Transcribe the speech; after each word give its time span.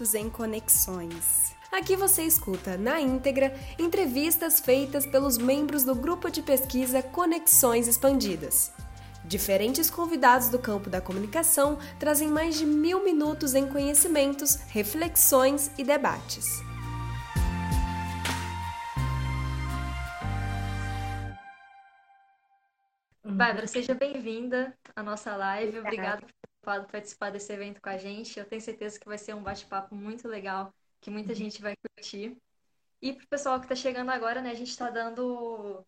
minutos 0.00 0.14
em 0.14 0.30
Conexões. 0.30 1.54
Aqui 1.70 1.94
você 1.94 2.22
escuta, 2.22 2.76
na 2.76 3.00
íntegra, 3.00 3.54
entrevistas 3.78 4.58
feitas 4.58 5.06
pelos 5.06 5.36
membros 5.36 5.84
do 5.84 5.94
grupo 5.94 6.30
de 6.30 6.42
pesquisa 6.42 7.02
Conexões 7.02 7.86
Expandidas. 7.86 8.72
Diferentes 9.24 9.90
convidados 9.90 10.48
do 10.48 10.58
campo 10.58 10.88
da 10.88 11.00
comunicação 11.00 11.78
trazem 11.98 12.28
mais 12.28 12.56
de 12.56 12.64
mil 12.64 13.04
minutos 13.04 13.54
em 13.54 13.68
conhecimentos, 13.68 14.56
reflexões 14.68 15.70
e 15.78 15.84
debates. 15.84 16.46
Bárbara, 23.22 23.66
seja 23.66 23.94
bem-vinda 23.94 24.74
à 24.96 25.02
nossa 25.02 25.36
live. 25.36 25.78
Obrigada 25.78 26.22
por 26.22 26.49
participar 26.62 27.30
desse 27.30 27.52
evento 27.52 27.80
com 27.80 27.88
a 27.88 27.96
gente. 27.96 28.38
Eu 28.38 28.46
tenho 28.46 28.60
certeza 28.60 28.98
que 28.98 29.06
vai 29.06 29.18
ser 29.18 29.34
um 29.34 29.42
bate-papo 29.42 29.94
muito 29.94 30.28
legal, 30.28 30.74
que 31.00 31.10
muita 31.10 31.30
uhum. 31.30 31.36
gente 31.36 31.62
vai 31.62 31.74
curtir. 31.76 32.36
E 33.02 33.12
para 33.12 33.24
o 33.24 33.28
pessoal 33.28 33.58
que 33.58 33.66
está 33.66 33.74
chegando 33.74 34.10
agora, 34.10 34.42
né, 34.42 34.50
a 34.50 34.54
gente 34.54 34.70
está 34.70 34.90
dando 34.90 35.84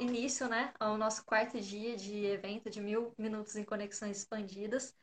início 0.00 0.48
né, 0.48 0.72
ao 0.78 0.96
nosso 0.96 1.24
quarto 1.24 1.60
dia 1.60 1.96
de 1.96 2.24
evento 2.26 2.70
de 2.70 2.80
mil 2.80 3.14
minutos 3.18 3.56
em 3.56 3.64
conexões 3.64 4.18
expandidas. 4.18 4.94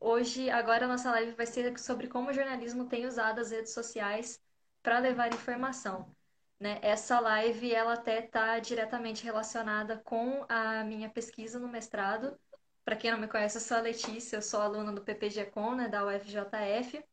Hoje, 0.00 0.48
agora 0.50 0.84
a 0.84 0.88
nossa 0.88 1.10
live 1.10 1.32
vai 1.32 1.46
ser 1.46 1.76
sobre 1.78 2.06
como 2.06 2.30
o 2.30 2.32
jornalismo 2.32 2.86
tem 2.86 3.06
usado 3.06 3.40
as 3.40 3.50
redes 3.50 3.72
sociais 3.72 4.40
para 4.82 4.98
levar 5.00 5.32
informação. 5.32 6.14
Né? 6.60 6.78
Essa 6.82 7.20
live 7.20 7.72
ela 7.72 7.94
até 7.94 8.24
está 8.24 8.58
diretamente 8.58 9.24
relacionada 9.24 9.98
com 9.98 10.44
a 10.48 10.84
minha 10.84 11.08
pesquisa 11.08 11.58
no 11.58 11.68
mestrado. 11.68 12.38
Para 12.88 12.96
quem 12.96 13.10
não 13.10 13.18
me 13.18 13.28
conhece, 13.28 13.58
eu 13.58 13.60
sou 13.60 13.76
a 13.76 13.80
Letícia, 13.80 14.38
eu 14.38 14.40
sou 14.40 14.62
aluna 14.62 14.90
do 14.90 15.02
PPG-Com, 15.02 15.74
né, 15.74 15.88
da 15.88 16.06
UFJF. 16.06 17.04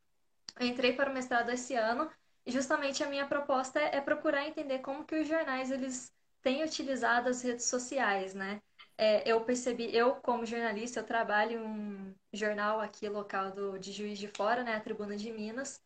Eu 0.58 0.68
entrei 0.68 0.94
para 0.94 1.12
o 1.12 1.14
mestrado 1.14 1.50
esse 1.50 1.76
ano 1.76 2.10
e 2.46 2.52
justamente 2.54 3.04
a 3.04 3.10
minha 3.10 3.28
proposta 3.28 3.82
é, 3.82 4.00
procurar 4.00 4.48
entender 4.48 4.80
como 4.80 5.04
que 5.04 5.20
os 5.20 5.28
jornais 5.28 5.72
eles 5.72 6.14
têm 6.42 6.64
utilizado 6.64 7.28
as 7.28 7.42
redes 7.42 7.66
sociais, 7.66 8.34
né? 8.34 8.62
É, 8.98 9.30
eu 9.30 9.42
percebi, 9.42 9.94
eu 9.94 10.16
como 10.16 10.46
jornalista, 10.46 11.02
eu 11.02 11.04
trabalho 11.04 11.60
em 11.60 11.62
um 11.62 12.16
jornal 12.32 12.80
aqui 12.80 13.10
local 13.10 13.52
do, 13.52 13.78
de 13.78 13.92
Juiz 13.92 14.18
de 14.18 14.30
Fora, 14.30 14.64
né, 14.64 14.78
a 14.78 14.80
Tribuna 14.80 15.18
de 15.18 15.30
Minas, 15.30 15.82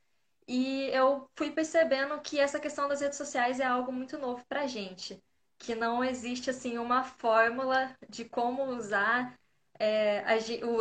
e 0.48 0.88
eu 0.94 1.28
fui 1.36 1.50
percebendo 1.50 2.22
que 2.22 2.40
essa 2.40 2.60
questão 2.60 2.88
das 2.88 3.02
redes 3.02 3.18
sociais 3.18 3.60
é 3.60 3.66
algo 3.66 3.92
muito 3.92 4.20
novo 4.20 4.46
para 4.48 4.68
gente, 4.68 5.20
que 5.58 5.74
não 5.74 6.04
existe 6.04 6.52
assim 6.52 6.78
uma 6.78 7.04
fórmula 7.04 7.98
de 8.08 8.24
como 8.24 8.66
usar. 8.66 9.36
É, 9.82 10.24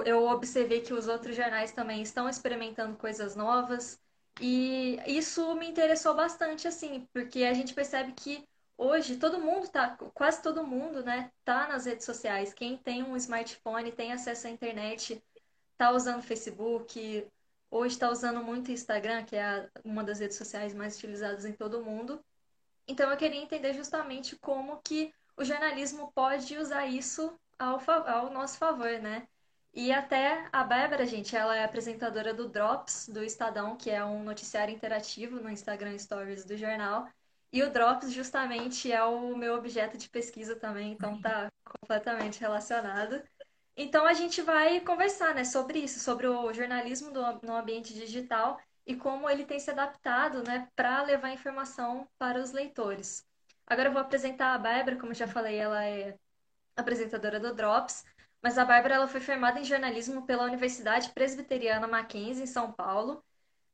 eu 0.04 0.26
observei 0.26 0.80
que 0.80 0.92
os 0.92 1.06
outros 1.06 1.36
jornais 1.36 1.70
também 1.70 2.02
estão 2.02 2.28
experimentando 2.28 2.96
coisas 2.96 3.36
novas 3.36 4.00
e 4.40 4.98
isso 5.06 5.54
me 5.54 5.68
interessou 5.68 6.14
bastante 6.14 6.66
assim, 6.66 7.06
porque 7.12 7.44
a 7.44 7.54
gente 7.54 7.74
percebe 7.74 8.12
que 8.12 8.44
hoje 8.76 9.16
todo 9.16 9.40
mundo 9.40 9.68
tá, 9.68 9.96
quase 10.14 10.42
todo 10.42 10.66
mundo, 10.66 11.02
né, 11.04 11.30
tá 11.44 11.68
nas 11.68 11.86
redes 11.86 12.04
sociais. 12.04 12.52
Quem 12.52 12.76
tem 12.76 13.02
um 13.02 13.16
smartphone, 13.16 13.92
tem 13.92 14.12
acesso 14.12 14.48
à 14.48 14.50
internet, 14.50 15.22
tá 15.76 15.92
usando 15.92 16.22
Facebook, 16.22 17.26
hoje 17.70 17.94
está 17.94 18.10
usando 18.10 18.42
muito 18.42 18.72
Instagram, 18.72 19.24
que 19.24 19.36
é 19.36 19.68
uma 19.84 20.04
das 20.04 20.20
redes 20.20 20.36
sociais 20.36 20.74
mais 20.74 20.96
utilizadas 20.96 21.44
em 21.44 21.52
todo 21.52 21.80
o 21.80 21.84
mundo. 21.84 22.20
Então 22.86 23.10
eu 23.10 23.16
queria 23.16 23.40
entender 23.40 23.74
justamente 23.74 24.36
como 24.36 24.80
que 24.82 25.12
o 25.36 25.44
jornalismo 25.44 26.10
pode 26.12 26.56
usar 26.56 26.86
isso 26.86 27.32
ao, 27.58 27.80
ao 28.06 28.30
nosso 28.30 28.58
favor, 28.58 28.98
né? 29.00 29.26
E 29.74 29.92
até 29.92 30.48
a 30.52 30.64
Bárbara, 30.64 31.06
gente, 31.06 31.36
ela 31.36 31.56
é 31.56 31.64
apresentadora 31.64 32.32
do 32.34 32.48
Drops, 32.48 33.08
do 33.08 33.22
Estadão, 33.22 33.76
que 33.76 33.90
é 33.90 34.04
um 34.04 34.24
noticiário 34.24 34.74
interativo 34.74 35.40
no 35.40 35.50
Instagram 35.50 35.96
Stories 35.98 36.44
do 36.44 36.56
jornal. 36.56 37.08
E 37.52 37.62
o 37.62 37.70
Drops 37.70 38.12
justamente 38.12 38.90
é 38.90 39.02
o 39.04 39.36
meu 39.36 39.54
objeto 39.54 39.96
de 39.96 40.08
pesquisa 40.08 40.56
também, 40.56 40.92
então 40.92 41.20
tá 41.20 41.48
completamente 41.80 42.40
relacionado. 42.40 43.22
Então 43.76 44.04
a 44.06 44.12
gente 44.12 44.42
vai 44.42 44.80
conversar, 44.80 45.34
né, 45.34 45.44
sobre 45.44 45.78
isso, 45.78 46.00
sobre 46.00 46.26
o 46.26 46.52
jornalismo 46.52 47.12
do, 47.12 47.22
no 47.42 47.56
ambiente 47.56 47.94
digital 47.94 48.58
e 48.84 48.96
como 48.96 49.30
ele 49.30 49.44
tem 49.44 49.60
se 49.60 49.70
adaptado, 49.70 50.42
né, 50.42 50.68
para 50.74 51.02
levar 51.02 51.30
informação 51.30 52.08
para 52.18 52.40
os 52.40 52.52
leitores. 52.52 53.24
Agora 53.66 53.88
eu 53.88 53.92
vou 53.92 54.02
apresentar 54.02 54.54
a 54.54 54.58
Bárbara, 54.58 54.96
como 54.96 55.14
já 55.14 55.28
falei, 55.28 55.56
ela 55.56 55.84
é 55.84 56.16
apresentadora 56.78 57.40
do 57.40 57.54
Drops, 57.54 58.04
mas 58.42 58.56
a 58.56 58.64
Bárbara 58.64 58.94
ela 58.94 59.08
foi 59.08 59.20
formada 59.20 59.58
em 59.58 59.64
jornalismo 59.64 60.24
pela 60.24 60.44
Universidade 60.44 61.10
Presbiteriana 61.10 61.86
Mackenzie, 61.86 62.44
em 62.44 62.46
São 62.46 62.72
Paulo. 62.72 63.22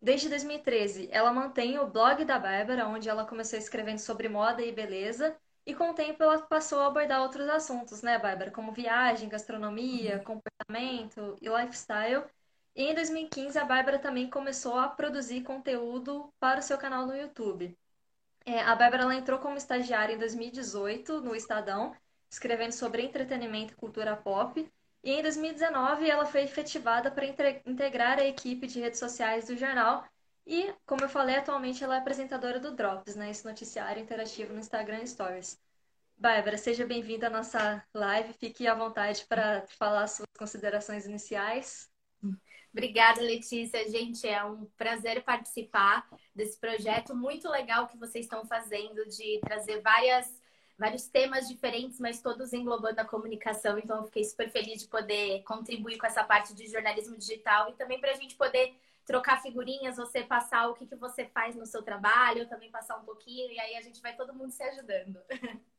Desde 0.00 0.28
2013, 0.28 1.08
ela 1.12 1.32
mantém 1.32 1.78
o 1.78 1.86
blog 1.86 2.24
da 2.24 2.38
Bárbara, 2.38 2.86
onde 2.86 3.08
ela 3.08 3.26
começou 3.26 3.58
escrevendo 3.58 3.98
sobre 3.98 4.28
moda 4.28 4.62
e 4.62 4.72
beleza, 4.72 5.36
e 5.66 5.74
com 5.74 5.90
o 5.90 5.94
tempo 5.94 6.22
ela 6.22 6.42
passou 6.42 6.80
a 6.80 6.86
abordar 6.86 7.22
outros 7.22 7.48
assuntos, 7.48 8.02
né, 8.02 8.18
Bárbara? 8.18 8.50
Como 8.50 8.72
viagem, 8.72 9.28
gastronomia, 9.28 10.18
uhum. 10.18 10.24
comportamento 10.24 11.36
e 11.40 11.48
lifestyle. 11.48 12.24
E 12.76 12.84
em 12.84 12.94
2015 12.94 13.58
a 13.58 13.64
Bárbara 13.64 13.98
também 13.98 14.28
começou 14.28 14.78
a 14.78 14.88
produzir 14.88 15.42
conteúdo 15.42 16.32
para 16.38 16.60
o 16.60 16.62
seu 16.62 16.76
canal 16.76 17.06
no 17.06 17.16
YouTube. 17.16 17.76
É, 18.44 18.60
a 18.62 18.74
Bárbara 18.76 19.14
entrou 19.14 19.38
como 19.38 19.56
estagiária 19.56 20.14
em 20.14 20.18
2018 20.18 21.20
no 21.22 21.34
Estadão, 21.34 21.96
escrevendo 22.34 22.72
sobre 22.72 23.02
entretenimento 23.02 23.72
e 23.72 23.76
cultura 23.76 24.16
pop. 24.16 24.70
E 25.02 25.12
em 25.12 25.22
2019 25.22 26.08
ela 26.08 26.26
foi 26.26 26.42
efetivada 26.42 27.10
para 27.10 27.26
integrar 27.66 28.18
a 28.18 28.26
equipe 28.26 28.66
de 28.66 28.80
redes 28.80 28.98
sociais 28.98 29.46
do 29.46 29.56
jornal 29.56 30.04
e, 30.46 30.72
como 30.84 31.02
eu 31.02 31.08
falei, 31.08 31.36
atualmente 31.36 31.82
ela 31.82 31.96
é 31.96 31.98
apresentadora 31.98 32.60
do 32.60 32.74
Drops, 32.74 33.16
né? 33.16 33.30
Esse 33.30 33.44
noticiário 33.46 34.02
interativo 34.02 34.52
no 34.52 34.60
Instagram 34.60 35.04
Stories. 35.06 35.58
Bárbara, 36.16 36.58
seja 36.58 36.86
bem-vinda 36.86 37.26
à 37.28 37.30
nossa 37.30 37.82
live. 37.94 38.32
Fique 38.34 38.66
à 38.66 38.74
vontade 38.74 39.24
para 39.26 39.66
falar 39.78 40.06
suas 40.06 40.28
considerações 40.38 41.06
iniciais. 41.06 41.90
Obrigada, 42.72 43.20
Letícia. 43.20 43.88
Gente, 43.88 44.26
é 44.26 44.44
um 44.44 44.66
prazer 44.76 45.22
participar 45.22 46.06
desse 46.34 46.58
projeto 46.58 47.14
muito 47.14 47.48
legal 47.48 47.86
que 47.86 47.96
vocês 47.96 48.24
estão 48.24 48.44
fazendo 48.44 49.06
de 49.06 49.40
trazer 49.40 49.80
várias, 49.80 50.28
vários 50.78 51.06
temas 51.06 51.48
diferentes, 51.48 52.00
mas 52.00 52.20
todos 52.20 52.52
englobando 52.52 53.00
a 53.00 53.04
comunicação. 53.04 53.78
Então, 53.78 53.98
eu 53.98 54.04
fiquei 54.04 54.24
super 54.24 54.50
feliz 54.50 54.82
de 54.82 54.88
poder 54.88 55.42
contribuir 55.44 55.98
com 55.98 56.06
essa 56.06 56.24
parte 56.24 56.54
de 56.54 56.66
jornalismo 56.66 57.16
digital 57.16 57.70
e 57.70 57.74
também 57.74 58.00
para 58.00 58.12
a 58.12 58.14
gente 58.14 58.34
poder 58.36 58.74
trocar 59.04 59.42
figurinhas, 59.42 59.96
você 59.96 60.22
passar 60.22 60.68
o 60.68 60.74
que, 60.74 60.86
que 60.86 60.96
você 60.96 61.26
faz 61.26 61.54
no 61.54 61.66
seu 61.66 61.82
trabalho, 61.82 62.40
eu 62.40 62.48
também 62.48 62.70
passar 62.70 62.96
um 62.96 63.04
pouquinho, 63.04 63.52
e 63.52 63.60
aí 63.60 63.76
a 63.76 63.82
gente 63.82 64.00
vai 64.00 64.16
todo 64.16 64.34
mundo 64.34 64.50
se 64.50 64.62
ajudando. 64.62 65.20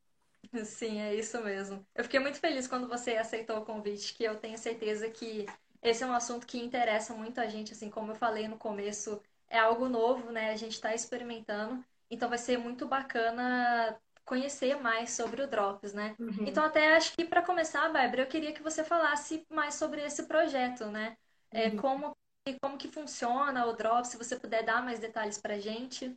Sim, 0.63 1.01
é 1.01 1.13
isso 1.15 1.41
mesmo. 1.43 1.85
Eu 1.93 2.03
fiquei 2.03 2.19
muito 2.19 2.39
feliz 2.39 2.67
quando 2.67 2.87
você 2.87 3.17
aceitou 3.17 3.57
o 3.57 3.65
convite, 3.65 4.13
que 4.13 4.23
eu 4.23 4.39
tenho 4.39 4.57
certeza 4.57 5.09
que 5.09 5.45
esse 5.81 6.03
é 6.03 6.07
um 6.07 6.13
assunto 6.13 6.47
que 6.47 6.57
interessa 6.59 7.13
muito 7.13 7.39
a 7.39 7.47
gente, 7.47 7.73
assim 7.73 7.89
como 7.89 8.11
eu 8.11 8.15
falei 8.15 8.47
no 8.47 8.57
começo, 8.57 9.21
é 9.49 9.57
algo 9.59 9.89
novo, 9.89 10.31
né? 10.31 10.51
A 10.51 10.55
gente 10.55 10.73
está 10.73 10.93
experimentando, 10.93 11.83
então 12.09 12.29
vai 12.29 12.37
ser 12.37 12.57
muito 12.57 12.87
bacana 12.87 13.99
conhecer 14.25 14.75
mais 14.81 15.11
sobre 15.11 15.41
o 15.41 15.47
Drops, 15.47 15.93
né? 15.93 16.15
Uhum. 16.19 16.45
Então 16.47 16.63
até 16.63 16.95
acho 16.95 17.13
que 17.15 17.23
para 17.23 17.41
começar, 17.41 17.87
Bárbara, 17.89 18.23
eu 18.23 18.27
queria 18.27 18.51
que 18.51 18.63
você 18.63 18.83
falasse 18.83 19.45
mais 19.49 19.75
sobre 19.75 20.01
esse 20.01 20.23
projeto, 20.23 20.85
né? 20.87 21.15
É, 21.51 21.67
uhum. 21.67 21.77
Como 21.77 22.17
e 22.47 22.59
como 22.59 22.77
que 22.77 22.87
funciona 22.87 23.65
o 23.65 23.73
Drops, 23.73 24.09
se 24.09 24.17
você 24.17 24.39
puder 24.39 24.63
dar 24.63 24.83
mais 24.83 24.99
detalhes 24.99 25.37
para 25.37 25.55
a 25.55 25.59
gente. 25.59 26.15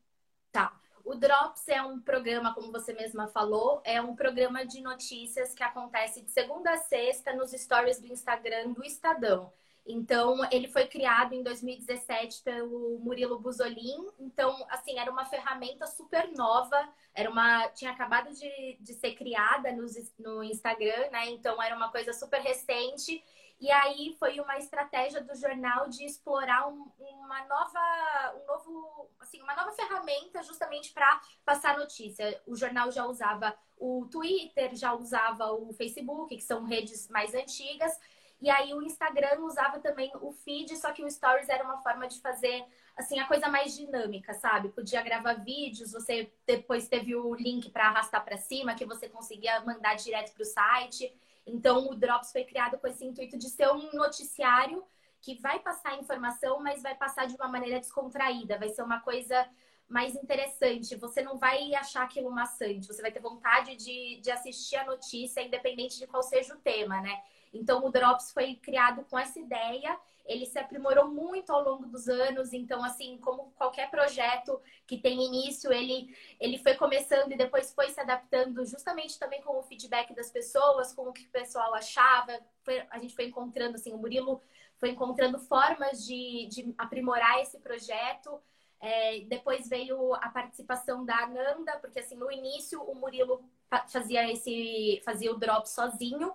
Tá. 0.52 0.78
O 1.02 1.14
Drops 1.14 1.66
é 1.68 1.80
um 1.80 1.98
programa, 1.98 2.54
como 2.54 2.70
você 2.70 2.92
mesma 2.92 3.28
falou, 3.28 3.80
é 3.82 4.00
um 4.00 4.14
programa 4.14 4.66
de 4.66 4.82
notícias 4.82 5.54
que 5.54 5.62
acontece 5.62 6.20
de 6.20 6.30
segunda 6.30 6.70
a 6.70 6.76
sexta 6.76 7.32
nos 7.32 7.52
stories 7.52 7.98
do 7.98 8.08
Instagram 8.08 8.72
do 8.72 8.84
Estadão. 8.84 9.50
Então, 9.90 10.38
ele 10.52 10.68
foi 10.68 10.86
criado 10.86 11.32
em 11.32 11.42
2017 11.42 12.42
pelo 12.42 12.98
Murilo 12.98 13.38
Buzolin. 13.40 14.06
Então, 14.20 14.54
assim, 14.68 14.98
era 14.98 15.10
uma 15.10 15.24
ferramenta 15.24 15.86
super 15.86 16.30
nova. 16.36 16.76
Era 17.14 17.30
uma... 17.30 17.68
Tinha 17.70 17.92
acabado 17.92 18.30
de, 18.34 18.76
de 18.78 18.92
ser 18.92 19.14
criada 19.14 19.72
no, 19.72 19.86
no 20.18 20.44
Instagram, 20.44 21.08
né? 21.10 21.30
Então, 21.30 21.60
era 21.62 21.74
uma 21.74 21.90
coisa 21.90 22.12
super 22.12 22.38
recente. 22.42 23.24
E 23.60 23.72
aí 23.72 24.14
foi 24.18 24.38
uma 24.38 24.58
estratégia 24.58 25.22
do 25.22 25.34
jornal 25.34 25.88
de 25.88 26.04
explorar 26.04 26.68
um, 26.68 26.92
uma 26.98 27.44
nova, 27.46 28.36
um 28.36 28.46
novo, 28.46 29.10
assim, 29.18 29.40
uma 29.42 29.56
nova 29.56 29.72
ferramenta 29.72 30.42
justamente 30.42 30.92
para 30.92 31.20
passar 31.46 31.78
notícia. 31.78 32.40
O 32.46 32.54
jornal 32.54 32.92
já 32.92 33.06
usava 33.06 33.56
o 33.76 34.06
Twitter, 34.10 34.76
já 34.76 34.92
usava 34.92 35.50
o 35.52 35.72
Facebook, 35.72 36.36
que 36.36 36.42
são 36.42 36.64
redes 36.64 37.08
mais 37.08 37.34
antigas. 37.34 37.98
E 38.40 38.48
aí 38.48 38.72
o 38.72 38.82
Instagram 38.82 39.40
usava 39.40 39.80
também 39.80 40.12
o 40.20 40.30
feed, 40.32 40.76
só 40.76 40.92
que 40.92 41.02
o 41.02 41.10
Stories 41.10 41.48
era 41.48 41.64
uma 41.64 41.78
forma 41.78 42.06
de 42.06 42.20
fazer 42.20 42.64
assim 42.96 43.18
a 43.18 43.26
coisa 43.26 43.48
mais 43.48 43.74
dinâmica, 43.76 44.32
sabe? 44.34 44.68
Podia 44.68 45.02
gravar 45.02 45.34
vídeos, 45.34 45.92
você 45.92 46.32
depois 46.46 46.88
teve 46.88 47.16
o 47.16 47.34
link 47.34 47.70
para 47.70 47.88
arrastar 47.88 48.24
para 48.24 48.36
cima, 48.36 48.74
que 48.74 48.84
você 48.84 49.08
conseguia 49.08 49.60
mandar 49.62 49.94
direto 49.94 50.32
para 50.32 50.42
o 50.42 50.46
site. 50.46 51.12
Então, 51.44 51.88
o 51.90 51.94
Drops 51.96 52.30
foi 52.30 52.44
criado 52.44 52.78
com 52.78 52.86
esse 52.86 53.04
intuito 53.04 53.36
de 53.36 53.48
ser 53.48 53.68
um 53.72 53.92
noticiário 53.92 54.84
que 55.20 55.34
vai 55.40 55.58
passar 55.58 55.98
informação, 55.98 56.60
mas 56.60 56.82
vai 56.82 56.94
passar 56.94 57.26
de 57.26 57.34
uma 57.34 57.48
maneira 57.48 57.80
descontraída, 57.80 58.58
vai 58.58 58.68
ser 58.68 58.82
uma 58.82 59.00
coisa 59.00 59.48
mais 59.88 60.14
interessante. 60.14 60.94
Você 60.96 61.22
não 61.22 61.38
vai 61.38 61.74
achar 61.74 62.04
aquilo 62.04 62.30
maçante, 62.30 62.86
você 62.86 63.02
vai 63.02 63.10
ter 63.10 63.20
vontade 63.20 63.74
de, 63.74 64.20
de 64.20 64.30
assistir 64.30 64.76
a 64.76 64.84
notícia, 64.84 65.42
independente 65.42 65.98
de 65.98 66.06
qual 66.06 66.22
seja 66.22 66.54
o 66.54 66.60
tema, 66.60 67.00
né? 67.00 67.20
Então, 67.52 67.84
o 67.84 67.90
Drops 67.90 68.32
foi 68.32 68.54
criado 68.56 69.04
com 69.04 69.18
essa 69.18 69.38
ideia, 69.38 69.98
ele 70.28 70.44
se 70.44 70.58
aprimorou 70.58 71.08
muito 71.08 71.50
ao 71.50 71.64
longo 71.64 71.86
dos 71.86 72.06
anos. 72.08 72.52
Então, 72.52 72.84
assim, 72.84 73.16
como 73.18 73.50
qualquer 73.56 73.90
projeto 73.90 74.60
que 74.86 74.98
tem 74.98 75.24
início, 75.24 75.72
ele, 75.72 76.14
ele 76.38 76.58
foi 76.58 76.74
começando 76.74 77.32
e 77.32 77.36
depois 77.36 77.72
foi 77.72 77.88
se 77.88 78.00
adaptando, 78.00 78.64
justamente 78.66 79.18
também 79.18 79.40
com 79.40 79.58
o 79.58 79.62
feedback 79.62 80.14
das 80.14 80.30
pessoas, 80.30 80.92
com 80.92 81.08
o 81.08 81.12
que 81.12 81.26
o 81.26 81.30
pessoal 81.30 81.74
achava. 81.74 82.38
Foi, 82.62 82.86
a 82.90 82.98
gente 82.98 83.14
foi 83.14 83.26
encontrando, 83.26 83.76
assim, 83.76 83.92
o 83.92 83.98
Murilo 83.98 84.42
foi 84.76 84.90
encontrando 84.90 85.38
formas 85.38 86.04
de, 86.04 86.46
de 86.50 86.74
aprimorar 86.76 87.40
esse 87.40 87.58
projeto. 87.58 88.40
É, 88.80 89.20
depois 89.22 89.68
veio 89.68 90.14
a 90.14 90.28
participação 90.28 91.04
da 91.04 91.24
Ananda, 91.24 91.78
porque 91.80 91.98
assim, 91.98 92.14
no 92.14 92.30
início 92.30 92.80
o 92.80 92.94
Murilo 92.94 93.42
fazia 93.88 94.30
esse 94.30 95.02
fazia 95.04 95.32
o 95.32 95.36
drop 95.36 95.68
sozinho 95.68 96.32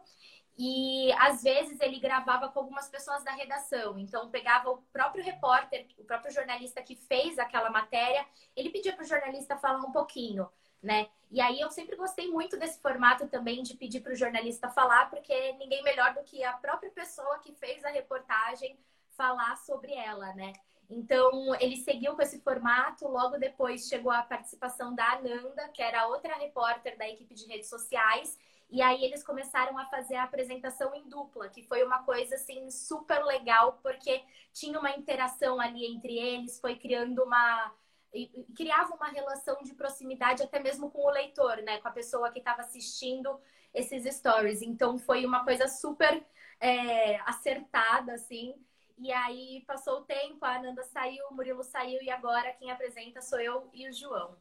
e 0.58 1.12
às 1.14 1.42
vezes 1.42 1.80
ele 1.80 2.00
gravava 2.00 2.50
com 2.50 2.60
algumas 2.60 2.88
pessoas 2.88 3.24
da 3.24 3.32
redação. 3.32 3.98
Então 3.98 4.30
pegava 4.30 4.70
o 4.70 4.82
próprio 4.94 5.24
repórter, 5.24 5.88
o 5.98 6.04
próprio 6.04 6.34
jornalista 6.34 6.82
que 6.82 6.96
fez 6.96 7.40
aquela 7.40 7.70
matéria, 7.70 8.26
ele 8.56 8.70
pedia 8.70 8.94
para 8.94 9.04
o 9.04 9.08
jornalista 9.08 9.58
falar 9.58 9.80
um 9.80 9.92
pouquinho, 9.92 10.50
né? 10.82 11.08
E 11.32 11.42
aí 11.42 11.60
eu 11.60 11.72
sempre 11.72 11.96
gostei 11.96 12.30
muito 12.30 12.58
desse 12.58 12.80
formato 12.80 13.28
também 13.28 13.64
de 13.64 13.76
pedir 13.76 14.02
para 14.02 14.14
o 14.14 14.16
jornalista 14.16 14.70
falar, 14.70 15.10
porque 15.10 15.54
ninguém 15.54 15.82
melhor 15.84 16.14
do 16.14 16.24
que 16.24 16.44
a 16.44 16.54
própria 16.54 16.92
pessoa 16.92 17.40
que 17.40 17.54
fez 17.54 17.84
a 17.84 17.90
reportagem 17.90 18.78
falar 19.18 19.56
sobre 19.58 19.94
ela, 19.94 20.34
né? 20.34 20.54
Então, 20.90 21.56
ele 21.60 21.78
seguiu 21.78 22.16
com 22.16 22.22
esse 22.22 22.40
formato. 22.42 23.08
Logo 23.08 23.38
depois 23.38 23.88
chegou 23.88 24.12
a 24.12 24.22
participação 24.22 24.94
da 24.94 25.14
Ananda, 25.14 25.70
que 25.70 25.82
era 25.82 26.08
outra 26.08 26.36
repórter 26.36 26.98
da 26.98 27.08
equipe 27.08 27.34
de 27.34 27.48
redes 27.48 27.70
sociais. 27.70 28.38
E 28.74 28.82
aí 28.82 29.06
eles 29.06 29.24
começaram 29.24 29.78
a 29.78 29.86
fazer 29.86 30.16
a 30.16 30.24
apresentação 30.24 30.96
em 30.96 31.08
dupla, 31.08 31.48
que 31.48 31.62
foi 31.62 31.84
uma 31.84 32.04
coisa 32.04 32.34
assim 32.34 32.72
super 32.72 33.24
legal, 33.24 33.80
porque 33.84 34.24
tinha 34.52 34.80
uma 34.80 34.90
interação 34.90 35.62
ali 35.62 35.86
entre 35.86 36.18
eles, 36.18 36.60
foi 36.60 36.76
criando 36.76 37.24
uma 37.24 37.72
criava 38.56 38.96
uma 38.96 39.10
relação 39.10 39.58
de 39.64 39.74
proximidade 39.76 40.44
até 40.44 40.60
mesmo 40.60 40.90
com 40.92 41.06
o 41.06 41.10
leitor, 41.12 41.58
né, 41.64 41.80
com 41.82 41.88
a 41.88 41.92
pessoa 41.92 42.32
que 42.32 42.40
estava 42.40 42.62
assistindo 42.62 43.40
esses 43.74 44.06
stories. 44.18 44.62
Então 44.64 44.98
foi 44.98 45.26
uma 45.26 45.44
coisa 45.44 45.68
super 45.68 46.26
é, 46.60 47.18
acertada 47.22 48.14
assim. 48.14 48.56
E 48.98 49.12
aí 49.12 49.64
passou 49.68 50.00
o 50.00 50.06
tempo, 50.06 50.44
a 50.46 50.56
Ananda 50.58 50.84
saiu, 50.84 51.28
o 51.30 51.36
Murilo 51.36 51.64
saiu 51.64 52.02
e 52.02 52.10
agora 52.10 52.54
quem 52.54 52.72
apresenta 52.72 53.22
sou 53.22 53.40
eu 53.40 53.70
e 53.74 53.88
o 53.88 53.94
João. 53.94 54.36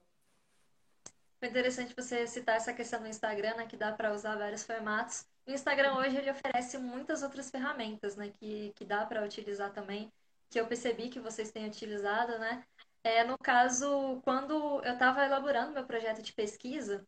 Foi 1.42 1.48
interessante 1.48 1.92
você 1.96 2.24
citar 2.24 2.54
essa 2.54 2.72
questão 2.72 3.00
do 3.02 3.08
Instagram, 3.08 3.56
né, 3.56 3.66
que 3.66 3.76
dá 3.76 3.90
para 3.90 4.12
usar 4.14 4.36
vários 4.36 4.62
formatos. 4.62 5.26
O 5.44 5.50
Instagram 5.50 5.96
hoje 5.96 6.16
ele 6.16 6.30
oferece 6.30 6.78
muitas 6.78 7.24
outras 7.24 7.50
ferramentas, 7.50 8.14
né, 8.14 8.30
que, 8.38 8.72
que 8.76 8.84
dá 8.84 9.04
para 9.04 9.24
utilizar 9.24 9.72
também, 9.72 10.12
que 10.48 10.60
eu 10.60 10.68
percebi 10.68 11.08
que 11.08 11.18
vocês 11.18 11.50
têm 11.50 11.66
utilizado, 11.66 12.38
né? 12.38 12.62
É, 13.02 13.24
no 13.24 13.36
caso, 13.36 14.20
quando 14.22 14.80
eu 14.84 14.92
estava 14.92 15.24
elaborando 15.24 15.72
meu 15.72 15.84
projeto 15.84 16.22
de 16.22 16.32
pesquisa, 16.32 17.04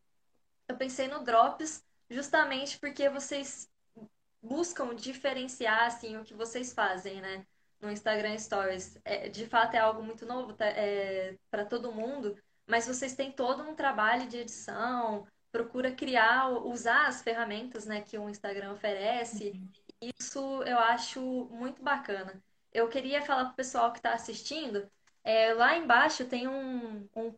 eu 0.67 0.77
pensei 0.77 1.07
no 1.07 1.23
Drops 1.23 1.85
justamente 2.11 2.77
porque 2.81 3.09
vocês 3.09 3.71
buscam 4.43 4.97
diferenciar 4.97 5.85
assim 5.85 6.17
o 6.17 6.25
que 6.25 6.35
vocês 6.35 6.73
fazem, 6.73 7.21
né? 7.21 7.47
No 7.81 7.89
Instagram 7.89 8.37
Stories. 8.37 8.99
É, 9.05 9.29
de 9.29 9.47
fato 9.47 9.77
é 9.77 9.79
algo 9.79 10.03
muito 10.03 10.27
novo 10.27 10.55
tá, 10.55 10.67
é, 10.67 11.37
para 11.53 11.65
todo 11.65 11.93
mundo, 11.93 12.37
mas 12.66 12.87
vocês 12.87 13.14
têm 13.14 13.31
todo 13.32 13.62
um 13.62 13.75
trabalho 13.75 14.26
de 14.28 14.38
edição, 14.38 15.26
procura 15.52 15.93
criar, 15.93 16.49
usar 16.49 17.06
as 17.06 17.22
ferramentas 17.22 17.87
né, 17.87 18.00
que 18.00 18.19
o 18.19 18.28
Instagram 18.28 18.72
oferece. 18.72 19.50
Uhum. 19.50 19.69
Isso 20.19 20.62
eu 20.64 20.78
acho 20.78 21.20
muito 21.50 21.82
bacana. 21.82 22.43
Eu 22.72 22.88
queria 22.88 23.22
falar 23.22 23.44
para 23.44 23.52
o 23.52 23.56
pessoal 23.56 23.93
que 23.93 23.99
está 23.99 24.14
assistindo, 24.14 24.90
é, 25.22 25.55
lá 25.55 25.76
embaixo 25.76 26.25
tem 26.26 26.46
um, 26.46 27.08
um 27.16 27.34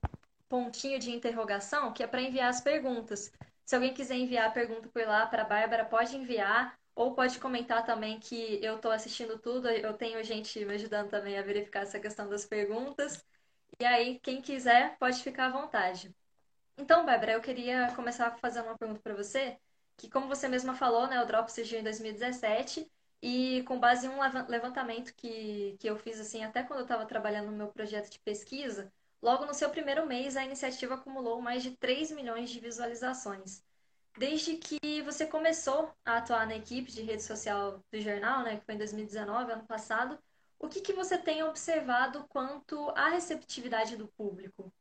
pontinho 0.49 0.99
de 0.99 1.11
interrogação 1.11 1.93
que 1.93 2.02
é 2.02 2.06
para 2.06 2.23
enviar 2.23 2.49
as 2.49 2.61
perguntas. 2.61 3.32
Se 3.64 3.75
alguém 3.75 3.94
quiser 3.94 4.17
enviar 4.17 4.49
a 4.49 4.52
pergunta 4.52 4.88
por 4.88 5.06
lá 5.06 5.26
para 5.26 5.43
a 5.43 5.46
Bárbara, 5.46 5.84
pode 5.84 6.17
enviar. 6.17 6.76
Ou 6.94 7.14
pode 7.14 7.38
comentar 7.38 7.84
também 7.84 8.19
que 8.19 8.58
eu 8.64 8.76
estou 8.76 8.90
assistindo 8.90 9.38
tudo, 9.38 9.69
eu 9.69 9.93
tenho 9.93 10.25
gente 10.25 10.64
me 10.64 10.73
ajudando 10.75 11.11
também 11.11 11.38
a 11.38 11.43
verificar 11.43 11.82
essa 11.82 12.00
questão 12.00 12.26
das 12.26 12.46
perguntas. 12.46 13.23
E 13.78 13.84
aí, 13.84 14.19
quem 14.20 14.40
quiser, 14.40 14.96
pode 14.99 15.23
ficar 15.23 15.46
à 15.46 15.50
vontade. 15.50 16.14
Então, 16.78 17.05
Bárbara, 17.06 17.32
eu 17.32 17.40
queria 17.40 17.93
começar 17.94 18.31
fazendo 18.38 18.67
uma 18.67 18.78
pergunta 18.78 19.00
para 19.00 19.14
você, 19.14 19.58
que 19.96 20.11
como 20.11 20.28
você 20.28 20.49
mesma 20.49 20.75
falou, 20.75 21.06
né, 21.06 21.23
o 21.23 21.26
Drop 21.26 21.50
surgiu 21.50 21.81
em 21.81 21.82
2017 21.82 22.90
e 23.23 23.62
com 23.64 23.78
base 23.81 24.06
em 24.06 24.11
um 24.11 24.20
levantamento 24.49 25.14
que, 25.14 25.76
que 25.81 25.88
eu 25.88 25.96
fiz 25.96 26.20
assim 26.20 26.44
até 26.44 26.62
quando 26.62 26.81
eu 26.81 26.84
estava 26.84 27.06
trabalhando 27.06 27.50
no 27.50 27.56
meu 27.56 27.69
projeto 27.69 28.11
de 28.11 28.19
pesquisa, 28.20 28.93
logo 29.23 29.46
no 29.46 29.55
seu 29.55 29.70
primeiro 29.70 30.06
mês 30.06 30.37
a 30.37 30.44
iniciativa 30.44 30.94
acumulou 30.94 31.40
mais 31.40 31.62
de 31.62 31.76
3 31.76 32.11
milhões 32.11 32.50
de 32.50 32.61
visualizações. 32.61 33.62
Desde 34.19 34.56
que 34.56 35.02
você 35.02 35.26
começou 35.26 35.90
a 36.05 36.19
atuar 36.19 36.46
na 36.46 36.56
equipe 36.56 36.90
de 36.90 37.02
rede 37.02 37.23
social 37.23 37.82
do 37.93 38.00
jornal, 38.00 38.43
né, 38.43 38.56
que 38.58 38.64
foi 38.64 38.75
em 38.75 38.78
2019, 38.78 39.52
ano 39.52 39.67
passado, 39.67 40.19
o 40.58 40.69
que, 40.69 40.81
que 40.81 40.93
você 40.93 41.19
tem 41.19 41.43
observado 41.43 42.26
quanto 42.29 42.91
à 42.91 43.08
receptividade 43.08 43.97
do 43.97 44.08
público? 44.08 44.73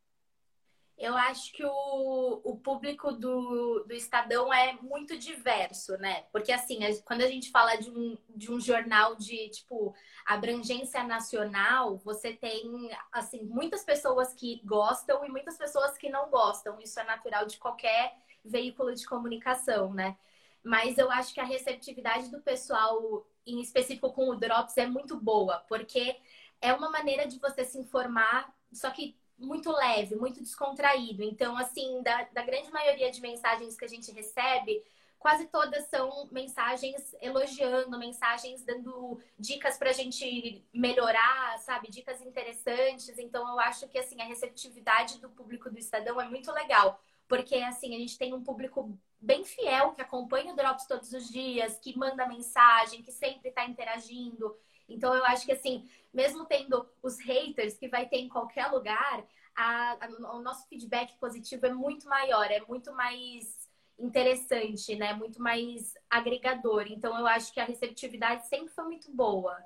Eu 0.97 1.13
acho 1.17 1.51
que 1.51 1.63
o, 1.65 2.41
o 2.43 2.57
público 2.57 3.11
do, 3.11 3.83
do 3.83 3.93
Estadão 3.93 4.53
é 4.53 4.73
muito 4.81 5.17
diverso, 5.17 5.97
né? 5.97 6.23
Porque, 6.31 6.53
assim, 6.53 6.79
quando 7.03 7.21
a 7.21 7.27
gente 7.27 7.51
fala 7.51 7.75
de 7.75 7.89
um, 7.89 8.17
de 8.29 8.49
um 8.49 8.61
jornal 8.61 9.15
de, 9.17 9.49
tipo, 9.49 9.93
abrangência 10.25 11.03
nacional, 11.03 11.97
você 11.97 12.31
tem, 12.31 12.89
assim, 13.11 13.43
muitas 13.43 13.83
pessoas 13.83 14.33
que 14.33 14.61
gostam 14.63 15.25
e 15.25 15.29
muitas 15.29 15.57
pessoas 15.57 15.97
que 15.97 16.09
não 16.09 16.29
gostam. 16.29 16.79
Isso 16.79 16.97
é 16.97 17.03
natural 17.03 17.45
de 17.45 17.57
qualquer 17.57 18.15
veículo 18.45 18.95
de 18.95 19.05
comunicação, 19.05 19.93
né? 19.93 20.17
Mas 20.63 20.97
eu 20.97 21.11
acho 21.11 21.33
que 21.33 21.41
a 21.41 21.45
receptividade 21.45 22.31
do 22.31 22.41
pessoal, 22.41 23.27
em 23.45 23.61
específico 23.61 24.11
com 24.11 24.29
o 24.29 24.35
Drops, 24.35 24.77
é 24.77 24.85
muito 24.85 25.19
boa, 25.19 25.59
porque 25.67 26.17
é 26.61 26.73
uma 26.73 26.89
maneira 26.89 27.27
de 27.27 27.39
você 27.39 27.63
se 27.63 27.77
informar, 27.77 28.53
só 28.73 28.89
que 28.89 29.17
muito 29.37 29.71
leve, 29.71 30.15
muito 30.15 30.41
descontraído. 30.41 31.23
Então, 31.23 31.57
assim, 31.57 32.01
da, 32.01 32.23
da 32.23 32.43
grande 32.43 32.71
maioria 32.71 33.11
de 33.11 33.21
mensagens 33.21 33.77
que 33.77 33.85
a 33.85 33.87
gente 33.87 34.11
recebe, 34.11 34.83
quase 35.19 35.47
todas 35.47 35.87
são 35.89 36.29
mensagens 36.31 37.15
elogiando, 37.21 37.97
mensagens 37.97 38.63
dando 38.63 39.19
dicas 39.37 39.77
para 39.77 39.89
a 39.89 39.93
gente 39.93 40.63
melhorar, 40.73 41.57
sabe? 41.59 41.89
Dicas 41.89 42.21
interessantes. 42.21 43.17
Então, 43.17 43.47
eu 43.49 43.59
acho 43.59 43.87
que, 43.87 43.97
assim, 43.97 44.21
a 44.21 44.25
receptividade 44.25 45.19
do 45.19 45.29
público 45.29 45.69
do 45.69 45.79
Estadão 45.79 46.19
é 46.21 46.29
muito 46.29 46.51
legal 46.51 47.01
porque 47.27 47.55
assim, 47.55 47.95
a 47.95 47.99
gente 47.99 48.17
tem 48.17 48.33
um 48.33 48.43
público 48.43 48.97
bem 49.19 49.43
fiel 49.43 49.93
que 49.93 50.01
acompanha 50.01 50.53
o 50.53 50.55
Drops 50.55 50.85
todos 50.85 51.11
os 51.13 51.29
dias, 51.29 51.79
que 51.79 51.97
manda 51.97 52.27
mensagem, 52.27 53.01
que 53.01 53.11
sempre 53.11 53.49
está 53.49 53.65
interagindo. 53.65 54.55
Então 54.87 55.13
eu 55.13 55.25
acho 55.25 55.45
que 55.45 55.51
assim, 55.51 55.89
mesmo 56.13 56.45
tendo 56.45 56.87
os 57.01 57.19
haters 57.19 57.77
que 57.77 57.87
vai 57.87 58.07
ter 58.07 58.17
em 58.17 58.29
qualquer 58.29 58.67
lugar, 58.67 59.25
a, 59.55 60.05
a, 60.05 60.35
o 60.35 60.41
nosso 60.41 60.67
feedback 60.67 61.17
positivo 61.17 61.65
é 61.65 61.73
muito 61.73 62.07
maior, 62.07 62.51
é 62.51 62.61
muito 62.67 62.93
mais 62.93 63.65
interessante, 63.97 64.95
né? 64.95 65.13
Muito 65.13 65.41
mais 65.41 65.95
agregador. 66.09 66.85
Então 66.87 67.17
eu 67.17 67.25
acho 67.25 67.53
que 67.53 67.59
a 67.59 67.65
receptividade 67.65 68.47
sempre 68.47 68.73
foi 68.73 68.83
muito 68.83 69.11
boa. 69.11 69.57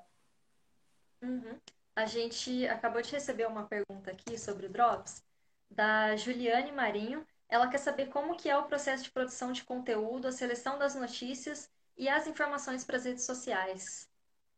Uhum. 1.22 1.58
A 1.94 2.06
gente 2.06 2.66
acabou 2.68 3.02
de 3.02 3.10
receber 3.10 3.46
uma 3.46 3.66
pergunta 3.66 4.10
aqui 4.10 4.38
sobre 4.38 4.66
o 4.66 4.70
Drops 4.70 5.22
da 5.70 6.16
Juliane 6.16 6.72
Marinho. 6.72 7.26
Ela 7.50 7.68
quer 7.68 7.78
saber 7.78 8.06
como 8.06 8.36
que 8.36 8.48
é 8.48 8.56
o 8.56 8.64
processo 8.64 9.02
de 9.04 9.10
produção 9.10 9.52
de 9.52 9.64
conteúdo, 9.64 10.28
a 10.28 10.32
seleção 10.32 10.78
das 10.78 10.94
notícias 10.94 11.70
e 11.98 12.08
as 12.08 12.26
informações 12.26 12.84
para 12.84 12.96
as 12.96 13.04
redes 13.04 13.24
sociais. 13.24 14.08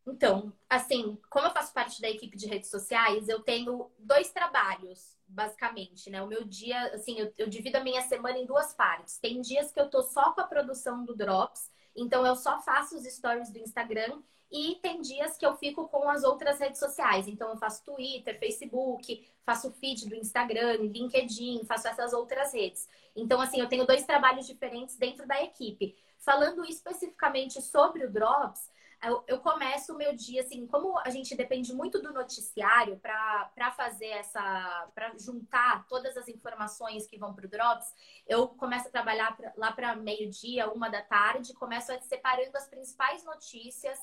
Então, 0.06 0.52
assim, 0.68 1.16
como 1.30 1.46
eu 1.46 1.52
faço 1.52 1.72
parte 1.72 2.00
da 2.00 2.10
equipe 2.10 2.36
de 2.36 2.46
redes 2.46 2.70
sociais, 2.70 3.28
eu 3.28 3.40
tenho 3.40 3.90
dois 3.98 4.30
trabalhos, 4.30 5.16
basicamente, 5.26 6.10
né? 6.10 6.20
O 6.22 6.26
meu 6.26 6.44
dia, 6.44 6.92
assim, 6.94 7.18
eu, 7.18 7.32
eu 7.38 7.48
divido 7.48 7.78
a 7.78 7.84
minha 7.84 8.02
semana 8.02 8.36
em 8.36 8.46
duas 8.46 8.74
partes. 8.74 9.18
Tem 9.18 9.40
dias 9.40 9.70
que 9.72 9.80
eu 9.80 9.88
tô 9.88 10.02
só 10.02 10.32
com 10.32 10.40
a 10.40 10.46
produção 10.46 11.04
do 11.04 11.16
Drops, 11.16 11.70
então 11.96 12.26
eu 12.26 12.34
só 12.34 12.60
faço 12.60 12.96
os 12.96 13.04
stories 13.04 13.50
do 13.50 13.58
Instagram 13.58 14.20
e 14.52 14.78
tem 14.82 15.00
dias 15.00 15.38
que 15.38 15.46
eu 15.46 15.56
fico 15.56 15.88
com 15.88 16.06
as 16.10 16.22
outras 16.22 16.60
redes 16.60 16.78
sociais. 16.78 17.26
Então, 17.26 17.48
eu 17.48 17.56
faço 17.56 17.82
Twitter, 17.84 18.38
Facebook, 18.38 19.26
faço 19.44 19.72
feed 19.72 20.08
do 20.08 20.14
Instagram, 20.14 20.74
LinkedIn, 20.74 21.64
faço 21.64 21.88
essas 21.88 22.12
outras 22.12 22.52
redes. 22.52 22.86
Então, 23.16 23.40
assim, 23.40 23.60
eu 23.60 23.68
tenho 23.68 23.86
dois 23.86 24.04
trabalhos 24.04 24.46
diferentes 24.46 24.96
dentro 24.98 25.26
da 25.26 25.42
equipe. 25.42 25.96
Falando 26.18 26.64
especificamente 26.66 27.62
sobre 27.62 28.04
o 28.04 28.12
Drops, 28.12 28.70
eu, 29.02 29.24
eu, 29.26 29.40
começo 29.40 29.92
o 29.92 29.98
meu 29.98 30.14
dia, 30.14 30.42
assim, 30.42 30.64
como 30.66 30.96
a 31.00 31.10
gente 31.10 31.34
depende 31.34 31.74
muito 31.74 32.00
do 32.00 32.12
noticiário 32.12 33.00
para 33.00 33.72
fazer 33.76 34.06
essa. 34.06 34.88
para 34.94 35.12
juntar 35.18 35.84
todas 35.88 36.16
as 36.16 36.28
informações 36.28 37.06
que 37.06 37.18
vão 37.18 37.34
para 37.34 37.46
o 37.46 37.48
Drops, 37.48 37.92
eu 38.28 38.46
começo 38.48 38.86
a 38.86 38.90
trabalhar 38.92 39.36
pra, 39.36 39.52
lá 39.56 39.72
para 39.72 39.96
meio-dia, 39.96 40.70
uma 40.70 40.88
da 40.88 41.02
tarde, 41.02 41.52
começo 41.54 41.90
a 41.90 41.98
separando 42.00 42.56
as 42.56 42.68
principais 42.68 43.24
notícias. 43.24 43.98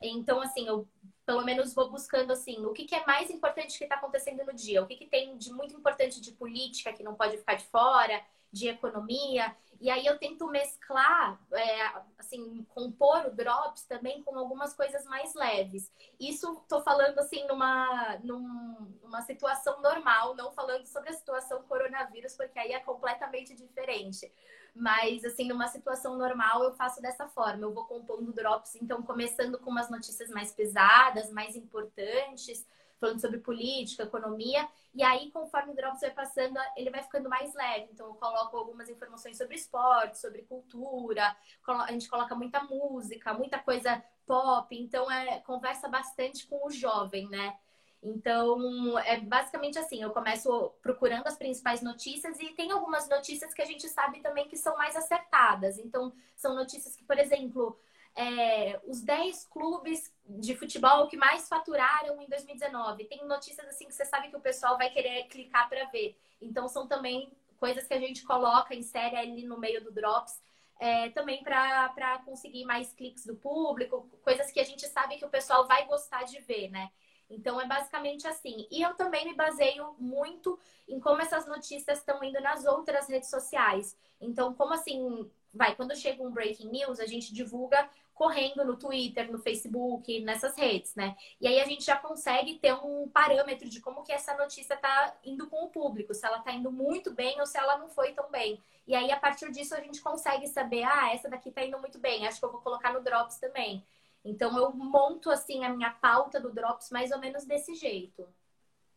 Então, 0.00 0.40
assim, 0.40 0.66
eu 0.66 0.88
pelo 1.26 1.44
menos 1.44 1.74
vou 1.74 1.90
buscando 1.90 2.32
assim, 2.32 2.64
o 2.64 2.72
que, 2.72 2.86
que 2.86 2.94
é 2.94 3.04
mais 3.04 3.28
importante 3.28 3.76
que 3.76 3.84
está 3.84 3.96
acontecendo 3.96 4.46
no 4.46 4.54
dia, 4.54 4.82
o 4.82 4.86
que, 4.86 4.96
que 4.96 5.06
tem 5.06 5.36
de 5.36 5.52
muito 5.52 5.76
importante 5.76 6.22
de 6.22 6.32
política 6.32 6.90
que 6.92 7.02
não 7.02 7.14
pode 7.14 7.36
ficar 7.36 7.54
de 7.54 7.66
fora, 7.66 8.18
de 8.50 8.68
economia. 8.68 9.54
E 9.80 9.90
aí 9.90 10.06
eu 10.06 10.18
tento 10.18 10.48
mesclar, 10.48 11.38
é, 11.52 11.92
assim, 12.18 12.64
compor 12.70 13.26
o 13.26 13.30
Drops 13.30 13.84
também 13.84 14.22
com 14.22 14.36
algumas 14.38 14.74
coisas 14.74 15.04
mais 15.04 15.34
leves. 15.34 15.92
Isso 16.18 16.64
tô 16.68 16.80
falando 16.82 17.18
assim 17.18 17.46
numa, 17.46 18.18
numa 18.24 19.22
situação 19.22 19.80
normal, 19.80 20.34
não 20.34 20.50
falando 20.50 20.86
sobre 20.86 21.10
a 21.10 21.12
situação 21.12 21.62
coronavírus, 21.64 22.34
porque 22.34 22.58
aí 22.58 22.72
é 22.72 22.80
completamente 22.80 23.54
diferente. 23.54 24.32
Mas, 24.78 25.24
assim, 25.24 25.48
numa 25.48 25.66
situação 25.68 26.16
normal, 26.16 26.62
eu 26.62 26.72
faço 26.72 27.02
dessa 27.02 27.26
forma. 27.28 27.64
Eu 27.64 27.74
vou 27.74 27.84
compondo 27.84 28.32
drops, 28.32 28.76
então, 28.76 29.02
começando 29.02 29.58
com 29.58 29.70
umas 29.70 29.90
notícias 29.90 30.30
mais 30.30 30.52
pesadas, 30.52 31.30
mais 31.30 31.56
importantes, 31.56 32.66
falando 33.00 33.20
sobre 33.20 33.38
política, 33.38 34.04
economia. 34.04 34.68
E 34.94 35.02
aí, 35.02 35.30
conforme 35.30 35.72
o 35.72 35.76
Drops 35.76 36.00
vai 36.00 36.10
passando, 36.10 36.58
ele 36.76 36.90
vai 36.90 37.02
ficando 37.02 37.28
mais 37.28 37.54
leve. 37.54 37.88
Então, 37.92 38.08
eu 38.08 38.14
coloco 38.14 38.56
algumas 38.56 38.88
informações 38.88 39.36
sobre 39.36 39.54
esporte, 39.56 40.18
sobre 40.18 40.42
cultura. 40.42 41.36
A 41.66 41.92
gente 41.92 42.08
coloca 42.08 42.34
muita 42.34 42.62
música, 42.64 43.34
muita 43.34 43.58
coisa 43.58 44.02
pop. 44.26 44.76
Então, 44.76 45.10
é, 45.10 45.40
conversa 45.40 45.88
bastante 45.88 46.46
com 46.46 46.66
o 46.66 46.70
jovem, 46.70 47.28
né? 47.28 47.56
Então, 48.02 48.98
é 49.00 49.18
basicamente 49.20 49.78
assim, 49.78 50.02
eu 50.02 50.10
começo 50.10 50.72
procurando 50.80 51.26
as 51.26 51.36
principais 51.36 51.82
notícias 51.82 52.38
e 52.38 52.50
tem 52.50 52.70
algumas 52.70 53.08
notícias 53.08 53.52
que 53.52 53.62
a 53.62 53.64
gente 53.64 53.88
sabe 53.88 54.20
também 54.20 54.48
que 54.48 54.56
são 54.56 54.76
mais 54.76 54.94
acertadas. 54.94 55.78
Então, 55.78 56.12
são 56.36 56.54
notícias 56.54 56.94
que, 56.94 57.04
por 57.04 57.18
exemplo, 57.18 57.76
é, 58.18 58.80
os 58.84 59.00
10 59.00 59.44
clubes 59.46 60.12
de 60.26 60.56
futebol 60.56 61.06
que 61.06 61.16
mais 61.16 61.48
faturaram 61.48 62.20
em 62.20 62.28
2019. 62.28 63.04
Tem 63.04 63.24
notícias 63.24 63.66
assim 63.68 63.86
que 63.86 63.94
você 63.94 64.04
sabe 64.04 64.28
que 64.28 64.36
o 64.36 64.40
pessoal 64.40 64.76
vai 64.76 64.90
querer 64.90 65.28
clicar 65.28 65.68
para 65.68 65.84
ver. 65.84 66.18
Então 66.40 66.68
são 66.68 66.86
também 66.88 67.32
coisas 67.58 67.86
que 67.86 67.94
a 67.94 68.00
gente 68.00 68.24
coloca 68.24 68.80
série 68.82 69.16
ali 69.16 69.46
no 69.46 69.58
meio 69.58 69.82
do 69.84 69.92
Drops. 69.92 70.40
É, 70.80 71.10
também 71.10 71.42
para 71.42 72.22
conseguir 72.24 72.64
mais 72.64 72.92
cliques 72.92 73.26
do 73.26 73.34
público, 73.34 74.08
coisas 74.22 74.48
que 74.52 74.60
a 74.60 74.64
gente 74.64 74.86
sabe 74.86 75.16
que 75.16 75.24
o 75.24 75.28
pessoal 75.28 75.66
vai 75.66 75.84
gostar 75.86 76.22
de 76.22 76.38
ver, 76.40 76.70
né? 76.70 76.90
Então 77.30 77.60
é 77.60 77.66
basicamente 77.66 78.26
assim. 78.26 78.66
E 78.70 78.82
eu 78.82 78.94
também 78.94 79.24
me 79.24 79.34
baseio 79.34 79.94
muito 79.98 80.58
em 80.88 80.98
como 80.98 81.20
essas 81.20 81.46
notícias 81.46 81.98
estão 81.98 82.22
indo 82.24 82.40
nas 82.40 82.64
outras 82.64 83.08
redes 83.08 83.28
sociais. 83.28 83.96
Então, 84.20 84.54
como 84.54 84.72
assim, 84.72 85.30
vai, 85.52 85.74
quando 85.74 85.94
chega 85.96 86.22
um 86.22 86.30
breaking 86.30 86.70
news, 86.70 86.98
a 87.00 87.06
gente 87.06 87.32
divulga 87.32 87.88
correndo 88.18 88.64
no 88.64 88.76
Twitter, 88.76 89.30
no 89.30 89.38
Facebook, 89.38 90.20
nessas 90.22 90.56
redes, 90.56 90.92
né? 90.96 91.16
E 91.40 91.46
aí 91.46 91.60
a 91.60 91.64
gente 91.64 91.84
já 91.84 91.96
consegue 91.96 92.58
ter 92.58 92.74
um 92.74 93.08
parâmetro 93.08 93.68
de 93.68 93.80
como 93.80 94.02
que 94.02 94.12
essa 94.12 94.36
notícia 94.36 94.76
tá 94.76 95.14
indo 95.24 95.46
com 95.46 95.64
o 95.64 95.68
público, 95.68 96.12
se 96.12 96.26
ela 96.26 96.40
tá 96.40 96.52
indo 96.52 96.72
muito 96.72 97.12
bem 97.14 97.38
ou 97.38 97.46
se 97.46 97.56
ela 97.56 97.78
não 97.78 97.88
foi 97.88 98.12
tão 98.12 98.28
bem. 98.28 98.60
E 98.88 98.94
aí 98.94 99.12
a 99.12 99.16
partir 99.16 99.52
disso 99.52 99.72
a 99.72 99.80
gente 99.80 100.00
consegue 100.00 100.48
saber, 100.48 100.82
ah, 100.82 101.14
essa 101.14 101.28
daqui 101.28 101.52
tá 101.52 101.64
indo 101.64 101.78
muito 101.78 101.98
bem, 102.00 102.26
acho 102.26 102.40
que 102.40 102.44
eu 102.44 102.50
vou 102.50 102.60
colocar 102.60 102.92
no 102.92 103.00
Drops 103.02 103.38
também. 103.38 103.84
Então 104.24 104.56
eu 104.56 104.72
monto 104.72 105.30
assim 105.30 105.64
a 105.64 105.70
minha 105.70 105.90
pauta 105.90 106.40
do 106.40 106.52
Drops 106.52 106.90
mais 106.90 107.10
ou 107.10 107.18
menos 107.18 107.44
desse 107.44 107.74
jeito. 107.74 108.28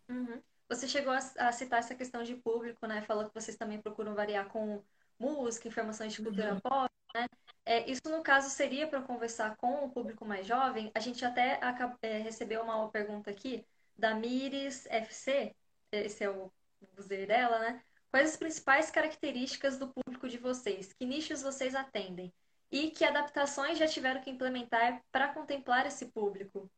Uhum. 0.09 0.41
Você 0.69 0.87
chegou 0.87 1.13
a, 1.13 1.51
citar 1.51 1.79
essa 1.79 1.95
questão 1.95 2.23
de 2.23 2.35
público, 2.35 2.85
né? 2.87 3.01
Falou 3.01 3.25
que 3.27 3.33
vocês 3.33 3.57
também 3.57 3.81
procuram 3.81 4.15
variar 4.15 4.47
com 4.47 4.81
música, 5.19 5.67
informações 5.67 6.13
de 6.13 6.23
cultura 6.23 6.53
uhum. 6.53 6.59
pop, 6.61 6.93
né? 7.13 7.27
É, 7.65 7.89
isso, 7.89 8.01
no 8.05 8.23
caso, 8.23 8.49
seria 8.49 8.87
para 8.87 9.01
conversar 9.01 9.55
com 9.57 9.85
o 9.85 9.89
público 9.89 10.25
mais 10.25 10.47
jovem. 10.47 10.91
A 10.95 10.99
gente 10.99 11.23
até 11.23 11.59
é, 12.01 12.17
recebeu 12.19 12.63
uma 12.63 12.89
pergunta 12.89 13.29
aqui 13.29 13.65
da 13.97 14.15
Miris 14.15 14.87
FC, 14.87 15.55
esse 15.91 16.23
é 16.23 16.29
o 16.29 16.51
user 16.97 17.27
dela, 17.27 17.59
né? 17.59 17.83
Quais 18.09 18.31
as 18.31 18.37
principais 18.37 18.89
características 18.89 19.77
do 19.77 19.87
público 19.87 20.27
de 20.27 20.37
vocês? 20.37 20.91
Que 20.93 21.05
nichos 21.05 21.41
vocês 21.41 21.75
atendem? 21.75 22.33
E 22.71 22.89
que 22.91 23.03
adaptações 23.03 23.77
já 23.77 23.87
tiveram 23.87 24.21
que 24.21 24.29
implementar 24.29 25.03
para 25.11 25.27
contemplar 25.27 25.85
esse 25.85 26.05
público? 26.05 26.69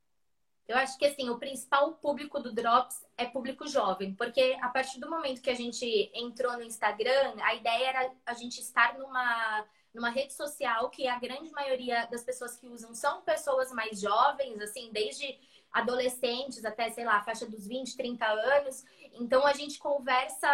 Eu 0.67 0.77
acho 0.77 0.97
que 0.97 1.05
assim, 1.05 1.29
o 1.29 1.37
principal 1.37 1.93
público 1.95 2.39
do 2.39 2.53
Drops 2.53 3.05
é 3.17 3.25
público 3.25 3.67
jovem, 3.67 4.15
porque 4.15 4.57
a 4.61 4.69
partir 4.69 4.99
do 4.99 5.09
momento 5.09 5.41
que 5.41 5.49
a 5.49 5.55
gente 5.55 5.85
entrou 6.13 6.53
no 6.53 6.63
Instagram, 6.63 7.35
a 7.41 7.53
ideia 7.53 7.89
era 7.89 8.11
a 8.25 8.33
gente 8.33 8.59
estar 8.59 8.97
numa 8.97 9.65
numa 9.93 10.09
rede 10.09 10.33
social 10.33 10.89
que 10.89 11.07
a 11.07 11.19
grande 11.19 11.51
maioria 11.51 12.07
das 12.07 12.23
pessoas 12.23 12.57
que 12.57 12.67
usam 12.67 12.95
são 12.95 13.21
pessoas 13.21 13.71
mais 13.71 14.01
jovens, 14.01 14.59
assim, 14.59 14.89
desde 14.91 15.39
adolescentes 15.71 16.65
até, 16.65 16.89
sei 16.89 17.05
lá, 17.05 17.21
faixa 17.23 17.45
dos 17.45 17.67
20, 17.67 17.95
30 17.95 18.25
anos. 18.25 18.83
Então 19.13 19.45
a 19.45 19.53
gente 19.53 19.77
conversa 19.77 20.49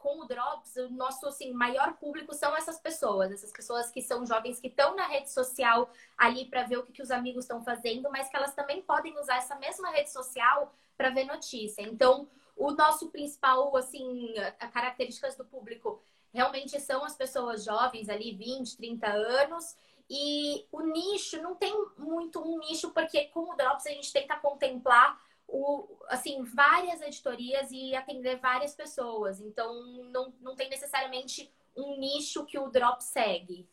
com 0.00 0.20
o 0.20 0.24
Drops, 0.24 0.76
o 0.76 0.88
nosso 0.88 1.28
assim, 1.28 1.52
maior 1.52 1.92
público 1.98 2.34
são 2.34 2.56
essas 2.56 2.80
pessoas, 2.80 3.30
essas 3.30 3.52
pessoas 3.52 3.90
que 3.90 4.00
são 4.00 4.26
jovens 4.26 4.58
que 4.58 4.68
estão 4.68 4.96
na 4.96 5.06
rede 5.06 5.30
social 5.30 5.90
ali 6.16 6.46
para 6.46 6.64
ver 6.64 6.78
o 6.78 6.82
que, 6.82 6.92
que 6.92 7.02
os 7.02 7.10
amigos 7.10 7.44
estão 7.44 7.62
fazendo, 7.62 8.10
mas 8.10 8.28
que 8.28 8.36
elas 8.36 8.54
também 8.54 8.82
podem 8.82 9.16
usar 9.18 9.36
essa 9.36 9.54
mesma 9.56 9.90
rede 9.90 10.10
social 10.10 10.74
para 10.96 11.10
ver 11.10 11.24
notícia. 11.24 11.82
Então, 11.82 12.26
o 12.56 12.70
nosso 12.72 13.10
principal, 13.10 13.76
assim, 13.76 14.34
características 14.72 15.36
do 15.36 15.44
público 15.44 16.02
realmente 16.32 16.80
são 16.80 17.04
as 17.04 17.14
pessoas 17.14 17.64
jovens 17.64 18.08
ali, 18.08 18.34
20, 18.34 18.76
30 18.76 19.06
anos. 19.06 19.76
E 20.08 20.66
o 20.72 20.80
nicho 20.80 21.40
não 21.40 21.54
tem 21.54 21.72
muito 21.96 22.40
um 22.40 22.58
nicho, 22.58 22.90
porque 22.90 23.26
com 23.26 23.52
o 23.52 23.56
Drops 23.56 23.86
a 23.86 23.90
gente 23.90 24.12
tenta 24.12 24.36
contemplar 24.36 25.20
o, 25.50 25.98
assim, 26.08 26.42
várias 26.44 27.00
editorias 27.00 27.70
e 27.70 27.94
atender 27.94 28.38
várias 28.38 28.74
pessoas. 28.74 29.40
Então, 29.40 29.82
não, 30.10 30.32
não 30.40 30.54
tem 30.54 30.70
necessariamente 30.70 31.52
um 31.76 31.98
nicho 31.98 32.46
que 32.46 32.58
o 32.58 32.68
Drops 32.68 33.06
segue. 33.06 33.68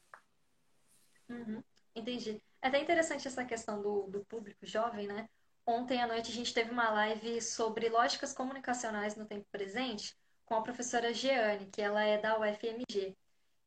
Uhum, 1.30 1.64
entendi. 1.96 2.42
É 2.62 2.68
até 2.68 2.80
interessante 2.80 3.28
essa 3.28 3.46
questão 3.46 3.82
do, 3.82 4.08
do 4.08 4.26
público 4.26 4.66
jovem, 4.66 5.08
né? 5.08 5.30
Ontem 5.66 6.02
à 6.02 6.08
noite 6.08 6.32
a 6.32 6.34
gente 6.34 6.54
teve 6.54 6.72
uma 6.72 6.90
live 6.90 7.42
sobre 7.42 7.90
lógicas 7.90 8.34
comunicacionais 8.34 9.16
no 9.16 9.26
tempo 9.26 9.46
presente 9.52 10.18
com 10.46 10.56
a 10.56 10.62
professora 10.62 11.14
Jeane, 11.14 11.68
que 11.68 11.82
ela 11.82 12.02
é 12.02 12.18
da 12.18 12.40
UFMG. 12.40 13.16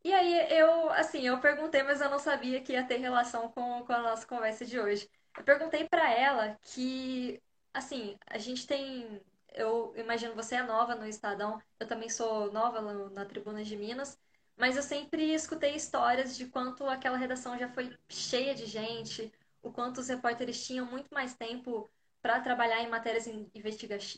E 0.03 0.15
aí 0.15 0.59
eu, 0.59 0.91
assim, 0.91 1.27
eu 1.27 1.39
perguntei, 1.41 1.83
mas 1.83 2.01
eu 2.01 2.09
não 2.09 2.19
sabia 2.19 2.63
que 2.63 2.73
ia 2.73 2.87
ter 2.87 2.97
relação 2.97 3.51
com, 3.51 3.85
com 3.85 3.93
a 3.93 4.01
nossa 4.01 4.27
conversa 4.27 4.65
de 4.65 4.81
hoje. 4.81 5.09
Eu 5.37 5.45
perguntei 5.45 5.87
para 5.87 6.11
ela 6.11 6.59
que, 6.63 7.41
assim, 7.73 8.17
a 8.27 8.39
gente 8.39 8.67
tem, 8.67 9.21
eu 9.55 9.93
imagino 9.97 10.35
você 10.35 10.57
é 10.57 10.63
nova 10.63 10.95
no 10.95 11.07
Estadão, 11.07 11.61
eu 11.79 11.87
também 11.87 12.09
sou 12.09 12.53
nova 12.53 12.81
no, 12.81 13.11
na 13.11 13.25
Tribuna 13.25 13.65
de 13.65 13.77
Minas, 13.77 14.19
mas 14.57 14.77
eu 14.77 14.83
sempre 14.83 15.33
escutei 15.33 15.75
histórias 15.75 16.37
de 16.37 16.47
quanto 16.47 16.85
aquela 16.87 17.17
redação 17.17 17.59
já 17.59 17.69
foi 17.69 17.97
cheia 18.09 18.55
de 18.55 18.67
gente, 18.67 19.33
o 19.63 19.73
quanto 19.73 19.99
os 19.99 20.09
repórteres 20.09 20.67
tinham 20.67 20.87
muito 20.87 21.09
mais 21.13 21.35
tempo 21.35 21.89
para 22.23 22.41
trabalhar 22.41 22.83
em 22.83 22.89
matérias 22.89 23.27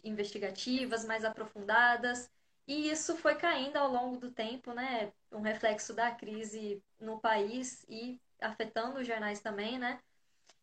investigativas 0.05 1.05
mais 1.05 1.25
aprofundadas. 1.25 2.31
E 2.67 2.91
isso 2.91 3.17
foi 3.17 3.35
caindo 3.37 3.77
ao 3.77 3.91
longo 3.91 4.19
do 4.19 4.31
tempo, 4.31 4.73
né? 4.73 5.13
Um 5.31 5.41
reflexo 5.41 5.95
da 5.95 6.11
crise 6.11 6.83
no 7.01 7.21
país 7.21 7.85
e 7.89 8.21
afetando 8.41 9.01
os 9.01 9.07
jornais 9.07 9.41
também, 9.41 9.79
né? 9.79 10.01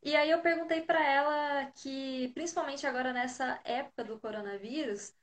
E 0.02 0.16
aí 0.16 0.32
eu 0.32 0.42
perguntei 0.42 0.82
para 0.82 1.04
ela 1.04 1.72
que, 1.76 2.30
principalmente 2.34 2.88
agora 2.88 3.12
nessa 3.12 3.60
época 3.64 4.04
do 4.04 4.20
coronavírus, 4.20 5.14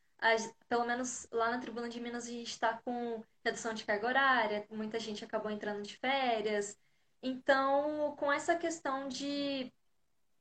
pelo 0.69 0.85
menos 0.85 1.27
lá 1.31 1.51
na 1.51 1.59
Tribuna 1.59 1.89
de 1.89 2.01
Minas 2.01 2.27
a 2.27 2.31
gente 2.31 2.51
está 2.51 2.79
com 2.85 3.23
redução 3.45 3.73
de 3.73 3.85
carga 3.85 4.07
horária, 4.07 4.67
muita 4.71 4.99
gente 4.99 5.25
acabou 5.25 5.51
entrando 5.51 5.83
de 5.83 5.97
férias. 5.97 6.79
Então, 7.23 8.15
com 8.19 8.31
essa 8.31 8.55
questão 8.57 9.09
de 9.09 9.73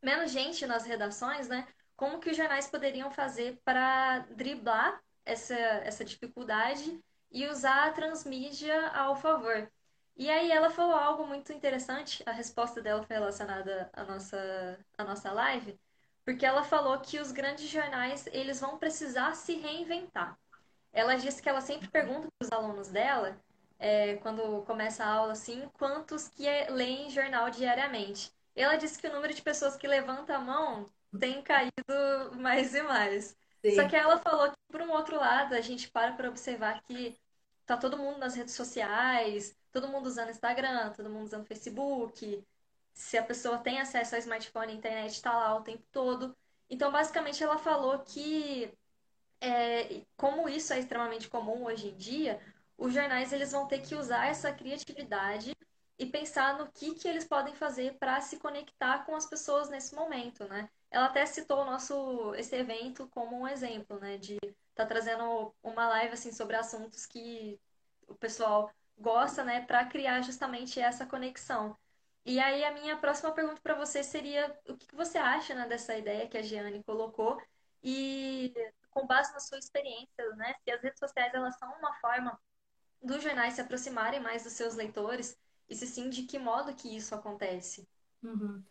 menos 0.01 0.31
gente 0.31 0.65
nas 0.65 0.85
redações, 0.85 1.47
né? 1.47 1.67
Como 1.95 2.19
que 2.19 2.29
os 2.29 2.37
jornais 2.37 2.67
poderiam 2.67 3.09
fazer 3.09 3.59
para 3.63 4.19
driblar 4.31 5.01
essa, 5.25 5.55
essa 5.55 6.05
dificuldade 6.05 7.01
e 7.31 7.47
usar 7.47 7.87
a 7.87 7.91
transmídia 7.91 8.89
ao 8.89 9.15
favor. 9.15 9.71
E 10.15 10.29
aí 10.29 10.51
ela 10.51 10.69
falou 10.69 10.95
algo 10.95 11.27
muito 11.27 11.51
interessante, 11.51 12.23
a 12.25 12.31
resposta 12.31 12.81
dela 12.81 13.03
foi 13.03 13.15
relacionada 13.15 13.89
à 13.93 14.03
nossa, 14.03 14.79
à 14.97 15.03
nossa 15.03 15.31
live, 15.31 15.77
porque 16.23 16.45
ela 16.45 16.63
falou 16.63 16.97
que 16.99 17.19
os 17.19 17.31
grandes 17.31 17.67
jornais 17.69 18.25
eles 18.27 18.59
vão 18.61 18.77
precisar 18.77 19.35
se 19.35 19.55
reinventar. 19.55 20.37
Ela 20.93 21.15
disse 21.15 21.41
que 21.41 21.49
ela 21.49 21.59
sempre 21.61 21.89
pergunta 21.89 22.27
para 22.37 22.45
os 22.45 22.51
alunos 22.51 22.87
dela, 22.87 23.37
é, 23.77 24.15
quando 24.17 24.63
começa 24.65 25.03
a 25.03 25.07
aula 25.09 25.33
assim, 25.33 25.69
quantos 25.73 26.29
que 26.29 26.47
é, 26.47 26.69
leem 26.69 27.09
jornal 27.09 27.49
diariamente. 27.49 28.31
ela 28.55 28.77
disse 28.77 28.97
que 28.99 29.07
o 29.07 29.13
número 29.13 29.33
de 29.33 29.41
pessoas 29.41 29.75
que 29.75 29.87
levanta 29.87 30.35
a 30.35 30.39
mão 30.39 30.89
tem 31.19 31.41
caído 31.41 31.73
mais 32.37 32.73
e 32.73 32.81
mais. 32.83 33.37
Sim. 33.61 33.75
Só 33.75 33.87
que 33.87 33.95
ela 33.95 34.17
falou 34.17 34.49
que, 34.49 34.57
por 34.71 34.81
um 34.81 34.91
outro 34.91 35.17
lado, 35.17 35.53
a 35.55 35.61
gente 35.61 35.89
para 35.89 36.13
para 36.13 36.29
observar 36.29 36.81
que 36.83 37.17
tá 37.65 37.75
todo 37.75 37.97
mundo 37.97 38.19
nas 38.19 38.35
redes 38.35 38.53
sociais, 38.53 39.55
todo 39.75 39.89
mundo 39.89 40.05
usando 40.05 40.29
Instagram, 40.29 40.93
todo 40.93 41.09
mundo 41.09 41.25
usando 41.25 41.45
Facebook. 41.45 42.41
Se 42.93 43.17
a 43.17 43.23
pessoa 43.23 43.57
tem 43.57 43.81
acesso 43.81 44.15
ao 44.15 44.19
smartphone, 44.19 44.71
a 44.71 44.75
internet 44.75 45.11
está 45.11 45.37
lá 45.37 45.53
o 45.53 45.63
tempo 45.63 45.83
todo. 45.91 46.33
Então, 46.69 46.89
basicamente, 46.89 47.43
ela 47.43 47.57
falou 47.57 47.99
que, 47.99 48.73
é, 49.41 50.01
como 50.15 50.47
isso 50.47 50.71
é 50.71 50.79
extremamente 50.79 51.27
comum 51.27 51.65
hoje 51.65 51.89
em 51.89 51.97
dia, 51.97 52.39
os 52.77 52.93
jornais 52.93 53.33
eles 53.33 53.51
vão 53.51 53.67
ter 53.67 53.81
que 53.81 53.95
usar 53.95 54.27
essa 54.27 54.49
criatividade 54.53 55.53
e 55.99 56.05
pensar 56.05 56.57
no 56.57 56.71
que, 56.71 56.95
que 56.95 57.07
eles 57.07 57.25
podem 57.25 57.53
fazer 57.53 57.95
para 57.97 58.21
se 58.21 58.37
conectar 58.37 59.05
com 59.05 59.13
as 59.13 59.25
pessoas 59.25 59.69
nesse 59.69 59.93
momento, 59.93 60.45
né? 60.45 60.69
Ela 60.89 61.07
até 61.07 61.25
citou 61.25 61.61
o 61.61 61.65
nosso 61.65 62.33
esse 62.35 62.55
evento 62.55 63.09
como 63.09 63.37
um 63.41 63.47
exemplo, 63.47 63.99
né, 63.99 64.17
de 64.17 64.37
tá 64.73 64.85
trazendo 64.85 65.53
uma 65.63 65.87
live 65.89 66.13
assim 66.13 66.31
sobre 66.31 66.55
assuntos 66.55 67.05
que 67.05 67.59
o 68.07 68.15
pessoal 68.15 68.69
gosta, 68.97 69.43
né, 69.43 69.61
para 69.61 69.85
criar 69.85 70.21
justamente 70.21 70.79
essa 70.79 71.05
conexão. 71.05 71.77
E 72.25 72.39
aí 72.39 72.63
a 72.63 72.71
minha 72.71 72.97
próxima 72.97 73.31
pergunta 73.31 73.61
para 73.61 73.75
você 73.75 74.03
seria 74.03 74.57
o 74.67 74.75
que 74.75 74.95
você 74.95 75.17
acha 75.17 75.53
né, 75.53 75.67
dessa 75.67 75.95
ideia 75.95 76.27
que 76.27 76.37
a 76.37 76.41
Giane 76.41 76.83
colocou 76.83 77.39
e 77.83 78.53
com 78.89 79.05
base 79.05 79.31
na 79.33 79.39
sua 79.39 79.59
experiência, 79.59 80.35
né, 80.35 80.55
se 80.63 80.71
as 80.71 80.81
redes 80.81 80.99
sociais 80.99 81.33
elas 81.33 81.57
são 81.57 81.71
uma 81.77 81.93
forma 81.95 82.39
dos 83.03 83.21
jornais 83.21 83.53
se 83.53 83.61
aproximarem 83.61 84.19
mais 84.19 84.43
dos 84.43 84.53
seus 84.53 84.73
leitores 84.73 85.37
e 85.69 85.75
se 85.75 85.85
sim, 85.85 86.09
de 86.09 86.23
que 86.23 86.39
modo 86.39 86.73
que 86.73 86.95
isso 86.95 87.13
acontece? 87.13 87.87
Uhum. 88.23 88.63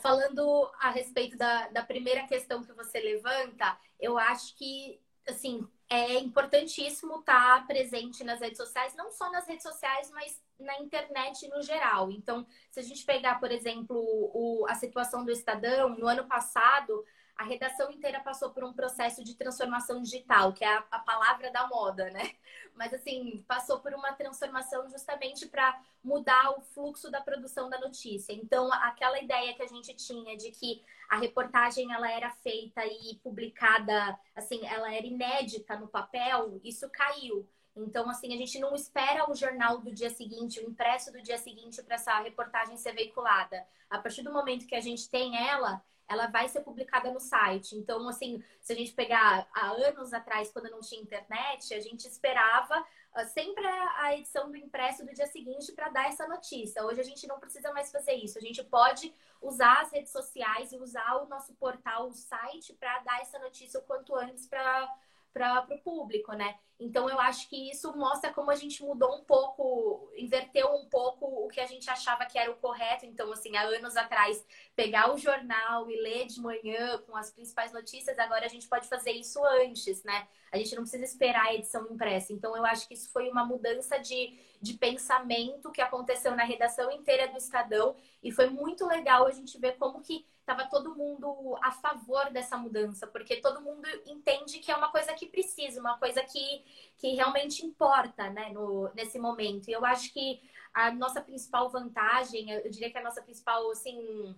Falando 0.00 0.70
a 0.80 0.90
respeito 0.90 1.36
da, 1.36 1.68
da 1.68 1.84
primeira 1.84 2.26
questão 2.26 2.62
que 2.62 2.72
você 2.72 3.00
levanta, 3.00 3.76
eu 3.98 4.16
acho 4.16 4.56
que, 4.56 5.00
assim, 5.28 5.68
é 5.92 6.18
importantíssimo 6.20 7.20
estar 7.20 7.66
presente 7.66 8.24
nas 8.24 8.40
redes 8.40 8.56
sociais, 8.56 8.94
não 8.96 9.10
só 9.10 9.30
nas 9.30 9.46
redes 9.46 9.62
sociais, 9.62 10.10
mas 10.10 10.40
na 10.58 10.78
internet 10.78 11.46
no 11.48 11.62
geral. 11.62 12.10
Então, 12.10 12.46
se 12.70 12.80
a 12.80 12.82
gente 12.82 13.04
pegar, 13.04 13.38
por 13.38 13.52
exemplo, 13.52 13.96
o, 13.98 14.64
a 14.68 14.74
situação 14.74 15.22
do 15.22 15.30
Estadão, 15.30 15.90
no 15.90 16.06
ano 16.06 16.24
passado, 16.26 17.04
a 17.42 17.44
redação 17.44 17.90
inteira 17.90 18.20
passou 18.20 18.50
por 18.50 18.62
um 18.62 18.72
processo 18.72 19.24
de 19.24 19.34
transformação 19.34 20.00
digital, 20.00 20.52
que 20.52 20.64
é 20.64 20.68
a, 20.68 20.84
a 20.92 21.00
palavra 21.00 21.50
da 21.50 21.66
moda, 21.66 22.08
né? 22.10 22.30
Mas 22.72 22.94
assim, 22.94 23.44
passou 23.48 23.80
por 23.80 23.92
uma 23.92 24.12
transformação 24.12 24.88
justamente 24.88 25.48
para 25.48 25.76
mudar 26.04 26.56
o 26.56 26.60
fluxo 26.62 27.10
da 27.10 27.20
produção 27.20 27.68
da 27.68 27.80
notícia. 27.80 28.32
Então, 28.32 28.72
aquela 28.72 29.20
ideia 29.20 29.54
que 29.54 29.62
a 29.62 29.66
gente 29.66 29.92
tinha 29.96 30.36
de 30.36 30.52
que 30.52 30.84
a 31.10 31.18
reportagem 31.18 31.92
ela 31.92 32.10
era 32.10 32.30
feita 32.30 32.86
e 32.86 33.16
publicada, 33.16 34.16
assim, 34.36 34.64
ela 34.64 34.94
era 34.94 35.04
inédita 35.04 35.76
no 35.76 35.88
papel, 35.88 36.60
isso 36.62 36.88
caiu. 36.90 37.46
Então, 37.74 38.08
assim, 38.08 38.32
a 38.32 38.36
gente 38.36 38.58
não 38.60 38.72
espera 38.74 39.28
o 39.28 39.34
jornal 39.34 39.78
do 39.78 39.92
dia 39.92 40.10
seguinte, 40.10 40.60
o 40.60 40.70
impresso 40.70 41.10
do 41.10 41.20
dia 41.20 41.38
seguinte 41.38 41.82
para 41.82 41.96
essa 41.96 42.20
reportagem 42.20 42.76
ser 42.76 42.92
veiculada. 42.92 43.66
A 43.90 43.98
partir 43.98 44.22
do 44.22 44.32
momento 44.32 44.66
que 44.66 44.76
a 44.76 44.80
gente 44.80 45.10
tem 45.10 45.36
ela, 45.36 45.82
ela 46.12 46.26
vai 46.26 46.48
ser 46.48 46.60
publicada 46.60 47.10
no 47.10 47.20
site. 47.20 47.76
Então, 47.76 48.08
assim, 48.08 48.42
se 48.60 48.72
a 48.72 48.76
gente 48.76 48.92
pegar 48.92 49.48
há 49.54 49.70
anos 49.70 50.12
atrás, 50.12 50.52
quando 50.52 50.70
não 50.70 50.80
tinha 50.80 51.00
internet, 51.00 51.74
a 51.74 51.80
gente 51.80 52.06
esperava 52.06 52.80
uh, 52.80 53.24
sempre 53.26 53.66
a 53.66 54.14
edição 54.16 54.50
do 54.50 54.56
impresso 54.56 55.04
do 55.04 55.12
dia 55.12 55.26
seguinte 55.26 55.72
para 55.72 55.88
dar 55.88 56.08
essa 56.08 56.26
notícia. 56.26 56.84
Hoje 56.84 57.00
a 57.00 57.04
gente 57.04 57.26
não 57.26 57.40
precisa 57.40 57.72
mais 57.72 57.90
fazer 57.90 58.14
isso. 58.14 58.38
A 58.38 58.42
gente 58.42 58.62
pode 58.64 59.12
usar 59.40 59.82
as 59.82 59.92
redes 59.92 60.12
sociais 60.12 60.72
e 60.72 60.78
usar 60.78 61.16
o 61.16 61.28
nosso 61.28 61.54
portal, 61.54 62.08
o 62.08 62.12
site, 62.12 62.72
para 62.74 62.98
dar 63.00 63.20
essa 63.20 63.38
notícia 63.38 63.80
o 63.80 63.82
quanto 63.82 64.14
antes 64.14 64.46
para 64.46 64.88
para 65.32 65.66
o 65.70 65.78
público, 65.78 66.32
né? 66.32 66.54
Então 66.84 67.08
eu 67.08 67.18
acho 67.20 67.48
que 67.48 67.70
isso 67.70 67.96
mostra 67.96 68.32
como 68.32 68.50
a 68.50 68.56
gente 68.56 68.82
mudou 68.82 69.16
um 69.16 69.24
pouco, 69.24 70.10
inverteu 70.16 70.66
um 70.74 70.86
pouco 70.86 71.26
o 71.26 71.48
que 71.48 71.60
a 71.60 71.66
gente 71.66 71.88
achava 71.88 72.26
que 72.26 72.36
era 72.36 72.50
o 72.50 72.56
correto. 72.56 73.06
Então, 73.06 73.32
assim, 73.32 73.56
há 73.56 73.62
anos 73.62 73.96
atrás, 73.96 74.44
pegar 74.74 75.12
o 75.14 75.16
jornal 75.16 75.88
e 75.88 75.96
ler 75.96 76.26
de 76.26 76.40
manhã 76.40 76.98
com 77.06 77.16
as 77.16 77.30
principais 77.30 77.72
notícias, 77.72 78.18
agora 78.18 78.46
a 78.46 78.48
gente 78.48 78.68
pode 78.68 78.88
fazer 78.88 79.12
isso 79.12 79.42
antes, 79.44 80.02
né? 80.02 80.26
A 80.50 80.58
gente 80.58 80.74
não 80.74 80.82
precisa 80.82 81.04
esperar 81.04 81.46
a 81.46 81.54
edição 81.54 81.86
impressa. 81.88 82.32
Então, 82.32 82.56
eu 82.56 82.64
acho 82.66 82.88
que 82.88 82.94
isso 82.94 83.10
foi 83.12 83.30
uma 83.30 83.44
mudança 83.44 83.98
de, 83.98 84.36
de 84.60 84.74
pensamento 84.74 85.70
que 85.70 85.80
aconteceu 85.80 86.34
na 86.34 86.44
redação 86.44 86.90
inteira 86.90 87.28
do 87.28 87.38
Estadão 87.38 87.94
e 88.22 88.32
foi 88.32 88.50
muito 88.50 88.86
legal 88.86 89.26
a 89.26 89.30
gente 89.30 89.56
ver 89.58 89.76
como 89.78 90.02
que 90.02 90.26
estava 90.42 90.68
todo 90.68 90.94
mundo 90.94 91.56
a 91.62 91.70
favor 91.70 92.30
dessa 92.30 92.56
mudança, 92.56 93.06
porque 93.06 93.36
todo 93.36 93.62
mundo 93.62 93.88
entende 94.06 94.58
que 94.58 94.70
é 94.70 94.76
uma 94.76 94.90
coisa 94.90 95.14
que 95.14 95.26
precisa, 95.26 95.80
uma 95.80 95.98
coisa 95.98 96.22
que, 96.24 96.64
que 96.98 97.14
realmente 97.14 97.64
importa 97.64 98.28
né, 98.30 98.50
no, 98.50 98.92
nesse 98.94 99.18
momento. 99.18 99.68
E 99.68 99.72
eu 99.72 99.84
acho 99.84 100.12
que 100.12 100.40
a 100.74 100.90
nossa 100.90 101.20
principal 101.20 101.70
vantagem, 101.70 102.50
eu 102.50 102.70
diria 102.70 102.90
que 102.90 102.98
a 102.98 103.02
nossa 103.02 103.22
principal, 103.22 103.70
assim, 103.70 104.36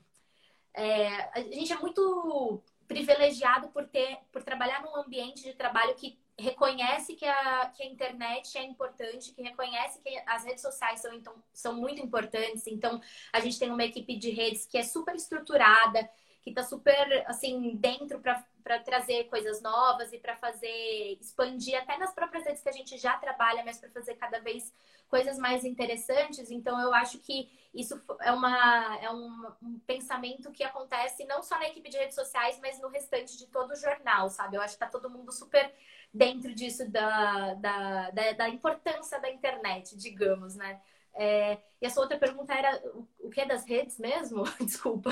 é, 0.74 1.08
a 1.38 1.40
gente 1.40 1.72
é 1.72 1.78
muito 1.78 2.62
privilegiado 2.86 3.68
por 3.68 3.86
ter, 3.88 4.18
por 4.30 4.42
trabalhar 4.42 4.82
num 4.82 4.96
ambiente 4.96 5.42
de 5.42 5.54
trabalho 5.54 5.94
que 5.94 6.18
reconhece 6.38 7.14
que 7.14 7.24
a, 7.24 7.66
que 7.66 7.82
a 7.82 7.86
internet 7.86 8.58
é 8.58 8.64
importante, 8.64 9.32
que 9.32 9.42
reconhece 9.42 10.00
que 10.00 10.10
as 10.26 10.44
redes 10.44 10.62
sociais 10.62 11.00
são, 11.00 11.12
então, 11.14 11.34
são 11.52 11.74
muito 11.74 12.00
importantes. 12.00 12.66
Então, 12.66 13.00
a 13.32 13.40
gente 13.40 13.58
tem 13.58 13.70
uma 13.70 13.84
equipe 13.84 14.16
de 14.16 14.30
redes 14.30 14.66
que 14.66 14.76
é 14.76 14.82
super 14.82 15.14
estruturada, 15.14 16.08
que 16.44 16.50
está 16.50 16.62
super 16.62 17.24
assim 17.26 17.74
dentro 17.76 18.20
para 18.20 18.78
trazer 18.80 19.24
coisas 19.24 19.62
novas 19.62 20.12
e 20.12 20.18
para 20.18 20.36
fazer 20.36 21.16
expandir 21.18 21.74
até 21.80 21.96
nas 21.96 22.12
próprias 22.12 22.44
redes 22.44 22.62
que 22.62 22.68
a 22.68 22.72
gente 22.72 22.98
já 22.98 23.16
trabalha, 23.16 23.64
mas 23.64 23.78
para 23.78 23.88
fazer 23.88 24.14
cada 24.16 24.40
vez 24.40 24.70
coisas 25.08 25.38
mais 25.38 25.64
interessantes. 25.64 26.50
Então 26.50 26.78
eu 26.78 26.92
acho 26.92 27.18
que 27.18 27.50
isso 27.72 27.98
é 28.20 28.30
uma 28.30 28.98
é 29.00 29.10
um, 29.10 29.52
um, 29.62 29.78
pensamento 29.86 30.52
que 30.52 30.62
acontece 30.62 31.24
não 31.24 31.42
só 31.42 31.58
na 31.58 31.68
equipe 31.68 31.88
de 31.88 31.96
redes 31.96 32.14
sociais, 32.14 32.58
mas 32.60 32.78
no 32.78 32.88
restante 32.88 33.38
de 33.38 33.46
todo 33.46 33.70
o 33.70 33.76
jornal, 33.76 34.28
sabe? 34.28 34.56
Eu 34.56 34.60
acho 34.60 34.76
que 34.76 34.84
está 34.84 34.86
todo 34.86 35.08
mundo 35.08 35.32
super 35.32 35.72
dentro 36.12 36.54
disso 36.54 36.86
da, 36.90 37.54
da, 37.54 38.10
da, 38.10 38.32
da 38.32 38.48
importância 38.50 39.18
da 39.18 39.30
internet, 39.30 39.96
digamos, 39.96 40.56
né? 40.56 40.78
É, 41.14 41.58
e 41.80 41.86
a 41.86 41.90
sua 41.90 42.02
outra 42.02 42.18
pergunta 42.18 42.52
era 42.52 42.82
o 43.20 43.30
que 43.30 43.40
é 43.40 43.46
das 43.46 43.64
redes 43.64 43.98
mesmo? 43.98 44.44
Desculpa. 44.60 45.10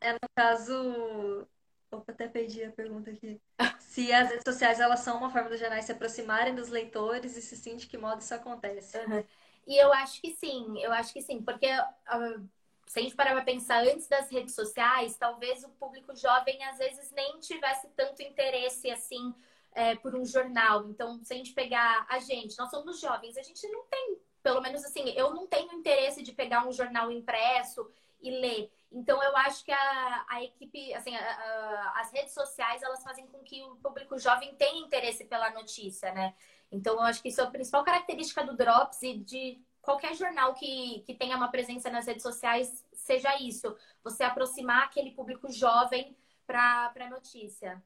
É 0.00 0.12
no 0.12 0.28
caso. 0.34 1.46
Opa, 1.90 2.12
até 2.12 2.28
perdi 2.28 2.64
a 2.64 2.72
pergunta 2.72 3.10
aqui. 3.10 3.40
se 3.78 4.12
as 4.12 4.28
redes 4.28 4.44
sociais 4.44 4.80
elas 4.80 5.00
são 5.00 5.18
uma 5.18 5.30
forma 5.30 5.48
dos 5.48 5.60
jornais 5.60 5.84
se 5.84 5.92
aproximarem 5.92 6.54
dos 6.54 6.68
leitores 6.68 7.36
e 7.36 7.42
se 7.42 7.56
sim, 7.56 7.76
de 7.76 7.86
que 7.86 7.96
modo 7.96 8.20
isso 8.20 8.34
acontece? 8.34 8.98
Uhum. 8.98 9.24
E 9.66 9.76
eu 9.76 9.92
acho 9.92 10.20
que 10.20 10.30
sim, 10.30 10.80
eu 10.80 10.92
acho 10.92 11.12
que 11.12 11.20
sim, 11.20 11.42
porque 11.42 11.66
uh, 11.66 12.48
se 12.86 13.00
a 13.00 13.02
gente 13.02 13.16
parar 13.16 13.32
para 13.32 13.44
pensar 13.44 13.82
antes 13.82 14.06
das 14.06 14.30
redes 14.30 14.54
sociais, 14.54 15.16
talvez 15.16 15.64
o 15.64 15.68
público 15.70 16.14
jovem 16.14 16.62
às 16.64 16.78
vezes 16.78 17.10
nem 17.12 17.38
tivesse 17.40 17.88
tanto 17.96 18.22
interesse 18.22 18.90
assim 18.90 19.34
é, 19.72 19.96
por 19.96 20.14
um 20.14 20.24
jornal. 20.24 20.86
Então, 20.86 21.22
se 21.22 21.34
a 21.34 21.36
gente 21.36 21.52
pegar 21.52 22.06
a 22.08 22.18
gente, 22.20 22.56
nós 22.58 22.70
somos 22.70 23.00
jovens, 23.00 23.36
a 23.36 23.42
gente 23.42 23.66
não 23.68 23.84
tem 23.86 24.18
pelo 24.46 24.60
menos 24.60 24.84
assim, 24.84 25.08
eu 25.16 25.34
não 25.34 25.44
tenho 25.44 25.72
interesse 25.72 26.22
de 26.22 26.30
pegar 26.30 26.64
um 26.64 26.70
jornal 26.70 27.10
impresso 27.10 27.90
e 28.22 28.30
ler. 28.30 28.72
Então 28.92 29.20
eu 29.20 29.36
acho 29.38 29.64
que 29.64 29.72
a, 29.72 30.24
a 30.28 30.40
equipe, 30.40 30.94
assim, 30.94 31.16
a, 31.16 31.20
a, 31.20 32.00
as 32.00 32.12
redes 32.12 32.32
sociais 32.32 32.80
elas 32.80 33.02
fazem 33.02 33.26
com 33.26 33.40
que 33.42 33.60
o 33.64 33.74
público 33.74 34.16
jovem 34.16 34.54
tenha 34.54 34.86
interesse 34.86 35.24
pela 35.24 35.50
notícia, 35.50 36.12
né? 36.12 36.32
Então 36.70 36.94
eu 36.94 37.00
acho 37.00 37.20
que 37.20 37.28
isso 37.28 37.40
é 37.40 37.44
a 37.44 37.50
principal 37.50 37.82
característica 37.82 38.44
do 38.44 38.56
Drops 38.56 39.02
e 39.02 39.18
de 39.18 39.60
qualquer 39.82 40.14
jornal 40.14 40.54
que, 40.54 41.02
que 41.04 41.14
tenha 41.14 41.36
uma 41.36 41.50
presença 41.50 41.90
nas 41.90 42.06
redes 42.06 42.22
sociais 42.22 42.86
seja 42.92 43.36
isso, 43.42 43.76
você 44.04 44.22
aproximar 44.22 44.84
aquele 44.84 45.10
público 45.10 45.50
jovem 45.50 46.16
para 46.46 46.92
a 47.00 47.10
notícia. 47.10 47.82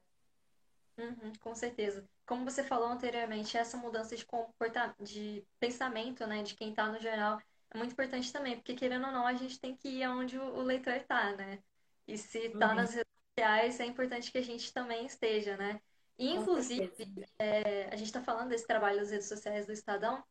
Uhum, 1.01 1.33
com 1.39 1.55
certeza 1.55 2.07
como 2.31 2.45
você 2.45 2.63
falou 2.63 2.87
anteriormente, 2.87 3.57
essa 3.57 3.75
mudança 3.75 4.15
de 4.15 4.25
comportamento, 4.25 5.03
de 5.03 5.45
pensamento, 5.59 6.25
né, 6.25 6.41
de 6.43 6.55
quem 6.55 6.69
está 6.69 6.87
no 6.87 6.97
jornal 6.97 7.41
é 7.69 7.77
muito 7.77 7.91
importante 7.91 8.31
também, 8.31 8.55
porque 8.55 8.73
querendo 8.73 9.05
ou 9.05 9.11
não, 9.11 9.27
a 9.27 9.33
gente 9.33 9.59
tem 9.59 9.75
que 9.75 9.89
ir 9.89 10.03
aonde 10.03 10.39
o 10.39 10.61
leitor 10.61 10.93
está, 10.93 11.35
né? 11.35 11.59
E 12.07 12.17
se 12.17 12.37
está 12.37 12.69
uhum. 12.69 12.75
nas 12.75 12.93
redes 12.93 13.11
sociais, 13.33 13.79
é 13.81 13.85
importante 13.85 14.31
que 14.31 14.37
a 14.37 14.41
gente 14.41 14.73
também 14.73 15.05
esteja, 15.05 15.57
né? 15.57 15.81
E, 16.17 16.29
inclusive, 16.29 16.89
é, 17.37 17.89
a 17.91 17.97
gente 17.97 18.07
está 18.07 18.21
falando 18.21 18.47
desse 18.47 18.65
trabalho 18.65 18.99
das 18.99 19.11
redes 19.11 19.27
sociais 19.27 19.65
do 19.65 19.73
Estadão, 19.73 20.23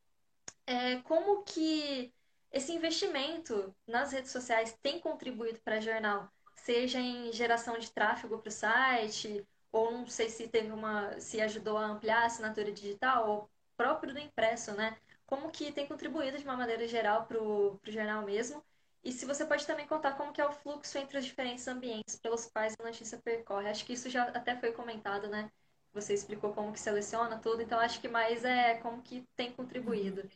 é, 0.66 0.96
como 1.02 1.42
que 1.42 2.14
esse 2.50 2.72
investimento 2.72 3.74
nas 3.86 4.12
redes 4.12 4.30
sociais 4.30 4.74
tem 4.82 4.98
contribuído 5.00 5.60
para 5.60 5.78
o 5.78 5.82
jornal, 5.82 6.32
seja 6.56 6.98
em 6.98 7.30
geração 7.30 7.78
de 7.78 7.90
tráfego 7.90 8.38
para 8.38 8.48
o 8.48 8.52
site, 8.52 9.46
ou 9.72 9.92
não 9.92 10.06
sei 10.06 10.28
se 10.28 10.48
teve 10.48 10.70
uma, 10.72 11.18
se 11.20 11.40
ajudou 11.40 11.76
a 11.78 11.86
ampliar 11.86 12.22
a 12.22 12.26
assinatura 12.26 12.72
digital, 12.72 13.28
ou 13.28 13.50
próprio 13.76 14.12
do 14.12 14.18
impresso, 14.20 14.72
né? 14.74 14.96
Como 15.26 15.50
que 15.50 15.72
tem 15.72 15.86
contribuído 15.86 16.38
de 16.38 16.44
uma 16.44 16.56
maneira 16.56 16.86
geral 16.88 17.26
para 17.26 17.40
o 17.42 17.78
jornal 17.84 18.24
mesmo. 18.24 18.64
E 19.02 19.12
se 19.12 19.24
você 19.24 19.44
pode 19.46 19.66
também 19.66 19.86
contar 19.86 20.12
como 20.16 20.32
que 20.32 20.40
é 20.40 20.46
o 20.46 20.52
fluxo 20.52 20.98
entre 20.98 21.18
os 21.18 21.24
diferentes 21.24 21.66
ambientes 21.68 22.16
pelos 22.18 22.46
quais 22.46 22.74
a 22.78 22.84
notícia 22.84 23.18
percorre. 23.18 23.68
Acho 23.70 23.84
que 23.86 23.92
isso 23.94 24.10
já 24.10 24.24
até 24.24 24.56
foi 24.56 24.72
comentado, 24.72 25.28
né? 25.28 25.50
Você 25.92 26.14
explicou 26.14 26.52
como 26.52 26.72
que 26.72 26.80
seleciona 26.80 27.38
tudo, 27.38 27.62
então 27.62 27.78
acho 27.80 28.00
que 28.00 28.08
mais 28.08 28.44
é 28.44 28.74
como 28.76 29.02
que 29.02 29.24
tem 29.36 29.52
contribuído. 29.52 30.28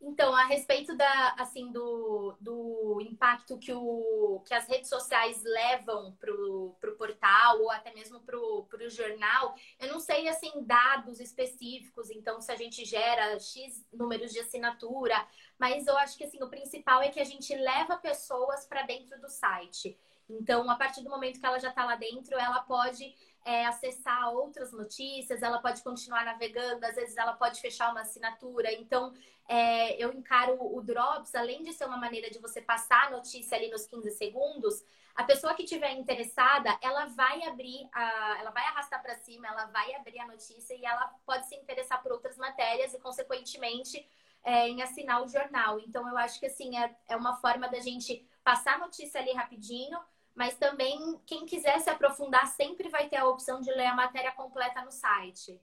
Então, 0.00 0.34
a 0.34 0.44
respeito 0.44 0.96
da, 0.96 1.34
assim, 1.38 1.72
do, 1.72 2.36
do 2.40 3.00
impacto 3.00 3.58
que, 3.58 3.72
o, 3.72 4.40
que 4.46 4.54
as 4.54 4.68
redes 4.68 4.88
sociais 4.88 5.42
levam 5.42 6.16
para 6.20 6.32
o 6.32 6.96
portal 6.96 7.60
ou 7.60 7.70
até 7.70 7.92
mesmo 7.92 8.20
para 8.20 8.38
o 8.38 8.88
jornal, 8.88 9.54
eu 9.80 9.88
não 9.88 9.98
sei, 9.98 10.28
assim, 10.28 10.50
dados 10.64 11.18
específicos, 11.18 12.10
então, 12.10 12.40
se 12.40 12.52
a 12.52 12.56
gente 12.56 12.84
gera 12.84 13.38
X 13.40 13.84
números 13.92 14.32
de 14.32 14.38
assinatura, 14.38 15.16
mas 15.58 15.86
eu 15.86 15.98
acho 15.98 16.16
que, 16.16 16.24
assim, 16.24 16.42
o 16.42 16.50
principal 16.50 17.02
é 17.02 17.08
que 17.08 17.20
a 17.20 17.24
gente 17.24 17.54
leva 17.56 17.96
pessoas 17.96 18.64
para 18.66 18.82
dentro 18.82 19.20
do 19.20 19.28
site. 19.28 19.98
Então, 20.28 20.70
a 20.70 20.76
partir 20.76 21.02
do 21.02 21.10
momento 21.10 21.40
que 21.40 21.46
ela 21.46 21.58
já 21.58 21.70
está 21.70 21.84
lá 21.84 21.96
dentro, 21.96 22.38
ela 22.38 22.60
pode 22.60 23.14
é, 23.48 23.64
acessar 23.64 24.30
outras 24.34 24.72
notícias, 24.72 25.42
ela 25.42 25.58
pode 25.58 25.82
continuar 25.82 26.22
navegando, 26.22 26.84
às 26.84 26.94
vezes 26.94 27.16
ela 27.16 27.32
pode 27.32 27.58
fechar 27.62 27.90
uma 27.90 28.02
assinatura. 28.02 28.70
Então, 28.74 29.14
é, 29.48 29.96
eu 29.96 30.12
encaro 30.12 30.58
o 30.60 30.82
Drops, 30.82 31.34
além 31.34 31.62
de 31.62 31.72
ser 31.72 31.86
uma 31.86 31.96
maneira 31.96 32.28
de 32.28 32.38
você 32.38 32.60
passar 32.60 33.06
a 33.06 33.10
notícia 33.10 33.56
ali 33.56 33.70
nos 33.70 33.86
15 33.86 34.10
segundos, 34.10 34.84
a 35.14 35.24
pessoa 35.24 35.54
que 35.54 35.62
estiver 35.62 35.92
interessada, 35.92 36.78
ela 36.82 37.06
vai 37.06 37.42
abrir, 37.44 37.88
a, 37.90 38.36
ela 38.38 38.50
vai 38.50 38.64
arrastar 38.64 39.00
para 39.00 39.16
cima, 39.16 39.48
ela 39.48 39.64
vai 39.64 39.94
abrir 39.94 40.18
a 40.20 40.26
notícia 40.26 40.74
e 40.74 40.84
ela 40.84 41.06
pode 41.24 41.48
se 41.48 41.56
interessar 41.56 42.02
por 42.02 42.12
outras 42.12 42.36
matérias 42.36 42.92
e, 42.92 42.98
consequentemente, 42.98 44.06
é, 44.44 44.68
em 44.68 44.82
assinar 44.82 45.22
o 45.22 45.26
jornal. 45.26 45.80
Então, 45.80 46.06
eu 46.06 46.18
acho 46.18 46.38
que 46.38 46.44
assim 46.44 46.76
é, 46.76 46.94
é 47.08 47.16
uma 47.16 47.34
forma 47.36 47.66
da 47.66 47.80
gente 47.80 48.28
passar 48.44 48.74
a 48.74 48.78
notícia 48.78 49.18
ali 49.18 49.32
rapidinho 49.32 49.98
mas 50.38 50.54
também 50.54 51.20
quem 51.26 51.44
quiser 51.44 51.80
se 51.80 51.90
aprofundar 51.90 52.46
sempre 52.46 52.88
vai 52.88 53.08
ter 53.08 53.16
a 53.16 53.26
opção 53.26 53.60
de 53.60 53.72
ler 53.72 53.86
a 53.86 53.94
matéria 53.94 54.30
completa 54.30 54.84
no 54.84 54.92
site. 54.92 55.60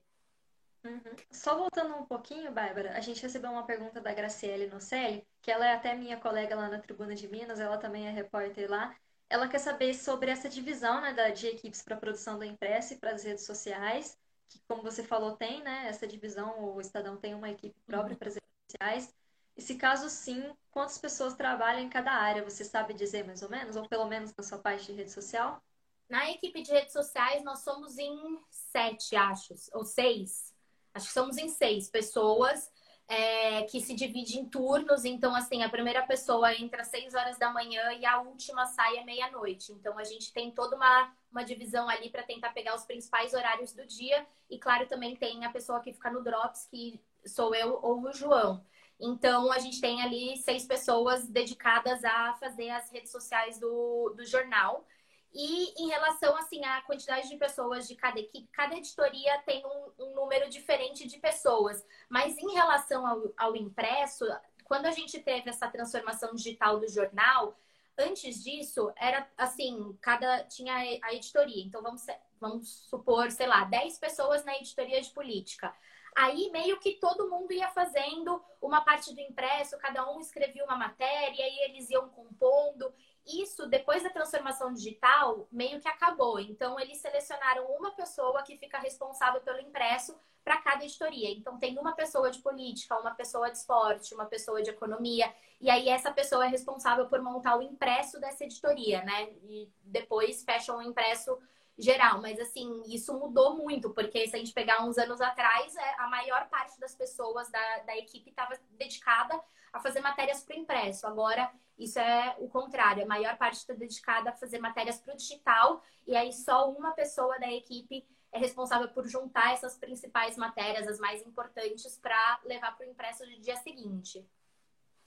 Uhum. 0.83 1.15
Só 1.31 1.57
voltando 1.57 1.95
um 1.95 2.05
pouquinho, 2.05 2.51
Bárbara, 2.51 2.91
a 2.91 2.99
gente 2.99 3.23
recebeu 3.23 3.51
uma 3.51 3.65
pergunta 3.65 4.01
da 4.01 4.13
Graciele 4.13 4.67
Nocelli, 4.67 5.25
que 5.41 5.49
ela 5.49 5.65
é 5.65 5.73
até 5.73 5.95
minha 5.95 6.17
colega 6.17 6.57
lá 6.57 6.67
na 6.67 6.77
Tribuna 6.77 7.15
de 7.15 7.25
Minas, 7.25 7.61
ela 7.61 7.77
também 7.77 8.05
é 8.05 8.11
repórter 8.11 8.69
lá. 8.69 8.93
Ela 9.29 9.47
quer 9.47 9.59
saber 9.59 9.93
sobre 9.93 10.29
essa 10.29 10.49
divisão 10.49 10.99
né, 10.99 11.13
da, 11.13 11.29
de 11.29 11.47
equipes 11.47 11.81
para 11.81 11.95
produção 11.95 12.37
do 12.37 12.43
impresso 12.43 12.93
e 12.95 12.97
para 12.97 13.11
as 13.11 13.23
redes 13.23 13.45
sociais, 13.45 14.19
que, 14.49 14.59
como 14.67 14.83
você 14.83 15.03
falou, 15.03 15.37
tem 15.37 15.63
né, 15.63 15.85
essa 15.87 16.05
divisão, 16.05 16.75
o 16.75 16.81
Estadão 16.81 17.15
tem 17.15 17.33
uma 17.33 17.49
equipe 17.49 17.79
própria 17.87 18.11
uhum. 18.11 18.19
para 18.19 18.27
as 18.27 18.35
redes 18.35 18.49
sociais. 18.69 19.15
E 19.55 19.61
se 19.61 19.75
caso 19.75 20.09
sim, 20.09 20.53
quantas 20.69 20.97
pessoas 20.97 21.33
trabalham 21.33 21.81
em 21.81 21.89
cada 21.89 22.11
área? 22.11 22.43
Você 22.43 22.65
sabe 22.65 22.93
dizer 22.93 23.25
mais 23.25 23.41
ou 23.41 23.49
menos? 23.49 23.75
Ou 23.75 23.87
pelo 23.87 24.05
menos 24.05 24.33
na 24.35 24.43
sua 24.43 24.57
parte 24.57 24.87
de 24.87 24.93
rede 24.93 25.11
social? 25.11 25.61
Na 26.09 26.29
equipe 26.29 26.61
de 26.61 26.71
redes 26.71 26.93
sociais, 26.93 27.43
nós 27.43 27.59
somos 27.59 27.97
em 27.97 28.39
sete, 28.49 29.15
acho, 29.15 29.55
ou 29.73 29.83
seis. 29.83 30.53
Acho 30.93 31.07
que 31.07 31.13
somos 31.13 31.37
em 31.37 31.49
seis 31.49 31.89
pessoas 31.89 32.69
é, 33.07 33.63
que 33.63 33.81
se 33.81 33.93
divide 33.93 34.37
em 34.37 34.47
turnos. 34.47 35.05
Então, 35.05 35.35
assim, 35.35 35.63
a 35.63 35.69
primeira 35.69 36.05
pessoa 36.05 36.53
entra 36.53 36.81
às 36.81 36.87
seis 36.87 37.13
horas 37.13 37.37
da 37.37 37.51
manhã 37.51 37.93
e 37.93 38.05
a 38.05 38.21
última 38.21 38.65
sai 38.65 38.99
à 38.99 39.05
meia-noite. 39.05 39.71
Então, 39.71 39.97
a 39.97 40.03
gente 40.03 40.31
tem 40.33 40.51
toda 40.51 40.75
uma, 40.75 41.13
uma 41.31 41.43
divisão 41.43 41.89
ali 41.89 42.09
para 42.09 42.23
tentar 42.23 42.51
pegar 42.51 42.75
os 42.75 42.85
principais 42.85 43.33
horários 43.33 43.73
do 43.73 43.85
dia. 43.85 44.25
E, 44.49 44.59
claro, 44.59 44.87
também 44.87 45.15
tem 45.15 45.45
a 45.45 45.51
pessoa 45.51 45.79
que 45.79 45.93
fica 45.93 46.11
no 46.11 46.23
Drops, 46.23 46.67
que 46.69 47.01
sou 47.25 47.55
eu 47.55 47.79
ou 47.81 48.01
o 48.01 48.13
João. 48.13 48.63
Então, 48.99 49.51
a 49.51 49.59
gente 49.59 49.81
tem 49.81 50.01
ali 50.01 50.37
seis 50.37 50.65
pessoas 50.65 51.27
dedicadas 51.27 52.03
a 52.03 52.33
fazer 52.35 52.69
as 52.69 52.89
redes 52.91 53.11
sociais 53.11 53.59
do, 53.59 54.13
do 54.15 54.25
jornal. 54.25 54.85
E 55.33 55.83
em 55.83 55.89
relação 55.89 56.33
assim 56.37 56.63
à 56.63 56.81
quantidade 56.83 57.27
de 57.27 57.35
pessoas 57.35 57.89
de 57.89 57.95
cada 57.95 58.17
equipe, 58.17 58.47
cada 58.53 58.77
editoria 58.77 59.37
tem 59.45 59.65
um, 59.65 60.05
um 60.05 60.15
número 60.15 60.49
diferente 60.49 61.05
de 61.05 61.19
pessoas. 61.19 61.85
Mas 62.09 62.37
em 62.37 62.53
relação 62.53 63.05
ao, 63.05 63.33
ao, 63.35 63.55
impresso, 63.55 64.25
quando 64.63 64.85
a 64.85 64.91
gente 64.91 65.19
teve 65.19 65.49
essa 65.49 65.67
transformação 65.67 66.33
digital 66.33 66.79
do 66.79 66.87
jornal, 66.87 67.59
antes 67.97 68.41
disso 68.41 68.93
era 68.95 69.29
assim, 69.37 69.97
cada 69.99 70.45
tinha 70.45 70.73
a 71.03 71.13
editoria. 71.13 71.65
Então 71.65 71.81
vamos, 71.81 72.05
vamos 72.39 72.69
supor, 72.89 73.29
sei 73.29 73.47
lá, 73.47 73.65
10 73.65 73.99
pessoas 73.99 74.45
na 74.45 74.55
editoria 74.55 75.01
de 75.01 75.09
política. 75.09 75.75
Aí 76.15 76.49
meio 76.49 76.79
que 76.79 76.93
todo 76.93 77.29
mundo 77.29 77.51
ia 77.51 77.67
fazendo 77.69 78.41
uma 78.61 78.79
parte 78.81 79.13
do 79.13 79.19
impresso, 79.19 79.77
cada 79.77 80.09
um 80.09 80.19
escrevia 80.21 80.63
uma 80.63 80.77
matéria 80.77 81.43
e 81.43 81.69
eles 81.69 81.89
iam 81.89 82.07
compondo. 82.07 82.93
Isso, 83.25 83.67
depois 83.67 84.01
da 84.01 84.09
transformação 84.09 84.71
digital, 84.71 85.47
meio 85.51 85.81
que 85.81 85.89
acabou. 85.89 86.39
Então, 86.39 86.79
eles 86.79 86.99
selecionaram 86.99 87.65
uma 87.71 87.91
pessoa 87.91 88.43
que 88.43 88.55
fica 88.57 88.77
responsável 88.77 89.41
pelo 89.41 89.59
impresso 89.59 90.15
para 90.43 90.61
cada 90.61 90.85
editoria. 90.85 91.31
Então, 91.31 91.57
tem 91.57 91.77
uma 91.77 91.93
pessoa 91.93 92.29
de 92.29 92.39
política, 92.39 92.99
uma 92.99 93.15
pessoa 93.15 93.49
de 93.49 93.57
esporte, 93.57 94.13
uma 94.13 94.25
pessoa 94.25 94.61
de 94.61 94.69
economia. 94.69 95.33
E 95.59 95.71
aí, 95.71 95.89
essa 95.89 96.13
pessoa 96.13 96.45
é 96.45 96.49
responsável 96.49 97.07
por 97.07 97.19
montar 97.19 97.57
o 97.57 97.63
impresso 97.63 98.19
dessa 98.19 98.45
editoria, 98.45 99.01
né? 99.03 99.33
E 99.43 99.67
depois 99.83 100.43
fecham 100.43 100.77
o 100.77 100.83
impresso 100.83 101.37
geral, 101.77 102.21
mas 102.21 102.39
assim, 102.39 102.83
isso 102.87 103.17
mudou 103.17 103.57
muito, 103.57 103.89
porque 103.89 104.27
se 104.27 104.35
a 104.35 104.39
gente 104.39 104.53
pegar 104.53 104.83
uns 104.85 104.97
anos 104.97 105.19
atrás, 105.19 105.75
é, 105.75 105.95
a 105.99 106.07
maior 106.07 106.47
parte 106.49 106.79
das 106.79 106.95
pessoas 106.95 107.49
da, 107.49 107.79
da 107.79 107.97
equipe 107.97 108.29
estava 108.29 108.57
dedicada 108.71 109.39
a 109.73 109.79
fazer 109.79 109.99
matérias 109.99 110.41
para 110.43 110.55
o 110.55 110.59
impresso. 110.59 111.05
Agora, 111.05 111.51
isso 111.77 111.99
é 111.99 112.35
o 112.39 112.47
contrário, 112.47 113.03
a 113.03 113.07
maior 113.07 113.37
parte 113.37 113.57
está 113.57 113.73
dedicada 113.73 114.29
a 114.29 114.33
fazer 114.33 114.59
matérias 114.59 114.99
para 114.99 115.13
o 115.13 115.17
digital, 115.17 115.83
e 116.07 116.15
aí 116.15 116.31
só 116.31 116.69
uma 116.71 116.91
pessoa 116.91 117.37
da 117.39 117.51
equipe 117.51 118.07
é 118.31 118.37
responsável 118.37 118.89
por 118.89 119.07
juntar 119.07 119.53
essas 119.53 119.77
principais 119.77 120.35
matérias, 120.37 120.87
as 120.87 120.99
mais 120.99 121.25
importantes, 121.25 121.97
para 121.97 122.39
levar 122.43 122.75
para 122.75 122.85
o 122.85 122.89
impresso 122.89 123.25
no 123.25 123.39
dia 123.39 123.55
seguinte. 123.57 124.25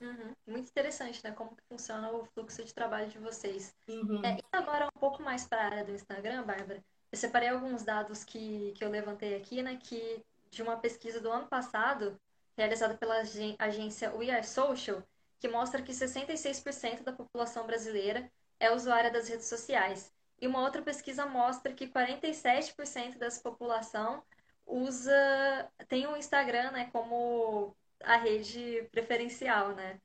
Uhum. 0.01 0.35
Muito 0.47 0.69
interessante, 0.69 1.23
né? 1.25 1.33
Como 1.33 1.55
que 1.57 1.63
funciona 1.69 2.11
o 2.11 2.25
fluxo 2.27 2.65
de 2.65 2.73
trabalho 2.73 3.09
de 3.09 3.19
vocês. 3.19 3.75
Uhum. 3.89 4.25
É, 4.25 4.39
e 4.39 4.45
agora 4.53 4.87
um 4.87 5.01
pouco 5.01 5.23
mais 5.23 5.47
para 5.47 5.63
a 5.63 5.65
área 5.65 5.85
do 5.85 5.93
Instagram, 5.93 6.45
Bárbara. 6.45 6.85
Eu 7.11 7.19
separei 7.19 7.49
alguns 7.49 7.85
dados 7.85 8.23
que, 8.23 8.73
que 8.77 8.85
eu 8.85 8.91
levantei 8.91 9.35
aqui, 9.37 9.63
né? 9.63 9.77
Que 9.77 10.25
de 10.51 10.63
uma 10.63 10.77
pesquisa 10.77 11.21
do 11.21 11.31
ano 11.31 11.47
passado, 11.47 12.19
realizada 12.57 12.95
pela 12.97 13.23
agência 13.59 14.15
We 14.15 14.31
Are 14.31 14.47
Social, 14.47 15.03
que 15.39 15.49
mostra 15.49 15.83
que 15.83 15.93
66% 15.93 17.03
da 17.03 17.13
população 17.13 17.67
brasileira 17.67 18.31
é 18.59 18.71
usuária 18.71 19.11
das 19.11 19.29
redes 19.29 19.47
sociais. 19.47 20.13
E 20.41 20.47
uma 20.47 20.61
outra 20.61 20.83
pesquisa 20.83 21.27
mostra 21.27 21.73
que 21.73 21.89
47% 21.89 23.19
dessa 23.19 23.41
população 23.41 24.23
usa 24.67 25.71
tem 25.89 26.07
o 26.07 26.17
Instagram, 26.17 26.71
né, 26.73 26.91
como 26.93 27.75
a 28.03 28.17
rede 28.17 28.89
preferencial, 28.93 29.75
né? 29.75 30.01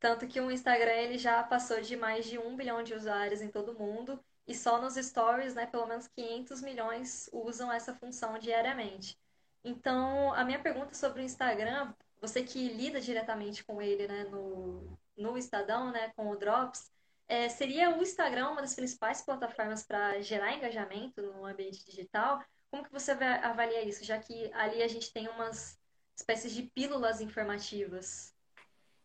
Tanto 0.00 0.28
que 0.28 0.40
o 0.40 0.50
Instagram 0.50 0.92
ele 0.92 1.18
já 1.18 1.42
passou 1.42 1.80
de 1.80 1.96
mais 1.96 2.24
de 2.26 2.38
um 2.38 2.56
bilhão 2.56 2.82
de 2.82 2.94
usuários 2.94 3.42
em 3.42 3.48
todo 3.48 3.72
o 3.72 3.78
mundo 3.78 4.22
e 4.46 4.54
só 4.54 4.80
nos 4.80 4.94
stories, 4.94 5.54
né, 5.54 5.66
pelo 5.66 5.86
menos 5.86 6.08
500 6.08 6.62
milhões 6.62 7.28
usam 7.32 7.70
essa 7.72 7.94
função 7.94 8.38
diariamente. 8.38 9.18
Então, 9.64 10.32
a 10.34 10.44
minha 10.44 10.58
pergunta 10.60 10.94
sobre 10.94 11.20
o 11.20 11.24
Instagram, 11.24 11.92
você 12.20 12.42
que 12.42 12.68
lida 12.68 13.00
diretamente 13.00 13.64
com 13.64 13.82
ele, 13.82 14.06
né, 14.08 14.24
no, 14.24 14.98
no 15.16 15.36
Estadão, 15.36 15.90
né, 15.90 16.12
com 16.16 16.30
o 16.30 16.36
Drops, 16.36 16.90
é, 17.26 17.48
seria 17.48 17.90
o 17.90 18.02
Instagram 18.02 18.50
uma 18.50 18.62
das 18.62 18.74
principais 18.74 19.20
plataformas 19.20 19.84
para 19.84 20.20
gerar 20.22 20.54
engajamento 20.54 21.20
no 21.20 21.44
ambiente 21.44 21.84
digital? 21.84 22.42
Como 22.70 22.84
que 22.84 22.92
você 22.92 23.12
avalia 23.12 23.82
isso, 23.82 24.04
já 24.04 24.18
que 24.18 24.50
ali 24.54 24.82
a 24.82 24.88
gente 24.88 25.12
tem 25.12 25.28
umas 25.28 25.78
espécies 26.18 26.52
de 26.52 26.64
pílulas 26.64 27.20
informativas? 27.20 28.34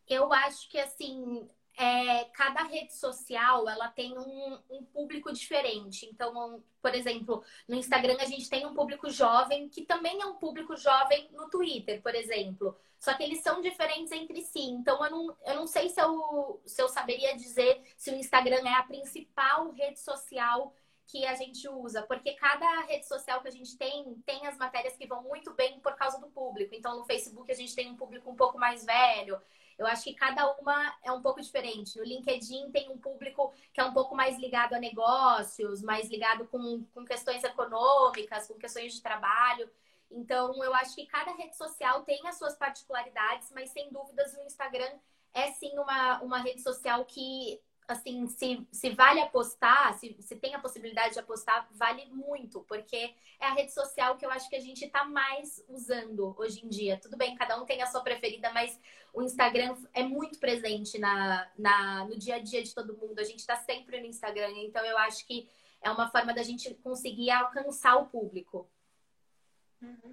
Eu 0.08 0.34
acho 0.34 0.67
que 0.69 0.80
assim, 0.80 1.47
é, 1.78 2.26
cada 2.26 2.63
rede 2.63 2.93
social 2.95 3.69
ela 3.69 3.88
tem 3.88 4.17
um, 4.17 4.60
um, 4.69 4.84
público 4.84 5.32
diferente. 5.32 6.08
Então, 6.12 6.63
por 6.82 6.93
exemplo, 6.93 7.43
no 7.67 7.76
Instagram 7.76 8.17
a 8.19 8.26
gente 8.26 8.49
tem 8.49 8.65
um 8.65 8.73
público 8.73 9.10
jovem 9.10 9.69
que 9.69 9.84
também 9.84 10.19
é 10.21 10.26
um 10.26 10.36
público 10.36 10.76
jovem 10.76 11.30
no 11.32 11.49
Twitter, 11.49 12.02
por 12.02 12.15
exemplo. 12.15 12.76
Só 12.99 13.13
que 13.13 13.23
eles 13.23 13.41
são 13.41 13.62
diferentes 13.62 14.12
entre 14.12 14.41
si. 14.41 14.62
Então, 14.62 15.04
eu 15.06 15.12
não, 15.12 15.38
eu 15.45 15.56
não 15.56 15.67
sei 15.67 15.89
se 15.89 16.02
eu, 16.02 16.62
se 16.65 16.82
eu 16.82 16.89
saberia 16.89 17.36
dizer 17.36 17.84
se 17.95 18.10
o 18.12 18.15
Instagram 18.15 18.67
é 18.67 18.73
a 18.73 18.84
principal 18.84 19.69
rede 19.71 19.99
social 19.99 20.73
que 21.13 21.28
a 21.28 21.36
gente 21.36 21.69
usa, 21.69 22.02
porque 22.02 22.34
cada 22.34 22.82
rede 22.86 23.08
social 23.08 23.39
que 23.39 23.47
a 23.47 23.52
gente 23.52 23.78
tem 23.78 24.15
tem 24.26 24.47
as 24.47 24.58
matérias 24.58 24.97
que 24.97 25.06
vão 25.06 25.21
muito 25.21 25.54
bem 25.54 25.80
por 25.80 25.95
causa 25.95 26.19
do 26.19 26.26
público. 26.26 26.73
Então, 26.73 26.97
no 26.97 27.06
Facebook 27.06 27.52
a 27.52 27.56
gente 27.56 27.76
tem 27.76 27.91
um 27.91 27.95
público 27.95 28.32
um 28.32 28.36
pouco 28.36 28.58
mais 28.58 28.84
velho. 28.84 29.39
Eu 29.78 29.86
acho 29.86 30.06
que 30.06 30.15
cada 30.15 30.52
uma 30.54 30.91
é 31.04 31.12
um 31.12 31.21
pouco 31.21 31.39
diferente. 31.39 31.99
No 31.99 32.04
LinkedIn 32.04 32.71
tem 32.71 32.89
um 32.89 32.97
público 32.97 33.54
que 33.71 33.80
é 33.80 33.84
um 33.84 33.93
pouco 33.93 34.15
mais 34.15 34.39
ligado 34.39 34.73
a 34.73 34.80
negócios, 34.80 35.84
mais 35.84 36.10
ligado 36.10 36.47
com, 36.47 36.84
com 36.95 37.06
questões 37.06 37.43
econômicas, 37.43 38.47
com 38.47 38.56
questões 38.56 38.95
de 38.95 39.02
trabalho. 39.04 39.69
Então, 40.10 40.63
eu 40.63 40.73
acho 40.73 40.95
que 40.95 41.06
cada 41.06 41.32
rede 41.34 41.56
social 41.56 42.02
tem 42.06 42.28
as 42.28 42.39
suas 42.39 42.56
particularidades, 42.56 43.52
mas 43.52 43.69
sem 43.69 43.91
dúvidas 43.91 44.34
o 44.34 44.41
Instagram 44.41 44.91
é 45.32 45.52
sim 45.52 45.78
uma, 45.78 46.23
uma 46.23 46.39
rede 46.39 46.62
social 46.63 47.06
que 47.06 47.62
assim, 47.87 48.27
se, 48.27 48.67
se 48.71 48.89
vale 48.91 49.19
apostar, 49.21 49.97
se, 49.97 50.15
se 50.19 50.35
tem 50.35 50.55
a 50.55 50.59
possibilidade 50.59 51.13
de 51.13 51.19
apostar, 51.19 51.67
vale 51.71 52.05
muito, 52.05 52.61
porque 52.61 53.13
é 53.39 53.45
a 53.45 53.53
rede 53.53 53.73
social 53.73 54.17
que 54.17 54.25
eu 54.25 54.31
acho 54.31 54.49
que 54.49 54.55
a 54.55 54.59
gente 54.59 54.85
está 54.85 55.03
mais 55.05 55.63
usando 55.67 56.35
hoje 56.37 56.65
em 56.65 56.69
dia. 56.69 56.99
Tudo 56.99 57.17
bem, 57.17 57.35
cada 57.35 57.61
um 57.61 57.65
tem 57.65 57.81
a 57.81 57.87
sua 57.87 58.01
preferida, 58.01 58.51
mas 58.51 58.79
o 59.13 59.21
Instagram 59.21 59.75
é 59.93 60.03
muito 60.03 60.39
presente 60.39 60.97
na, 60.97 61.49
na, 61.57 62.05
no 62.05 62.17
dia 62.17 62.35
a 62.35 62.39
dia 62.39 62.63
de 62.63 62.73
todo 62.73 62.97
mundo. 62.97 63.19
A 63.19 63.23
gente 63.23 63.39
está 63.39 63.55
sempre 63.57 63.99
no 63.99 64.07
Instagram, 64.07 64.51
então 64.57 64.83
eu 64.85 64.97
acho 64.97 65.25
que 65.25 65.49
é 65.81 65.91
uma 65.91 66.09
forma 66.09 66.33
da 66.33 66.41
gente 66.41 66.73
conseguir 66.75 67.29
alcançar 67.29 67.97
o 67.97 68.07
público. 68.07 68.69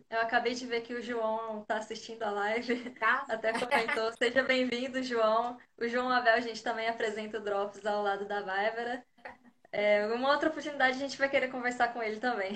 Eu 0.09 0.21
acabei 0.21 0.55
de 0.55 0.67
ver 0.67 0.81
que 0.81 0.95
o 0.95 1.03
João 1.03 1.63
está 1.63 1.77
assistindo 1.77 2.23
a 2.23 2.31
live, 2.31 2.91
tá? 2.99 3.25
até 3.29 3.53
comentou. 3.53 4.13
Seja 4.19 4.43
bem-vindo, 4.43 5.03
João. 5.03 5.57
O 5.79 5.87
João 5.87 6.11
Abel, 6.11 6.35
a 6.35 6.41
gente 6.41 6.63
também 6.63 6.89
apresenta 6.89 7.39
o 7.39 7.41
Drops 7.41 7.85
ao 7.87 8.03
lado 8.03 8.27
da 8.27 8.43
Bárbara. 8.43 9.05
É, 9.73 10.05
uma 10.07 10.33
outra 10.33 10.49
oportunidade 10.49 10.97
a 10.97 11.01
gente 11.01 11.17
vai 11.17 11.29
querer 11.29 11.49
conversar 11.49 11.93
com 11.93 12.03
ele 12.03 12.19
também. 12.19 12.55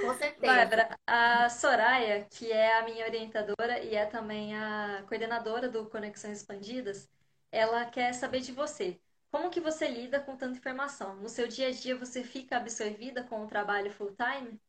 Com 0.00 0.14
certeza. 0.14 0.52
Bárbara, 0.52 0.98
a 1.06 1.48
Soraya, 1.48 2.26
que 2.28 2.50
é 2.50 2.78
a 2.78 2.82
minha 2.82 3.06
orientadora 3.06 3.78
e 3.80 3.94
é 3.94 4.04
também 4.04 4.56
a 4.56 5.04
coordenadora 5.06 5.68
do 5.68 5.86
Conexões 5.86 6.38
Expandidas, 6.38 7.08
ela 7.52 7.84
quer 7.86 8.12
saber 8.14 8.40
de 8.40 8.50
você. 8.50 8.98
Como 9.30 9.50
que 9.50 9.60
você 9.60 9.86
lida 9.86 10.18
com 10.18 10.36
tanta 10.36 10.58
informação? 10.58 11.14
No 11.16 11.28
seu 11.28 11.46
dia 11.46 11.68
a 11.68 11.72
dia 11.72 11.96
você 11.96 12.24
fica 12.24 12.56
absorvida 12.56 13.22
com 13.22 13.44
o 13.44 13.46
trabalho 13.46 13.92
full 13.92 14.14
time? 14.16 14.60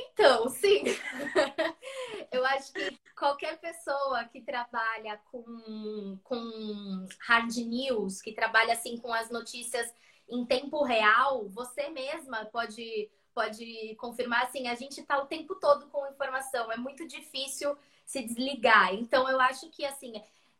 Então, 0.00 0.48
sim. 0.48 0.84
Eu 2.32 2.44
acho 2.46 2.72
que 2.72 2.98
qualquer 3.16 3.58
pessoa 3.58 4.24
que 4.24 4.40
trabalha 4.40 5.20
com, 5.30 6.18
com 6.22 7.06
hard 7.26 7.54
news, 7.56 8.22
que 8.22 8.32
trabalha 8.32 8.72
assim 8.74 8.96
com 8.98 9.12
as 9.12 9.30
notícias 9.30 9.92
em 10.28 10.44
tempo 10.46 10.82
real, 10.84 11.48
você 11.48 11.88
mesma 11.88 12.46
pode 12.46 13.10
pode 13.32 13.94
confirmar 13.96 14.42
assim, 14.44 14.66
a 14.66 14.74
gente 14.74 15.00
está 15.00 15.16
o 15.18 15.26
tempo 15.26 15.54
todo 15.54 15.86
com 15.88 16.06
informação, 16.08 16.70
é 16.70 16.76
muito 16.76 17.06
difícil 17.06 17.76
se 18.04 18.22
desligar. 18.22 18.92
Então 18.92 19.28
eu 19.28 19.40
acho 19.40 19.70
que 19.70 19.84
assim, 19.84 20.12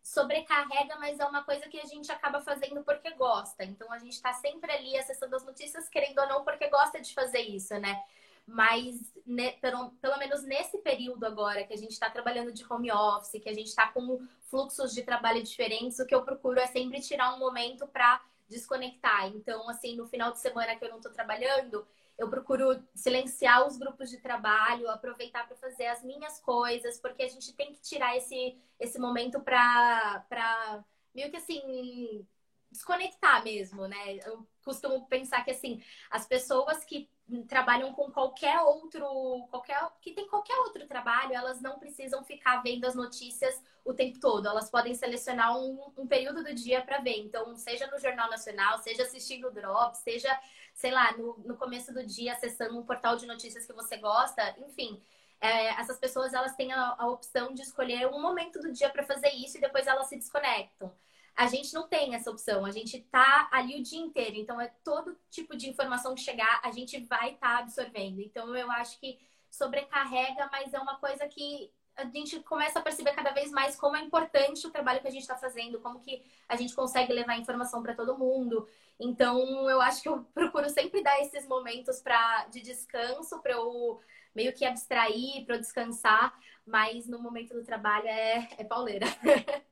sobrecarrega, 0.03 0.97
mas 0.99 1.19
é 1.19 1.25
uma 1.25 1.43
coisa 1.45 1.69
que 1.69 1.79
a 1.79 1.85
gente 1.85 2.11
acaba 2.11 2.41
fazendo 2.41 2.83
porque 2.85 3.11
gosta. 3.13 3.65
Então 3.65 3.93
a 3.93 3.99
gente 3.99 4.13
está 4.15 4.33
sempre 4.35 4.71
ali 4.71 4.97
acessando 4.97 5.37
as 5.37 5.45
notícias, 5.45 5.89
querendo 5.89 6.19
ou 6.21 6.29
não, 6.29 6.45
porque 6.45 6.69
gosta 6.69 7.01
de 7.01 7.13
fazer 7.13 7.41
isso, 7.41 7.79
né? 7.79 8.01
Mas, 8.47 9.13
né, 9.25 9.53
pelo, 9.53 9.91
pelo 9.93 10.19
menos 10.19 10.43
nesse 10.43 10.79
período 10.79 11.25
agora, 11.25 11.65
que 11.65 11.73
a 11.73 11.77
gente 11.77 11.93
está 11.93 12.11
trabalhando 12.11 12.53
de 12.53 12.65
home 12.69 12.91
office, 12.91 13.41
que 13.41 13.49
a 13.49 13.55
gente 13.55 13.69
está 13.69 13.89
com 13.89 14.27
fluxos 14.43 14.93
de 14.93 15.03
trabalho 15.03 15.43
diferentes, 15.43 15.99
o 15.99 16.07
que 16.07 16.15
eu 16.15 16.25
procuro 16.25 16.59
é 16.59 16.67
sempre 16.67 17.01
tirar 17.01 17.35
um 17.35 17.39
momento 17.39 17.87
para 17.87 18.21
desconectar. 18.49 19.29
Então, 19.29 19.69
assim, 19.69 19.97
no 19.97 20.07
final 20.09 20.33
de 20.33 20.41
semana 20.41 20.75
que 20.75 20.85
eu 20.85 20.91
não 20.91 20.97
estou 20.97 21.13
trabalhando, 21.13 21.87
eu 22.19 22.29
procuro 22.29 22.83
silenciar 22.95 23.67
os 23.67 23.79
grupos 23.79 24.11
de 24.11 24.19
trabalho, 24.19 24.91
aproveitar 24.91 25.47
para 25.47 25.57
fazer 25.57 25.87
as 25.87 26.05
minhas 26.05 26.39
coisas, 26.41 27.01
porque 27.01 27.23
a 27.23 27.29
gente 27.29 27.55
tem 27.55 27.73
que 27.73 27.81
tirar 27.81 28.15
esse, 28.17 28.59
esse 28.79 28.99
momento 28.99 29.41
para 29.41 30.85
meio 31.15 31.31
que 31.31 31.37
assim 31.37 32.27
desconectar 32.71 33.43
mesmo, 33.43 33.87
né? 33.89 34.19
Eu 34.25 34.47
costumo 34.65 35.07
pensar 35.09 35.45
que 35.45 35.51
assim, 35.51 35.83
as 36.11 36.27
pessoas 36.27 36.85
que 36.85 37.09
trabalham 37.49 37.93
com 37.93 38.11
qualquer 38.11 38.61
outro, 38.61 39.47
qualquer 39.51 39.79
que 40.01 40.13
tem 40.13 40.27
qualquer 40.29 40.57
outro 40.61 40.87
trabalho, 40.87 41.33
elas 41.33 41.61
não 41.61 41.79
precisam 41.79 42.25
ficar 42.25 42.63
vendo 42.63 42.85
as 42.85 42.95
notícias 42.95 43.63
o 43.85 43.95
tempo 43.95 44.19
todo. 44.21 44.47
Elas 44.47 44.71
podem 44.71 44.95
selecionar 44.95 45.57
um, 45.59 45.93
um 45.97 46.07
período 46.07 46.43
do 46.43 46.55
dia 46.55 46.83
para 46.83 46.99
ver. 46.99 47.19
Então, 47.19 47.55
seja 47.57 47.87
no 47.87 47.99
Jornal 47.99 48.31
Nacional, 48.31 48.79
seja 48.79 49.03
assistindo 49.03 49.49
o 49.49 49.51
Drop, 49.51 49.97
seja, 49.97 50.39
sei 50.75 50.91
lá, 50.91 51.17
no, 51.17 51.39
no 51.45 51.57
começo 51.57 51.93
do 51.93 52.05
dia 52.05 52.33
acessando 52.33 52.79
um 52.79 52.85
portal 52.85 53.17
de 53.17 53.27
notícias 53.27 53.67
que 53.67 53.73
você 53.73 53.97
gosta, 53.97 54.55
enfim. 54.59 55.03
É, 55.41 55.69
essas 55.81 55.99
pessoas 55.99 56.35
elas 56.35 56.55
têm 56.55 56.73
a, 56.73 56.97
a 56.99 57.09
opção 57.09 57.55
de 57.55 57.63
escolher 57.63 58.07
um 58.09 58.21
momento 58.21 58.61
do 58.61 58.71
dia 58.73 58.91
para 58.91 59.03
fazer 59.03 59.31
isso 59.31 59.57
e 59.57 59.61
depois 59.61 59.87
elas 59.87 60.07
se 60.07 60.17
desconectam. 60.17 60.93
A 61.37 61.47
gente 61.47 61.73
não 61.73 61.89
tem 61.89 62.15
essa 62.15 62.31
opção, 62.31 62.67
a 62.67 62.71
gente 62.71 63.01
tá 63.11 63.49
ali 63.51 63.81
o 63.81 63.83
dia 63.83 63.99
inteiro, 63.99 64.37
então 64.37 64.61
é 64.61 64.73
todo 64.85 65.19
tipo 65.31 65.57
de 65.57 65.69
informação 65.69 66.15
que 66.15 66.21
chegar, 66.21 66.61
a 66.63 66.71
gente 66.71 66.99
vai 67.05 67.33
estar 67.33 67.57
tá 67.57 67.59
absorvendo. 67.59 68.21
Então 68.21 68.55
eu 68.55 68.71
acho 68.71 68.99
que 69.01 69.19
sobrecarrega, 69.51 70.49
mas 70.53 70.73
é 70.73 70.79
uma 70.79 70.97
coisa 70.97 71.27
que 71.27 71.73
a 71.97 72.05
gente 72.05 72.41
começa 72.41 72.79
a 72.79 72.83
perceber 72.83 73.13
cada 73.13 73.31
vez 73.31 73.51
mais 73.51 73.77
como 73.77 73.97
é 73.97 74.01
importante 74.01 74.67
o 74.67 74.71
trabalho 74.71 75.01
que 75.01 75.09
a 75.09 75.11
gente 75.11 75.23
está 75.23 75.37
fazendo, 75.37 75.81
como 75.81 76.01
que 76.01 76.23
a 76.49 76.57
gente 76.57 76.75
consegue 76.75 77.13
levar 77.13 77.39
informação 77.39 77.83
para 77.83 77.95
todo 77.95 78.17
mundo. 78.17 78.67
Então, 78.99 79.69
eu 79.69 79.81
acho 79.81 80.03
que 80.03 80.09
eu 80.09 80.25
procuro 80.35 80.69
sempre 80.71 81.03
dar 81.03 81.21
esses 81.21 81.47
momentos 81.47 82.01
pra, 82.01 82.47
de 82.47 82.61
descanso 82.61 83.41
para 83.41 83.53
eu 83.53 84.01
meio 84.35 84.53
que 84.53 84.65
abstrair, 84.65 85.45
para 85.45 85.57
eu 85.57 85.61
descansar, 85.61 86.39
mas 86.67 87.07
no 87.07 87.19
momento 87.19 87.55
do 87.55 87.65
trabalho 87.65 88.09
é, 88.09 88.49
é 88.59 88.65
pauleira. 88.65 89.07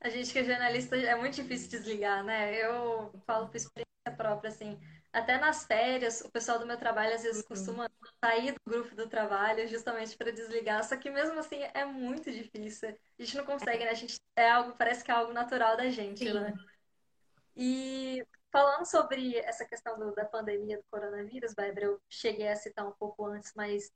A 0.00 0.08
gente 0.08 0.32
que 0.32 0.38
é 0.38 0.44
jornalista 0.44 0.96
é 0.96 1.14
muito 1.16 1.34
difícil 1.34 1.70
desligar, 1.70 2.22
né? 2.24 2.54
Eu 2.54 3.12
falo 3.26 3.48
por 3.48 3.56
experiência 3.56 3.88
própria, 4.16 4.48
assim. 4.48 4.78
Até 5.12 5.38
nas 5.38 5.64
férias, 5.64 6.20
o 6.20 6.30
pessoal 6.30 6.58
do 6.58 6.66
meu 6.66 6.76
trabalho 6.76 7.14
às 7.14 7.22
vezes 7.22 7.42
uhum. 7.42 7.48
costuma 7.48 7.90
sair 8.22 8.52
do 8.52 8.60
grupo 8.64 8.94
do 8.94 9.08
trabalho 9.08 9.66
justamente 9.66 10.16
para 10.16 10.30
desligar. 10.30 10.84
Só 10.84 10.96
que 10.96 11.10
mesmo 11.10 11.38
assim 11.38 11.60
é 11.74 11.84
muito 11.84 12.30
difícil. 12.30 12.90
A 12.90 13.22
gente 13.22 13.36
não 13.36 13.44
consegue, 13.44 13.84
né? 13.84 13.90
A 13.90 13.94
gente 13.94 14.20
é 14.36 14.48
algo, 14.48 14.76
parece 14.76 15.02
que 15.02 15.10
é 15.10 15.14
algo 15.14 15.32
natural 15.32 15.76
da 15.76 15.88
gente, 15.88 16.24
Sim. 16.24 16.34
né? 16.34 16.54
E 17.56 18.24
falando 18.52 18.84
sobre 18.84 19.36
essa 19.38 19.64
questão 19.64 19.98
do, 19.98 20.14
da 20.14 20.24
pandemia 20.24 20.76
do 20.76 20.84
coronavírus, 20.90 21.54
Bárbara, 21.54 21.86
eu 21.86 22.00
cheguei 22.08 22.48
a 22.48 22.56
citar 22.56 22.86
um 22.86 22.92
pouco 22.92 23.26
antes, 23.26 23.52
mas 23.56 23.90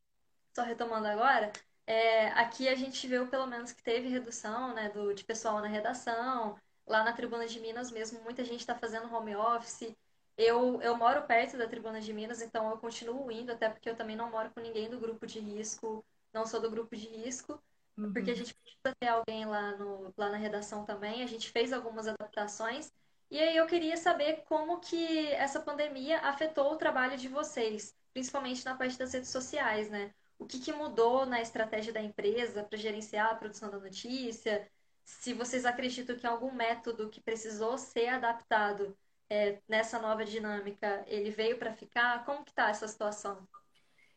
só 0.55 0.63
retomando 0.63 1.07
agora. 1.07 1.53
É, 1.87 2.29
aqui 2.29 2.69
a 2.69 2.75
gente 2.75 3.07
viu 3.07 3.27
pelo 3.27 3.47
menos 3.47 3.73
que 3.73 3.83
teve 3.83 4.09
redução 4.09 4.75
né, 4.75 4.89
do, 4.91 5.13
de 5.15 5.25
pessoal 5.25 5.61
na 5.61 5.69
redação. 5.69 6.57
Lá 6.87 7.05
na 7.05 7.13
Tribuna 7.13 7.47
de 7.47 7.61
Minas 7.61 7.91
mesmo, 7.91 8.21
muita 8.23 8.45
gente 8.45 8.61
está 8.61 8.75
fazendo 8.75 9.13
home 9.13 9.35
office. 9.37 9.95
Eu, 10.37 10.81
eu 10.81 10.97
moro 10.97 11.23
perto 11.23 11.57
da 11.57 11.69
Tribuna 11.69 12.01
de 12.01 12.13
Minas, 12.13 12.41
então 12.41 12.71
eu 12.71 12.79
continuo 12.79 13.31
indo, 13.31 13.53
até 13.53 13.69
porque 13.69 13.89
eu 13.89 13.97
também 13.97 14.17
não 14.17 14.31
moro 14.31 14.51
com 14.51 14.61
ninguém 14.61 14.89
do 14.89 14.99
grupo 14.99 15.27
de 15.27 15.39
risco, 15.39 16.05
não 16.33 16.47
sou 16.47 16.61
do 16.61 16.71
grupo 16.71 16.97
de 16.97 17.07
risco, 17.07 17.63
uhum. 17.97 18.13
porque 18.13 18.31
a 18.31 18.35
gente 18.35 18.55
precisa 18.55 18.97
ter 18.99 19.09
alguém 19.09 19.45
lá, 19.45 19.77
no, 19.77 20.13
lá 20.17 20.31
na 20.31 20.39
redação 20.39 20.85
também. 20.85 21.23
A 21.23 21.27
gente 21.27 21.51
fez 21.51 21.73
algumas 21.73 22.09
adaptações. 22.09 22.93
E 23.31 23.39
aí 23.39 23.57
eu 23.57 23.67
queria 23.67 23.97
saber 23.97 24.43
como 24.45 24.81
que 24.81 25.29
essa 25.33 25.61
pandemia 25.61 26.19
afetou 26.21 26.73
o 26.73 26.77
trabalho 26.77 27.17
de 27.17 27.29
vocês, 27.29 27.95
principalmente 28.13 28.65
na 28.65 28.75
parte 28.75 28.99
das 28.99 29.13
redes 29.13 29.31
sociais, 29.31 29.89
né? 29.89 30.13
O 30.43 30.45
que, 30.45 30.59
que 30.59 30.73
mudou 30.73 31.25
na 31.25 31.41
estratégia 31.41 31.93
da 31.93 32.03
empresa 32.03 32.65
para 32.65 32.77
gerenciar 32.77 33.31
a 33.31 33.35
produção 33.37 33.71
da 33.71 33.79
notícia? 33.79 34.69
Se 35.05 35.33
vocês 35.33 35.65
acreditam 35.65 36.17
que 36.17 36.27
algum 36.27 36.51
método 36.51 37.09
que 37.09 37.21
precisou 37.21 37.79
ser 37.79 38.09
adaptado 38.09 38.99
é, 39.31 39.61
nessa 39.69 40.01
nova 40.01 40.25
dinâmica, 40.25 41.05
ele 41.07 41.31
veio 41.31 41.59
para 41.59 41.73
ficar? 41.73 42.25
Como 42.25 42.45
que 42.45 42.51
está 42.51 42.71
essa 42.71 42.89
situação? 42.89 43.47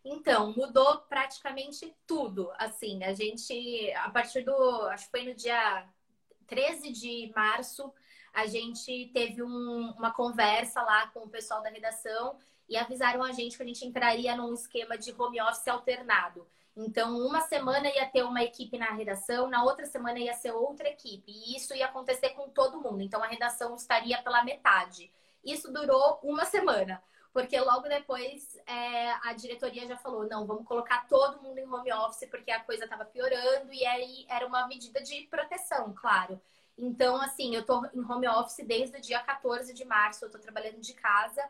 Então, 0.03 0.51
mudou 0.57 0.97
praticamente 1.01 1.95
tudo. 2.07 2.51
Assim, 2.57 3.03
a 3.03 3.13
gente, 3.13 3.91
a 3.91 4.09
partir 4.09 4.43
do, 4.43 4.55
acho 4.87 5.05
que 5.05 5.11
foi 5.11 5.25
no 5.25 5.35
dia 5.35 5.87
13 6.47 6.91
de 6.91 7.31
março, 7.35 7.93
a 8.33 8.47
gente 8.47 9.11
teve 9.13 9.43
um, 9.43 9.91
uma 9.91 10.11
conversa 10.11 10.81
lá 10.81 11.05
com 11.09 11.19
o 11.19 11.29
pessoal 11.29 11.61
da 11.61 11.69
redação 11.69 12.39
e 12.67 12.77
avisaram 12.77 13.23
a 13.23 13.31
gente 13.31 13.57
que 13.57 13.63
a 13.63 13.65
gente 13.65 13.85
entraria 13.85 14.35
num 14.35 14.53
esquema 14.53 14.97
de 14.97 15.13
home 15.13 15.41
office 15.41 15.67
alternado. 15.67 16.47
Então, 16.75 17.17
uma 17.17 17.39
semana 17.41 17.87
ia 17.87 18.05
ter 18.05 18.23
uma 18.23 18.43
equipe 18.43 18.77
na 18.77 18.91
redação, 18.91 19.47
na 19.49 19.63
outra 19.63 19.85
semana 19.85 20.19
ia 20.19 20.33
ser 20.33 20.51
outra 20.51 20.89
equipe. 20.89 21.31
E 21.31 21.55
isso 21.55 21.73
ia 21.73 21.85
acontecer 21.85 22.31
com 22.31 22.49
todo 22.49 22.81
mundo. 22.81 23.01
Então, 23.01 23.23
a 23.23 23.27
redação 23.27 23.75
estaria 23.75 24.21
pela 24.21 24.43
metade. 24.43 25.09
Isso 25.43 25.71
durou 25.71 26.19
uma 26.21 26.43
semana, 26.43 27.01
porque 27.31 27.57
logo 27.59 27.87
depois 27.87 28.57
é, 28.65 29.11
a 29.23 29.33
diretoria 29.33 29.87
já 29.87 29.95
falou: 29.95 30.27
não, 30.27 30.45
vamos 30.45 30.65
colocar 30.65 31.07
todo 31.07 31.41
mundo 31.41 31.59
em 31.59 31.71
home 31.71 31.93
office, 31.93 32.27
porque 32.29 32.51
a 32.51 32.59
coisa 32.59 32.83
estava 32.83 33.05
piorando. 33.05 33.71
E 33.71 33.85
aí 33.85 34.25
era 34.27 34.45
uma 34.45 34.67
medida 34.67 35.01
de 35.01 35.21
proteção, 35.27 35.93
claro. 35.93 36.41
Então, 36.77 37.21
assim, 37.21 37.55
eu 37.55 37.61
estou 37.61 37.85
em 37.93 38.03
home 38.03 38.27
office 38.27 38.65
desde 38.65 38.97
o 38.97 39.01
dia 39.01 39.19
14 39.21 39.73
de 39.73 39.85
março, 39.85 40.25
eu 40.25 40.27
estou 40.27 40.41
trabalhando 40.41 40.81
de 40.81 40.93
casa. 40.93 41.41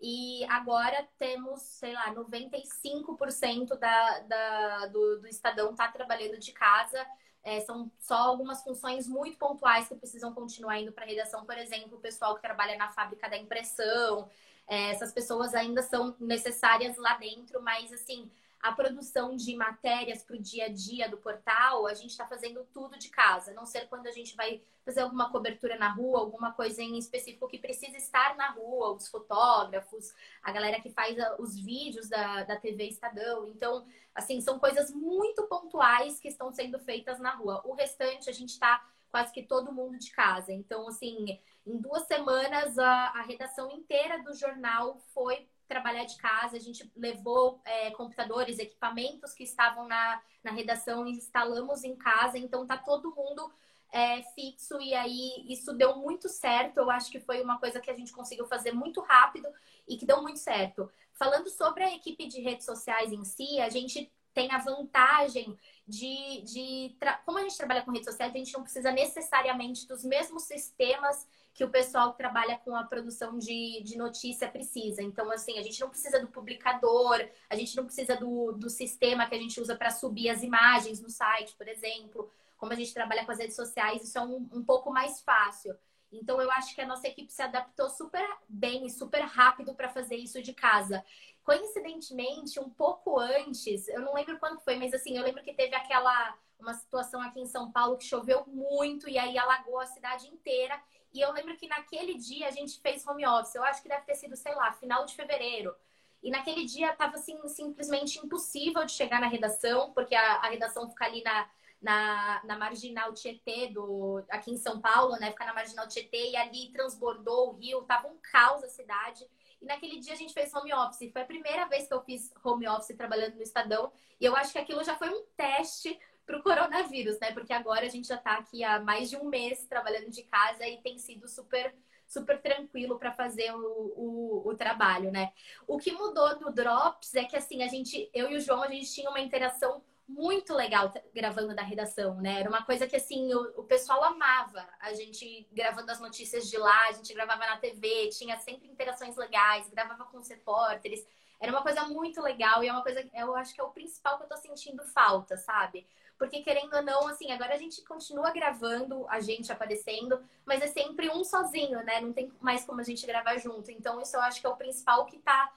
E 0.00 0.44
agora 0.44 1.08
temos, 1.18 1.62
sei 1.62 1.92
lá, 1.92 2.14
95% 2.14 3.78
da, 3.78 4.20
da, 4.20 4.86
do, 4.86 5.20
do 5.20 5.26
Estadão 5.26 5.70
está 5.70 5.88
trabalhando 5.88 6.38
de 6.38 6.52
casa. 6.52 7.06
É, 7.42 7.60
são 7.60 7.90
só 7.98 8.16
algumas 8.16 8.62
funções 8.62 9.06
muito 9.08 9.38
pontuais 9.38 9.88
que 9.88 9.94
precisam 9.94 10.34
continuar 10.34 10.78
indo 10.78 10.92
para 10.92 11.04
a 11.04 11.08
redação. 11.08 11.46
Por 11.46 11.56
exemplo, 11.56 11.96
o 11.96 12.00
pessoal 12.00 12.34
que 12.34 12.42
trabalha 12.42 12.76
na 12.76 12.90
fábrica 12.90 13.28
da 13.28 13.36
impressão. 13.36 14.28
É, 14.68 14.90
essas 14.90 15.12
pessoas 15.12 15.54
ainda 15.54 15.80
são 15.82 16.14
necessárias 16.18 16.96
lá 16.96 17.16
dentro, 17.16 17.62
mas 17.62 17.92
assim, 17.92 18.30
a 18.60 18.72
produção 18.72 19.36
de 19.36 19.54
matérias 19.54 20.22
para 20.22 20.36
o 20.36 20.42
dia 20.42 20.66
a 20.66 20.68
dia 20.68 21.08
do 21.08 21.16
portal, 21.16 21.86
a 21.86 21.94
gente 21.94 22.10
está 22.10 22.26
fazendo 22.26 22.66
tudo 22.72 22.98
de 22.98 23.08
casa, 23.08 23.50
a 23.50 23.54
não 23.54 23.66
ser 23.66 23.88
quando 23.88 24.06
a 24.06 24.10
gente 24.10 24.34
vai 24.34 24.62
fazer 24.84 25.00
alguma 25.00 25.30
cobertura 25.30 25.76
na 25.76 25.88
rua, 25.88 26.20
alguma 26.20 26.52
coisa 26.52 26.82
em 26.82 26.96
específico 26.96 27.48
que 27.48 27.58
precisa 27.58 27.96
estar 27.96 28.36
na 28.36 28.50
rua, 28.50 28.92
os 28.92 29.08
fotógrafos, 29.08 30.14
a 30.42 30.52
galera 30.52 30.80
que 30.80 30.90
faz 30.90 31.16
os 31.38 31.58
vídeos 31.58 32.08
da, 32.08 32.44
da 32.44 32.56
TV 32.56 32.84
Estadão. 32.88 33.48
Então, 33.48 33.86
assim, 34.14 34.40
são 34.40 34.58
coisas 34.58 34.92
muito 34.92 35.42
pontuais 35.44 36.20
que 36.20 36.28
estão 36.28 36.52
sendo 36.52 36.78
feitas 36.78 37.18
na 37.18 37.34
rua. 37.34 37.62
O 37.64 37.74
restante, 37.74 38.30
a 38.30 38.32
gente 38.32 38.50
está 38.50 38.84
quase 39.10 39.32
que 39.32 39.42
todo 39.42 39.72
mundo 39.72 39.98
de 39.98 40.10
casa. 40.10 40.52
Então, 40.52 40.86
assim, 40.88 41.40
em 41.66 41.76
duas 41.78 42.06
semanas, 42.06 42.78
a, 42.78 43.08
a 43.08 43.22
redação 43.22 43.70
inteira 43.70 44.22
do 44.22 44.34
jornal 44.34 45.00
foi 45.12 45.48
trabalhar 45.66 46.04
de 46.04 46.16
casa, 46.16 46.56
a 46.56 46.60
gente 46.60 46.90
levou 46.96 47.60
é, 47.64 47.90
computadores, 47.90 48.58
equipamentos 48.58 49.32
que 49.32 49.44
estavam 49.44 49.86
na, 49.86 50.20
na 50.42 50.50
redação 50.50 51.06
e 51.06 51.12
instalamos 51.12 51.84
em 51.84 51.96
casa, 51.96 52.38
então 52.38 52.66
tá 52.66 52.76
todo 52.76 53.14
mundo 53.14 53.52
é, 53.92 54.22
fixo 54.34 54.80
e 54.80 54.94
aí 54.94 55.44
isso 55.48 55.72
deu 55.72 55.96
muito 55.96 56.28
certo. 56.28 56.78
Eu 56.78 56.90
acho 56.90 57.10
que 57.10 57.20
foi 57.20 57.42
uma 57.42 57.58
coisa 57.58 57.80
que 57.80 57.90
a 57.90 57.94
gente 57.94 58.12
conseguiu 58.12 58.46
fazer 58.46 58.72
muito 58.72 59.00
rápido 59.00 59.48
e 59.88 59.96
que 59.96 60.06
deu 60.06 60.22
muito 60.22 60.38
certo. 60.38 60.90
Falando 61.12 61.48
sobre 61.48 61.82
a 61.82 61.94
equipe 61.94 62.26
de 62.26 62.40
redes 62.40 62.66
sociais 62.66 63.12
em 63.12 63.24
si, 63.24 63.60
a 63.60 63.68
gente 63.68 64.10
tem 64.34 64.52
a 64.52 64.58
vantagem 64.58 65.58
de, 65.88 66.42
de 66.42 66.96
como 67.24 67.38
a 67.38 67.42
gente 67.42 67.56
trabalha 67.56 67.82
com 67.82 67.90
redes 67.90 68.04
sociais, 68.04 68.34
a 68.34 68.36
gente 68.36 68.52
não 68.52 68.62
precisa 68.62 68.92
necessariamente 68.92 69.88
dos 69.88 70.04
mesmos 70.04 70.42
sistemas 70.42 71.26
que 71.56 71.64
o 71.64 71.70
pessoal 71.70 72.12
que 72.12 72.18
trabalha 72.18 72.58
com 72.58 72.76
a 72.76 72.84
produção 72.84 73.38
de, 73.38 73.82
de 73.82 73.96
notícia 73.96 74.46
precisa. 74.46 75.02
Então, 75.02 75.30
assim, 75.30 75.58
a 75.58 75.62
gente 75.62 75.80
não 75.80 75.88
precisa 75.88 76.20
do 76.20 76.26
publicador, 76.26 77.26
a 77.48 77.56
gente 77.56 77.74
não 77.74 77.86
precisa 77.86 78.14
do, 78.14 78.52
do 78.52 78.68
sistema 78.68 79.26
que 79.26 79.34
a 79.34 79.38
gente 79.38 79.58
usa 79.58 79.74
para 79.74 79.90
subir 79.90 80.28
as 80.28 80.42
imagens 80.42 81.00
no 81.00 81.08
site, 81.08 81.56
por 81.56 81.66
exemplo. 81.66 82.30
Como 82.58 82.74
a 82.74 82.76
gente 82.76 82.92
trabalha 82.92 83.24
com 83.24 83.32
as 83.32 83.38
redes 83.38 83.56
sociais, 83.56 84.02
isso 84.02 84.18
é 84.18 84.20
um, 84.20 84.46
um 84.52 84.62
pouco 84.62 84.92
mais 84.92 85.22
fácil. 85.22 85.74
Então, 86.12 86.42
eu 86.42 86.50
acho 86.50 86.74
que 86.74 86.82
a 86.82 86.86
nossa 86.86 87.08
equipe 87.08 87.32
se 87.32 87.40
adaptou 87.40 87.88
super 87.88 88.22
bem 88.46 88.84
e 88.84 88.90
super 88.90 89.22
rápido 89.22 89.74
para 89.74 89.88
fazer 89.88 90.16
isso 90.16 90.42
de 90.42 90.52
casa. 90.52 91.02
Coincidentemente, 91.42 92.60
um 92.60 92.68
pouco 92.68 93.18
antes, 93.18 93.88
eu 93.88 94.02
não 94.02 94.12
lembro 94.12 94.38
quando 94.38 94.60
foi, 94.60 94.76
mas 94.76 94.92
assim, 94.92 95.16
eu 95.16 95.24
lembro 95.24 95.42
que 95.42 95.54
teve 95.54 95.74
aquela 95.74 96.36
uma 96.58 96.74
situação 96.74 97.20
aqui 97.20 97.40
em 97.40 97.46
São 97.46 97.70
Paulo 97.70 97.96
que 97.96 98.04
choveu 98.04 98.44
muito 98.46 99.08
e 99.08 99.18
aí 99.18 99.38
alagou 99.38 99.78
a 99.78 99.86
cidade 99.86 100.26
inteira. 100.28 100.80
E 101.12 101.20
eu 101.20 101.32
lembro 101.32 101.56
que 101.56 101.68
naquele 101.68 102.14
dia 102.14 102.48
a 102.48 102.50
gente 102.50 102.80
fez 102.80 103.06
home 103.06 103.26
office. 103.26 103.54
Eu 103.54 103.64
acho 103.64 103.82
que 103.82 103.88
deve 103.88 104.04
ter 104.04 104.14
sido, 104.14 104.36
sei 104.36 104.54
lá, 104.54 104.72
final 104.72 105.04
de 105.06 105.14
fevereiro. 105.14 105.74
E 106.22 106.30
naquele 106.30 106.64
dia 106.64 106.90
estava 106.90 107.14
assim, 107.14 107.36
simplesmente 107.48 108.18
impossível 108.18 108.84
de 108.84 108.92
chegar 108.92 109.20
na 109.20 109.28
redação, 109.28 109.92
porque 109.92 110.14
a, 110.14 110.36
a 110.36 110.48
redação 110.48 110.88
fica 110.88 111.04
ali 111.04 111.22
na, 111.22 111.48
na, 111.80 112.42
na 112.44 112.58
marginal 112.58 113.12
Tietê, 113.12 113.68
do, 113.68 114.24
aqui 114.30 114.50
em 114.50 114.56
São 114.56 114.80
Paulo, 114.80 115.16
né? 115.16 115.30
Fica 115.30 115.44
na 115.44 115.54
marginal 115.54 115.86
Tietê 115.86 116.30
e 116.30 116.36
ali 116.36 116.70
transbordou 116.72 117.50
o 117.50 117.52
rio, 117.52 117.82
tava 117.82 118.08
um 118.08 118.16
caos 118.18 118.64
a 118.64 118.68
cidade. 118.68 119.24
E 119.60 119.66
naquele 119.66 119.98
dia 120.00 120.14
a 120.14 120.16
gente 120.16 120.34
fez 120.34 120.52
home 120.52 120.72
office. 120.74 121.12
Foi 121.12 121.22
a 121.22 121.26
primeira 121.26 121.66
vez 121.66 121.86
que 121.86 121.94
eu 121.94 122.02
fiz 122.02 122.32
home 122.42 122.66
office 122.68 122.96
trabalhando 122.96 123.36
no 123.36 123.42
Estadão. 123.42 123.92
E 124.20 124.24
eu 124.24 124.34
acho 124.34 124.52
que 124.52 124.58
aquilo 124.58 124.82
já 124.82 124.96
foi 124.96 125.10
um 125.10 125.24
teste 125.36 125.98
para 126.26 126.38
o 126.38 126.42
coronavírus, 126.42 127.18
né? 127.20 127.32
Porque 127.32 127.52
agora 127.52 127.86
a 127.86 127.88
gente 127.88 128.08
já 128.08 128.16
está 128.16 128.34
aqui 128.34 128.64
há 128.64 128.80
mais 128.80 129.08
de 129.08 129.16
um 129.16 129.24
mês 129.24 129.64
trabalhando 129.66 130.10
de 130.10 130.22
casa 130.24 130.66
e 130.66 130.78
tem 130.78 130.98
sido 130.98 131.28
super 131.28 131.74
super 132.08 132.40
tranquilo 132.40 132.98
para 132.98 133.10
fazer 133.10 133.52
o, 133.52 133.58
o, 133.96 134.48
o, 134.48 134.54
trabalho, 134.54 135.10
né? 135.10 135.32
O 135.66 135.76
que 135.76 135.90
mudou 135.90 136.38
no 136.38 136.52
Drops 136.52 137.14
é 137.16 137.24
que 137.24 137.36
assim, 137.36 137.64
a 137.64 137.66
gente, 137.66 138.08
eu 138.14 138.30
e 138.30 138.36
o 138.36 138.40
João, 138.40 138.62
a 138.62 138.68
gente 138.68 138.92
tinha 138.92 139.10
uma 139.10 139.20
interação 139.20 139.82
muito 140.08 140.54
legal 140.54 140.92
gravando 141.12 141.54
da 141.54 141.62
redação, 141.62 142.20
né? 142.20 142.40
Era 142.40 142.48
uma 142.48 142.62
coisa 142.62 142.86
que 142.86 142.94
assim, 142.94 143.34
o, 143.34 143.60
o 143.60 143.64
pessoal 143.64 144.04
amava 144.04 144.66
a 144.78 144.92
gente 144.94 145.48
gravando 145.52 145.90
as 145.90 145.98
notícias 145.98 146.48
de 146.48 146.56
lá, 146.56 146.88
a 146.88 146.92
gente 146.92 147.12
gravava 147.12 147.44
na 147.44 147.56
TV, 147.56 148.08
tinha 148.10 148.36
sempre 148.38 148.68
interações 148.68 149.16
legais, 149.16 149.68
gravava 149.68 150.04
com 150.04 150.18
os 150.18 150.28
repórteres. 150.28 151.04
Era 151.40 151.52
uma 151.52 151.62
coisa 151.62 151.84
muito 151.86 152.22
legal 152.22 152.62
e 152.62 152.68
é 152.68 152.72
uma 152.72 152.82
coisa, 152.82 153.04
eu 153.14 153.34
acho 153.34 153.52
que 153.52 153.60
é 153.60 153.64
o 153.64 153.70
principal 153.70 154.16
que 154.16 154.24
eu 154.24 154.28
tô 154.28 154.36
sentindo 154.36 154.82
falta, 154.84 155.36
sabe? 155.36 155.86
Porque, 156.18 156.42
querendo 156.42 156.74
ou 156.74 156.82
não, 156.82 157.06
assim, 157.08 157.30
agora 157.30 157.54
a 157.54 157.58
gente 157.58 157.82
continua 157.82 158.30
gravando, 158.30 159.06
a 159.08 159.20
gente 159.20 159.52
aparecendo, 159.52 160.22
mas 160.46 160.62
é 160.62 160.66
sempre 160.66 161.10
um 161.10 161.22
sozinho, 161.22 161.82
né? 161.84 162.00
Não 162.00 162.12
tem 162.12 162.32
mais 162.40 162.64
como 162.64 162.80
a 162.80 162.84
gente 162.84 163.06
gravar 163.06 163.36
junto. 163.38 163.70
Então, 163.70 164.00
isso 164.00 164.16
eu 164.16 164.22
acho 164.22 164.40
que 164.40 164.46
é 164.46 164.50
o 164.50 164.56
principal 164.56 165.04
que 165.06 165.18
tá. 165.18 165.52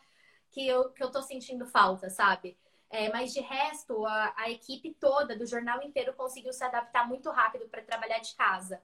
que 0.51 0.67
eu, 0.67 0.89
que 0.91 1.03
eu 1.03 1.11
tô 1.11 1.21
sentindo 1.21 1.65
falta, 1.65 2.09
sabe? 2.09 2.57
É, 2.89 3.09
mas 3.11 3.33
de 3.33 3.39
resto, 3.39 4.05
a, 4.05 4.33
a 4.35 4.49
equipe 4.49 4.93
toda 4.95 5.35
do 5.37 5.45
jornal 5.45 5.81
inteiro 5.83 6.13
conseguiu 6.13 6.51
se 6.51 6.63
adaptar 6.63 7.07
muito 7.07 7.29
rápido 7.29 7.69
para 7.69 7.83
trabalhar 7.83 8.19
de 8.19 8.35
casa. 8.35 8.81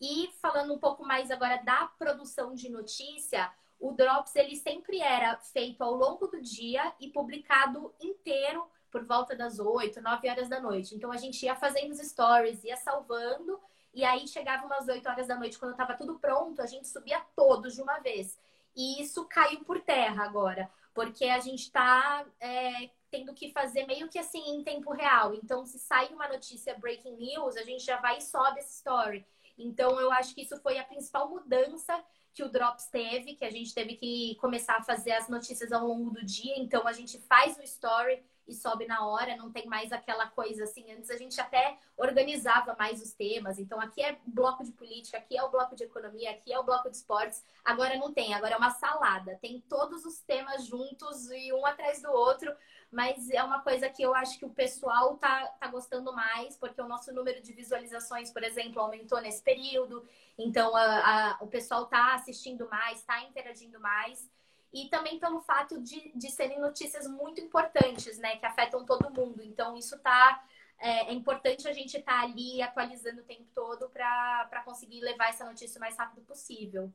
E 0.00 0.30
falando 0.40 0.74
um 0.74 0.78
pouco 0.78 1.04
mais 1.04 1.30
agora 1.30 1.56
da 1.64 1.86
produção 1.98 2.54
de 2.54 2.68
notícia, 2.68 3.50
o 3.80 3.92
Drops 3.92 4.36
ele 4.36 4.54
sempre 4.56 5.00
era 5.00 5.36
feito 5.38 5.82
ao 5.82 5.94
longo 5.94 6.26
do 6.26 6.40
dia 6.40 6.92
e 7.00 7.08
publicado 7.08 7.94
inteiro 8.00 8.68
por 8.90 9.04
volta 9.04 9.36
das 9.36 9.58
8, 9.58 10.00
9 10.00 10.28
horas 10.28 10.48
da 10.48 10.60
noite. 10.60 10.94
Então 10.94 11.12
a 11.12 11.16
gente 11.16 11.44
ia 11.44 11.54
fazendo 11.54 11.92
os 11.92 11.98
stories, 11.98 12.64
ia 12.64 12.76
salvando, 12.76 13.60
e 13.94 14.04
aí 14.04 14.26
chegava 14.28 14.66
umas 14.66 14.88
8 14.88 15.08
horas 15.08 15.26
da 15.26 15.36
noite, 15.36 15.58
quando 15.58 15.72
estava 15.72 15.94
tudo 15.94 16.18
pronto, 16.18 16.60
a 16.60 16.66
gente 16.66 16.88
subia 16.88 17.20
todos 17.34 17.74
de 17.74 17.82
uma 17.82 17.98
vez. 17.98 18.38
E 18.76 19.02
isso 19.02 19.24
caiu 19.24 19.64
por 19.64 19.80
terra 19.80 20.24
agora, 20.24 20.70
porque 20.94 21.24
a 21.24 21.40
gente 21.40 21.62
está 21.64 22.24
é, 22.40 22.90
tendo 23.10 23.34
que 23.34 23.50
fazer 23.50 23.86
meio 23.86 24.08
que 24.08 24.18
assim 24.18 24.42
em 24.50 24.62
tempo 24.62 24.92
real. 24.92 25.34
Então, 25.34 25.64
se 25.64 25.78
sai 25.78 26.08
uma 26.08 26.28
notícia 26.28 26.78
breaking 26.78 27.16
news, 27.16 27.56
a 27.56 27.62
gente 27.62 27.84
já 27.84 27.96
vai 27.98 28.18
e 28.18 28.22
sobe 28.22 28.60
essa 28.60 28.70
story. 28.70 29.26
Então, 29.58 29.98
eu 30.00 30.12
acho 30.12 30.34
que 30.34 30.42
isso 30.42 30.56
foi 30.60 30.78
a 30.78 30.84
principal 30.84 31.28
mudança 31.28 32.00
que 32.32 32.44
o 32.44 32.48
Drops 32.48 32.86
teve, 32.86 33.34
que 33.34 33.44
a 33.44 33.50
gente 33.50 33.74
teve 33.74 33.96
que 33.96 34.36
começar 34.36 34.76
a 34.76 34.82
fazer 34.82 35.12
as 35.12 35.28
notícias 35.28 35.72
ao 35.72 35.86
longo 35.86 36.10
do 36.10 36.24
dia. 36.24 36.56
Então, 36.56 36.86
a 36.86 36.92
gente 36.92 37.18
faz 37.18 37.58
o 37.58 37.62
story 37.62 38.22
e 38.48 38.54
sobe 38.54 38.86
na 38.86 39.06
hora, 39.06 39.36
não 39.36 39.52
tem 39.52 39.66
mais 39.66 39.92
aquela 39.92 40.26
coisa 40.28 40.64
assim. 40.64 40.90
Antes 40.90 41.10
a 41.10 41.16
gente 41.16 41.38
até 41.40 41.78
organizava 41.96 42.74
mais 42.78 43.02
os 43.02 43.12
temas. 43.12 43.58
Então 43.58 43.78
aqui 43.80 44.02
é 44.02 44.18
bloco 44.26 44.64
de 44.64 44.72
política, 44.72 45.18
aqui 45.18 45.36
é 45.36 45.42
o 45.42 45.50
bloco 45.50 45.76
de 45.76 45.84
economia, 45.84 46.30
aqui 46.30 46.52
é 46.52 46.58
o 46.58 46.64
bloco 46.64 46.90
de 46.90 46.96
esportes. 46.96 47.44
Agora 47.64 47.96
não 47.96 48.12
tem, 48.12 48.32
agora 48.32 48.54
é 48.54 48.56
uma 48.56 48.70
salada. 48.70 49.38
Tem 49.42 49.60
todos 49.68 50.04
os 50.04 50.18
temas 50.20 50.64
juntos 50.64 51.30
e 51.30 51.52
um 51.52 51.66
atrás 51.66 52.00
do 52.00 52.10
outro. 52.10 52.50
Mas 52.90 53.28
é 53.28 53.42
uma 53.42 53.60
coisa 53.60 53.90
que 53.90 54.02
eu 54.02 54.14
acho 54.14 54.38
que 54.38 54.46
o 54.46 54.50
pessoal 54.50 55.18
tá, 55.18 55.46
tá 55.60 55.68
gostando 55.68 56.10
mais, 56.10 56.56
porque 56.56 56.80
o 56.80 56.88
nosso 56.88 57.12
número 57.12 57.42
de 57.42 57.52
visualizações, 57.52 58.30
por 58.32 58.42
exemplo, 58.42 58.80
aumentou 58.80 59.20
nesse 59.20 59.42
período. 59.42 60.08
Então 60.38 60.74
a, 60.74 61.32
a, 61.32 61.38
o 61.42 61.46
pessoal 61.46 61.84
tá 61.84 62.14
assistindo 62.14 62.66
mais, 62.70 63.02
tá 63.02 63.22
interagindo 63.24 63.78
mais 63.78 64.26
e 64.72 64.88
também 64.88 65.18
pelo 65.18 65.40
fato 65.40 65.80
de, 65.80 66.12
de 66.14 66.30
serem 66.30 66.60
notícias 66.60 67.06
muito 67.06 67.40
importantes, 67.40 68.18
né, 68.18 68.36
que 68.36 68.46
afetam 68.46 68.84
todo 68.84 69.10
mundo. 69.10 69.42
Então, 69.42 69.76
isso 69.76 69.98
tá. 69.98 70.44
É, 70.80 71.10
é 71.10 71.12
importante 71.12 71.66
a 71.66 71.72
gente 71.72 71.96
estar 71.96 72.20
tá 72.20 72.22
ali 72.22 72.62
atualizando 72.62 73.20
o 73.20 73.24
tempo 73.24 73.46
todo 73.54 73.88
para 73.88 74.62
conseguir 74.64 75.00
levar 75.00 75.30
essa 75.30 75.44
notícia 75.44 75.78
o 75.78 75.80
mais 75.80 75.96
rápido 75.96 76.22
possível. 76.22 76.92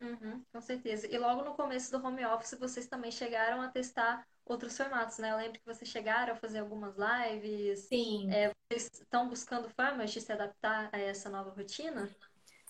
Uhum, 0.00 0.42
com 0.52 0.60
certeza. 0.60 1.06
E 1.06 1.18
logo 1.18 1.42
no 1.42 1.54
começo 1.54 1.90
do 1.90 2.04
home 2.04 2.24
office, 2.26 2.58
vocês 2.58 2.86
também 2.86 3.10
chegaram 3.10 3.60
a 3.60 3.68
testar 3.68 4.26
outros 4.44 4.76
formatos, 4.76 5.18
né? 5.18 5.32
Eu 5.32 5.36
lembro 5.36 5.58
que 5.58 5.66
vocês 5.66 5.88
chegaram 5.90 6.34
a 6.34 6.36
fazer 6.36 6.58
algumas 6.58 6.94
lives. 6.96 7.80
Sim. 7.80 8.30
É, 8.32 8.50
vocês 8.70 8.90
estão 8.92 9.28
buscando 9.28 9.68
formas 9.70 10.10
de 10.10 10.20
se 10.20 10.32
adaptar 10.32 10.90
a 10.92 10.98
essa 10.98 11.30
nova 11.30 11.50
rotina? 11.50 12.10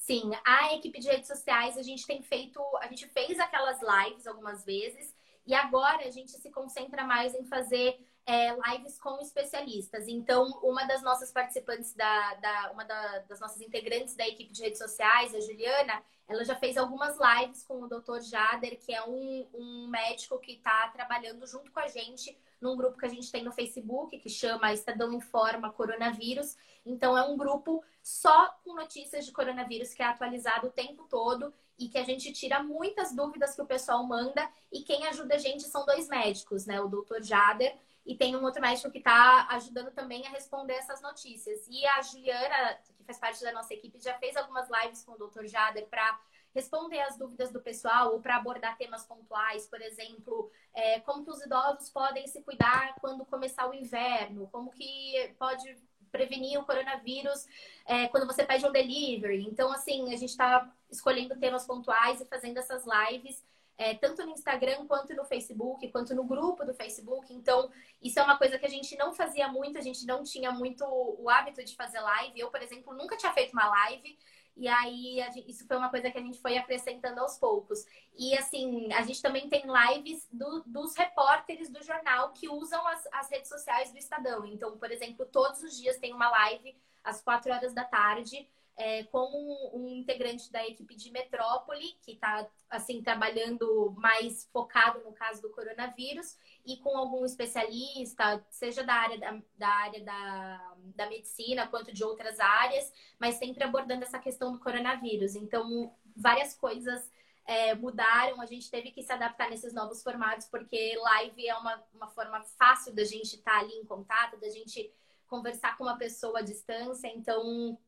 Sim, 0.06 0.32
a 0.44 0.74
equipe 0.74 1.00
de 1.00 1.08
redes 1.08 1.26
sociais, 1.26 1.78
a 1.78 1.82
gente 1.82 2.06
tem 2.06 2.20
feito, 2.22 2.60
a 2.82 2.86
gente 2.88 3.08
fez 3.08 3.40
aquelas 3.40 3.80
lives 3.80 4.26
algumas 4.26 4.62
vezes 4.62 5.14
e 5.46 5.54
agora 5.54 6.06
a 6.06 6.10
gente 6.10 6.30
se 6.32 6.50
concentra 6.50 7.04
mais 7.04 7.34
em 7.34 7.46
fazer 7.46 7.98
é, 8.26 8.54
lives 8.68 8.98
com 8.98 9.18
especialistas. 9.18 10.06
Então, 10.06 10.44
uma 10.62 10.84
das 10.84 11.02
nossas 11.02 11.32
participantes, 11.32 11.94
da, 11.94 12.34
da 12.34 12.70
uma 12.72 12.84
da, 12.84 13.20
das 13.20 13.40
nossas 13.40 13.62
integrantes 13.62 14.14
da 14.14 14.28
equipe 14.28 14.52
de 14.52 14.60
redes 14.60 14.78
sociais, 14.78 15.34
a 15.34 15.40
Juliana, 15.40 16.02
ela 16.28 16.44
já 16.44 16.54
fez 16.54 16.76
algumas 16.76 17.16
lives 17.18 17.64
com 17.64 17.80
o 17.80 17.88
Dr. 17.88 18.20
Jader, 18.20 18.78
que 18.78 18.92
é 18.92 19.02
um, 19.06 19.48
um 19.54 19.88
médico 19.88 20.38
que 20.38 20.52
está 20.52 20.88
trabalhando 20.88 21.46
junto 21.46 21.72
com 21.72 21.80
a 21.80 21.88
gente 21.88 22.36
num 22.64 22.76
grupo 22.76 22.96
que 22.96 23.04
a 23.04 23.10
gente 23.10 23.30
tem 23.30 23.44
no 23.44 23.52
Facebook, 23.52 24.18
que 24.18 24.28
chama 24.30 24.72
Estadão 24.72 25.12
Informa 25.12 25.70
Coronavírus. 25.70 26.56
Então, 26.84 27.16
é 27.16 27.22
um 27.22 27.36
grupo 27.36 27.84
só 28.02 28.48
com 28.64 28.74
notícias 28.74 29.26
de 29.26 29.32
coronavírus 29.32 29.92
que 29.92 30.02
é 30.02 30.06
atualizado 30.06 30.68
o 30.68 30.72
tempo 30.72 31.04
todo 31.04 31.52
e 31.78 31.88
que 31.88 31.98
a 31.98 32.04
gente 32.04 32.32
tira 32.32 32.62
muitas 32.62 33.14
dúvidas 33.14 33.54
que 33.54 33.60
o 33.60 33.66
pessoal 33.66 34.02
manda. 34.06 34.48
E 34.72 34.82
quem 34.82 35.06
ajuda 35.06 35.34
a 35.34 35.38
gente 35.38 35.64
são 35.64 35.84
dois 35.84 36.08
médicos, 36.08 36.64
né? 36.64 36.80
O 36.80 36.88
doutor 36.88 37.22
Jader 37.22 37.76
e 38.06 38.16
tem 38.16 38.36
um 38.36 38.42
outro 38.42 38.60
médico 38.60 38.90
que 38.90 38.98
está 38.98 39.46
ajudando 39.50 39.90
também 39.90 40.26
a 40.26 40.30
responder 40.30 40.74
essas 40.74 41.00
notícias. 41.00 41.66
E 41.68 41.86
a 41.86 42.02
Juliana, 42.02 42.78
que 42.96 43.04
faz 43.04 43.18
parte 43.18 43.42
da 43.42 43.52
nossa 43.52 43.72
equipe, 43.72 43.98
já 43.98 44.14
fez 44.18 44.36
algumas 44.36 44.68
lives 44.68 45.02
com 45.04 45.12
o 45.12 45.18
doutor 45.18 45.46
Jader 45.46 45.86
para 45.86 46.20
responder 46.54 47.00
as 47.00 47.16
dúvidas 47.16 47.50
do 47.50 47.60
pessoal 47.60 48.12
ou 48.12 48.20
para 48.20 48.36
abordar 48.36 48.76
temas 48.76 49.04
pontuais, 49.04 49.66
por 49.66 49.80
exemplo, 49.82 50.50
é, 50.72 51.00
como 51.00 51.24
que 51.24 51.30
os 51.30 51.44
idosos 51.44 51.90
podem 51.90 52.26
se 52.26 52.42
cuidar 52.42 52.94
quando 53.00 53.24
começar 53.24 53.68
o 53.68 53.74
inverno, 53.74 54.48
como 54.52 54.70
que 54.70 55.34
pode 55.38 55.76
prevenir 56.12 56.60
o 56.60 56.64
coronavírus 56.64 57.46
é, 57.84 58.06
quando 58.06 58.26
você 58.26 58.44
pede 58.44 58.64
um 58.64 58.70
delivery. 58.70 59.44
Então, 59.44 59.72
assim, 59.72 60.14
a 60.14 60.16
gente 60.16 60.30
está 60.30 60.72
escolhendo 60.88 61.36
temas 61.36 61.66
pontuais 61.66 62.20
e 62.20 62.26
fazendo 62.26 62.58
essas 62.58 62.84
lives 62.84 63.42
é, 63.76 63.94
tanto 63.94 64.24
no 64.24 64.32
Instagram 64.32 64.86
quanto 64.86 65.14
no 65.14 65.24
Facebook, 65.24 65.88
quanto 65.88 66.14
no 66.14 66.24
grupo 66.24 66.64
do 66.64 66.74
Facebook. 66.74 67.32
Então, 67.32 67.70
isso 68.00 68.18
é 68.18 68.22
uma 68.22 68.38
coisa 68.38 68.58
que 68.58 68.66
a 68.66 68.70
gente 68.70 68.96
não 68.96 69.12
fazia 69.12 69.48
muito, 69.48 69.78
a 69.78 69.80
gente 69.80 70.06
não 70.06 70.22
tinha 70.22 70.52
muito 70.52 70.84
o 70.84 71.28
hábito 71.28 71.64
de 71.64 71.74
fazer 71.74 72.00
live. 72.00 72.38
Eu, 72.38 72.50
por 72.50 72.62
exemplo, 72.62 72.94
nunca 72.94 73.16
tinha 73.16 73.32
feito 73.32 73.52
uma 73.52 73.68
live. 73.68 74.16
E 74.56 74.68
aí, 74.68 75.16
gente, 75.32 75.50
isso 75.50 75.66
foi 75.66 75.76
uma 75.76 75.90
coisa 75.90 76.10
que 76.10 76.18
a 76.18 76.20
gente 76.20 76.40
foi 76.40 76.56
acrescentando 76.56 77.20
aos 77.20 77.38
poucos. 77.38 77.84
E 78.16 78.36
assim, 78.36 78.92
a 78.92 79.02
gente 79.02 79.20
também 79.20 79.48
tem 79.48 79.64
lives 79.66 80.28
do, 80.32 80.62
dos 80.64 80.96
repórteres 80.96 81.68
do 81.68 81.82
jornal 81.82 82.32
que 82.32 82.48
usam 82.48 82.86
as, 82.86 83.06
as 83.12 83.30
redes 83.30 83.48
sociais 83.48 83.90
do 83.90 83.98
Estadão. 83.98 84.44
Então, 84.46 84.78
por 84.78 84.90
exemplo, 84.90 85.26
todos 85.26 85.62
os 85.62 85.76
dias 85.76 85.98
tem 85.98 86.12
uma 86.12 86.30
live 86.30 86.76
às 87.02 87.20
quatro 87.20 87.52
horas 87.52 87.74
da 87.74 87.84
tarde 87.84 88.48
é, 88.76 89.04
com 89.04 89.18
um, 89.18 89.80
um, 89.80 89.88
integrante 89.88 90.50
da 90.50 90.66
equipe 90.66 90.96
de 90.96 91.10
Metrópole, 91.10 91.96
que 92.02 92.12
está 92.12 92.48
assim 92.68 93.02
trabalhando 93.02 93.94
mais 93.96 94.48
focado 94.52 95.00
no 95.04 95.12
caso 95.12 95.40
do 95.42 95.50
coronavírus, 95.50 96.36
e 96.64 96.76
com 96.78 96.96
algum 96.96 97.24
especialista, 97.24 98.44
seja 98.50 98.82
da 98.82 98.94
área 98.94 99.18
da, 99.18 99.42
da 99.56 99.68
área 99.68 100.04
da, 100.04 100.74
da 100.94 101.08
medicina 101.08 101.68
quanto 101.68 101.92
de 101.92 102.02
outras 102.02 102.40
áreas, 102.40 102.92
mas 103.18 103.36
sempre 103.36 103.62
abordando 103.62 104.02
essa 104.02 104.18
questão 104.18 104.52
do 104.52 104.58
coronavírus. 104.58 105.36
Então, 105.36 105.94
várias 106.16 106.54
coisas 106.54 107.10
é, 107.46 107.74
mudaram, 107.74 108.40
a 108.40 108.46
gente 108.46 108.70
teve 108.70 108.90
que 108.90 109.02
se 109.02 109.12
adaptar 109.12 109.50
nesses 109.50 109.72
novos 109.72 110.02
formatos, 110.02 110.46
porque 110.48 110.96
live 110.96 111.46
é 111.46 111.54
uma, 111.56 111.84
uma 111.92 112.08
forma 112.08 112.42
fácil 112.58 112.94
da 112.94 113.04
gente 113.04 113.36
estar 113.36 113.52
tá 113.52 113.60
ali 113.60 113.74
em 113.74 113.84
contato, 113.84 114.40
da 114.40 114.48
gente 114.48 114.92
conversar 115.28 115.76
com 115.76 115.84
uma 115.84 115.98
pessoa 115.98 116.40
à 116.40 116.42
distância, 116.42 117.08
então 117.08 117.78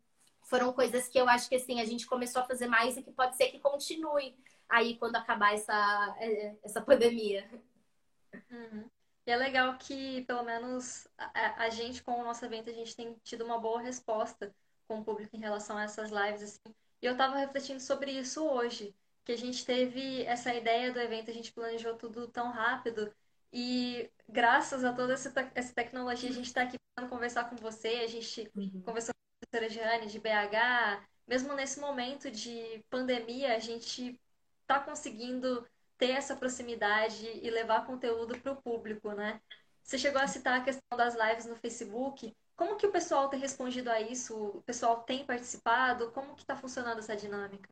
foram 0.47 0.73
coisas 0.73 1.09
que 1.09 1.19
eu 1.19 1.29
acho 1.29 1.49
que 1.49 1.57
assim 1.57 1.81
a 1.81 1.85
gente 1.85 2.07
começou 2.07 2.41
a 2.41 2.47
fazer 2.47 2.67
mais 2.67 2.97
e 2.97 3.03
que 3.03 3.13
pode 3.13 3.37
ser 3.37 3.49
que 3.49 3.59
continue 3.59 4.35
aí 4.69 4.97
quando 4.97 5.17
acabar 5.17 5.55
essa, 5.55 6.17
é, 6.19 6.57
essa 6.63 6.81
pandemia. 6.81 7.49
Uhum. 8.51 8.89
E 9.27 9.31
é 9.31 9.37
legal 9.37 9.77
que, 9.77 10.23
pelo 10.23 10.45
menos, 10.45 11.09
a, 11.19 11.65
a, 11.65 11.69
gente, 11.69 12.03
com 12.03 12.21
o 12.21 12.25
nosso 12.25 12.45
evento, 12.45 12.71
a 12.71 12.73
gente 12.73 12.95
tem 12.95 13.17
tido 13.25 13.45
uma 13.45 13.59
boa 13.59 13.81
resposta 13.81 14.55
com 14.87 15.01
o 15.01 15.05
público 15.05 15.35
em 15.35 15.41
relação 15.41 15.77
a 15.77 15.83
essas 15.83 16.11
lives. 16.11 16.43
Assim. 16.43 16.75
E 17.03 17.07
eu 17.07 17.13
estava 17.13 17.37
refletindo 17.37 17.81
sobre 17.81 18.13
isso 18.13 18.45
hoje, 18.45 18.95
que 19.25 19.33
a 19.33 19.39
gente 19.39 19.65
teve 19.65 20.23
essa 20.25 20.55
ideia 20.55 20.93
do 20.93 21.01
evento, 21.01 21.31
a 21.31 21.35
gente 21.35 21.53
planejou 21.53 21.97
tudo 21.97 22.29
tão 22.29 22.51
rápido. 22.51 23.13
E 23.53 24.09
graças 24.29 24.85
a 24.85 24.93
toda 24.93 25.15
essa, 25.15 25.33
essa 25.57 25.75
tecnologia, 25.75 26.31
a 26.31 26.33
gente 26.33 26.47
está 26.47 26.63
aqui 26.63 26.77
para 26.95 27.09
conversar 27.09 27.51
com 27.51 27.57
você, 27.57 27.89
a 27.89 28.07
gente 28.07 28.49
uhum. 28.55 28.81
conversou 28.85 29.13
professora 29.57 30.07
de 30.07 30.19
BH, 30.19 31.07
mesmo 31.27 31.55
nesse 31.55 31.81
momento 31.81 32.31
de 32.31 32.85
pandemia, 32.91 33.57
a 33.57 33.59
gente 33.59 34.21
está 34.63 34.81
conseguindo 34.81 35.67
ter 35.99 36.11
essa 36.11 36.37
proximidade 36.37 37.27
e 37.43 37.51
levar 37.51 37.87
conteúdo 37.87 38.39
para 38.39 38.53
o 38.53 38.63
público, 38.63 39.13
né? 39.13 39.41
Você 39.83 39.99
chegou 39.99 40.21
a 40.21 40.27
citar 40.27 40.61
a 40.61 40.65
questão 40.65 40.97
das 40.97 41.15
lives 41.15 41.47
no 41.47 41.57
Facebook. 41.57 42.35
Como 42.57 42.77
que 42.77 42.87
o 42.87 42.93
pessoal 42.93 43.29
tem 43.29 43.41
respondido 43.41 43.91
a 43.91 44.01
isso? 44.01 44.37
O 44.37 44.63
pessoal 44.63 45.03
tem 45.05 45.25
participado? 45.25 46.11
Como 46.13 46.35
que 46.35 46.43
está 46.43 46.57
funcionando 46.57 46.99
essa 46.99 47.17
dinâmica? 47.17 47.71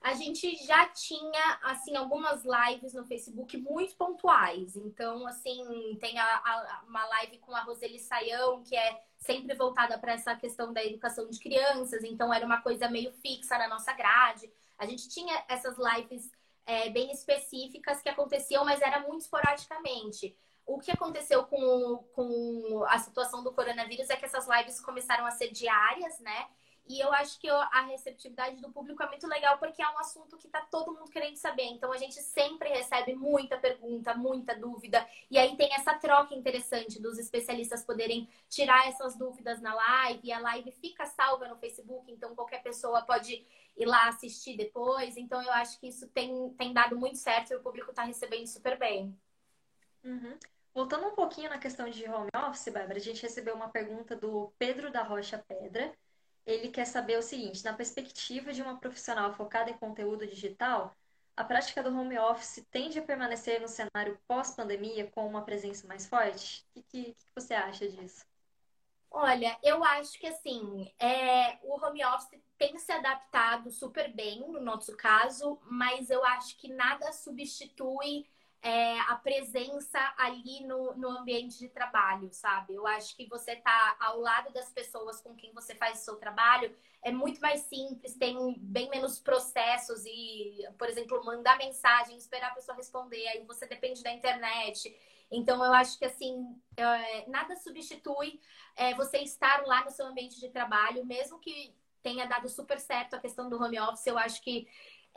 A 0.00 0.14
gente 0.14 0.56
já 0.64 0.86
tinha, 0.88 1.58
assim, 1.62 1.96
algumas 1.96 2.44
lives 2.44 2.94
no 2.94 3.04
Facebook 3.04 3.56
muito 3.56 3.96
pontuais. 3.96 4.76
Então, 4.76 5.26
assim, 5.26 5.96
tem 6.00 6.18
a, 6.18 6.24
a, 6.24 6.84
uma 6.86 7.04
live 7.06 7.38
com 7.38 7.54
a 7.54 7.62
Roseli 7.62 7.98
Saião, 7.98 8.62
que 8.62 8.76
é 8.76 9.02
sempre 9.18 9.54
voltada 9.54 9.98
para 9.98 10.12
essa 10.12 10.36
questão 10.36 10.72
da 10.72 10.84
educação 10.84 11.28
de 11.28 11.40
crianças, 11.40 12.04
então 12.04 12.32
era 12.32 12.46
uma 12.46 12.60
coisa 12.60 12.88
meio 12.88 13.12
fixa 13.12 13.58
na 13.58 13.68
nossa 13.68 13.92
grade. 13.92 14.50
A 14.78 14.86
gente 14.86 15.08
tinha 15.08 15.44
essas 15.48 15.76
lives 15.76 16.30
é, 16.64 16.90
bem 16.90 17.10
específicas 17.10 18.00
que 18.00 18.08
aconteciam, 18.08 18.64
mas 18.64 18.80
era 18.80 19.00
muito 19.00 19.22
esporadicamente. 19.22 20.36
O 20.66 20.78
que 20.78 20.90
aconteceu 20.90 21.44
com, 21.44 22.04
com 22.14 22.84
a 22.88 22.98
situação 22.98 23.42
do 23.42 23.52
coronavírus 23.52 24.10
é 24.10 24.16
que 24.16 24.24
essas 24.24 24.48
lives 24.48 24.80
começaram 24.80 25.24
a 25.24 25.30
ser 25.30 25.50
diárias, 25.50 26.18
né? 26.18 26.48
E 26.88 27.00
eu 27.00 27.12
acho 27.12 27.40
que 27.40 27.48
a 27.48 27.82
receptividade 27.86 28.60
do 28.60 28.70
público 28.70 29.02
é 29.02 29.08
muito 29.08 29.26
legal 29.26 29.58
porque 29.58 29.82
é 29.82 29.88
um 29.88 29.98
assunto 29.98 30.36
que 30.36 30.48
tá 30.48 30.60
todo 30.70 30.94
mundo 30.94 31.10
querendo 31.10 31.36
saber. 31.36 31.64
Então 31.64 31.92
a 31.92 31.96
gente 31.96 32.14
sempre 32.14 32.68
recebe 32.68 33.14
muita 33.14 33.58
pergunta, 33.58 34.14
muita 34.14 34.54
dúvida. 34.54 35.06
E 35.28 35.36
aí 35.36 35.56
tem 35.56 35.72
essa 35.74 35.94
troca 35.94 36.34
interessante 36.34 37.02
dos 37.02 37.18
especialistas 37.18 37.84
poderem 37.84 38.28
tirar 38.48 38.88
essas 38.88 39.16
dúvidas 39.16 39.60
na 39.60 39.74
live. 39.74 40.20
E 40.22 40.32
a 40.32 40.38
live 40.38 40.70
fica 40.70 41.06
salva 41.06 41.48
no 41.48 41.56
Facebook, 41.56 42.10
então 42.10 42.34
qualquer 42.36 42.62
pessoa 42.62 43.02
pode 43.02 43.44
ir 43.76 43.86
lá 43.86 44.08
assistir 44.08 44.56
depois. 44.56 45.16
Então 45.16 45.42
eu 45.42 45.52
acho 45.52 45.80
que 45.80 45.88
isso 45.88 46.06
tem, 46.08 46.50
tem 46.50 46.72
dado 46.72 46.96
muito 46.96 47.18
certo 47.18 47.52
e 47.52 47.56
o 47.56 47.62
público 47.62 47.92
tá 47.92 48.04
recebendo 48.04 48.46
super 48.46 48.78
bem. 48.78 49.18
Uhum. 50.04 50.38
Voltando 50.72 51.08
um 51.08 51.14
pouquinho 51.14 51.50
na 51.50 51.58
questão 51.58 51.88
de 51.88 52.08
home 52.08 52.28
office, 52.48 52.68
Bárbara, 52.68 52.98
a 52.98 53.02
gente 53.02 53.22
recebeu 53.22 53.56
uma 53.56 53.70
pergunta 53.70 54.14
do 54.14 54.52
Pedro 54.58 54.92
da 54.92 55.02
Rocha 55.02 55.42
Pedra 55.48 55.92
ele 56.46 56.68
quer 56.68 56.86
saber 56.86 57.18
o 57.18 57.22
seguinte: 57.22 57.64
na 57.64 57.72
perspectiva 57.72 58.52
de 58.52 58.62
uma 58.62 58.78
profissional 58.78 59.32
focada 59.34 59.70
em 59.70 59.78
conteúdo 59.78 60.26
digital, 60.26 60.94
a 61.36 61.44
prática 61.44 61.82
do 61.82 61.90
home 61.90 62.18
office 62.18 62.64
tende 62.70 62.98
a 62.98 63.02
permanecer 63.02 63.60
no 63.60 63.68
cenário 63.68 64.18
pós-pandemia 64.26 65.10
com 65.10 65.26
uma 65.26 65.42
presença 65.42 65.86
mais 65.86 66.06
forte? 66.06 66.64
O 66.74 66.82
que, 66.82 67.12
que, 67.12 67.16
você 67.34 67.52
acha 67.52 67.86
disso? 67.88 68.24
Olha, 69.10 69.58
eu 69.62 69.82
acho 69.84 70.18
que 70.18 70.26
assim, 70.26 70.92
é, 70.98 71.58
o 71.62 71.74
home 71.84 72.04
office 72.04 72.40
tem 72.58 72.78
se 72.78 72.90
adaptado 72.92 73.70
super 73.70 74.12
bem 74.14 74.40
no 74.40 74.60
nosso 74.60 74.96
caso, 74.96 75.58
mas 75.64 76.10
eu 76.10 76.24
acho 76.24 76.56
que 76.56 76.68
nada 76.68 77.12
substitui 77.12 78.26
é, 78.66 78.98
a 79.02 79.14
presença 79.14 79.96
ali 80.18 80.66
no, 80.66 80.92
no 80.96 81.08
ambiente 81.08 81.56
de 81.56 81.68
trabalho, 81.68 82.28
sabe? 82.32 82.74
Eu 82.74 82.84
acho 82.84 83.14
que 83.16 83.24
você 83.28 83.54
tá 83.54 83.96
ao 84.00 84.18
lado 84.18 84.52
das 84.52 84.70
pessoas 84.70 85.20
com 85.20 85.36
quem 85.36 85.52
você 85.52 85.72
faz 85.76 86.00
o 86.00 86.04
seu 86.04 86.16
trabalho 86.16 86.74
é 87.00 87.12
muito 87.12 87.40
mais 87.40 87.60
simples, 87.60 88.16
tem 88.16 88.56
bem 88.58 88.90
menos 88.90 89.20
processos 89.20 90.04
e, 90.04 90.66
por 90.76 90.88
exemplo, 90.88 91.24
mandar 91.24 91.56
mensagem, 91.58 92.16
esperar 92.16 92.50
a 92.50 92.54
pessoa 92.54 92.76
responder, 92.76 93.28
aí 93.28 93.44
você 93.44 93.68
depende 93.68 94.02
da 94.02 94.10
internet. 94.10 94.92
Então, 95.30 95.64
eu 95.64 95.72
acho 95.72 95.96
que 95.96 96.04
assim, 96.04 96.60
é, 96.76 97.30
nada 97.30 97.54
substitui 97.54 98.40
é, 98.74 98.94
você 98.94 99.18
estar 99.18 99.64
lá 99.64 99.84
no 99.84 99.92
seu 99.92 100.06
ambiente 100.06 100.40
de 100.40 100.48
trabalho, 100.48 101.06
mesmo 101.06 101.38
que 101.38 101.72
tenha 102.02 102.26
dado 102.26 102.48
super 102.48 102.80
certo 102.80 103.14
a 103.14 103.20
questão 103.20 103.48
do 103.48 103.62
home 103.62 103.78
office, 103.78 104.06
eu 104.08 104.18
acho 104.18 104.42
que 104.42 104.66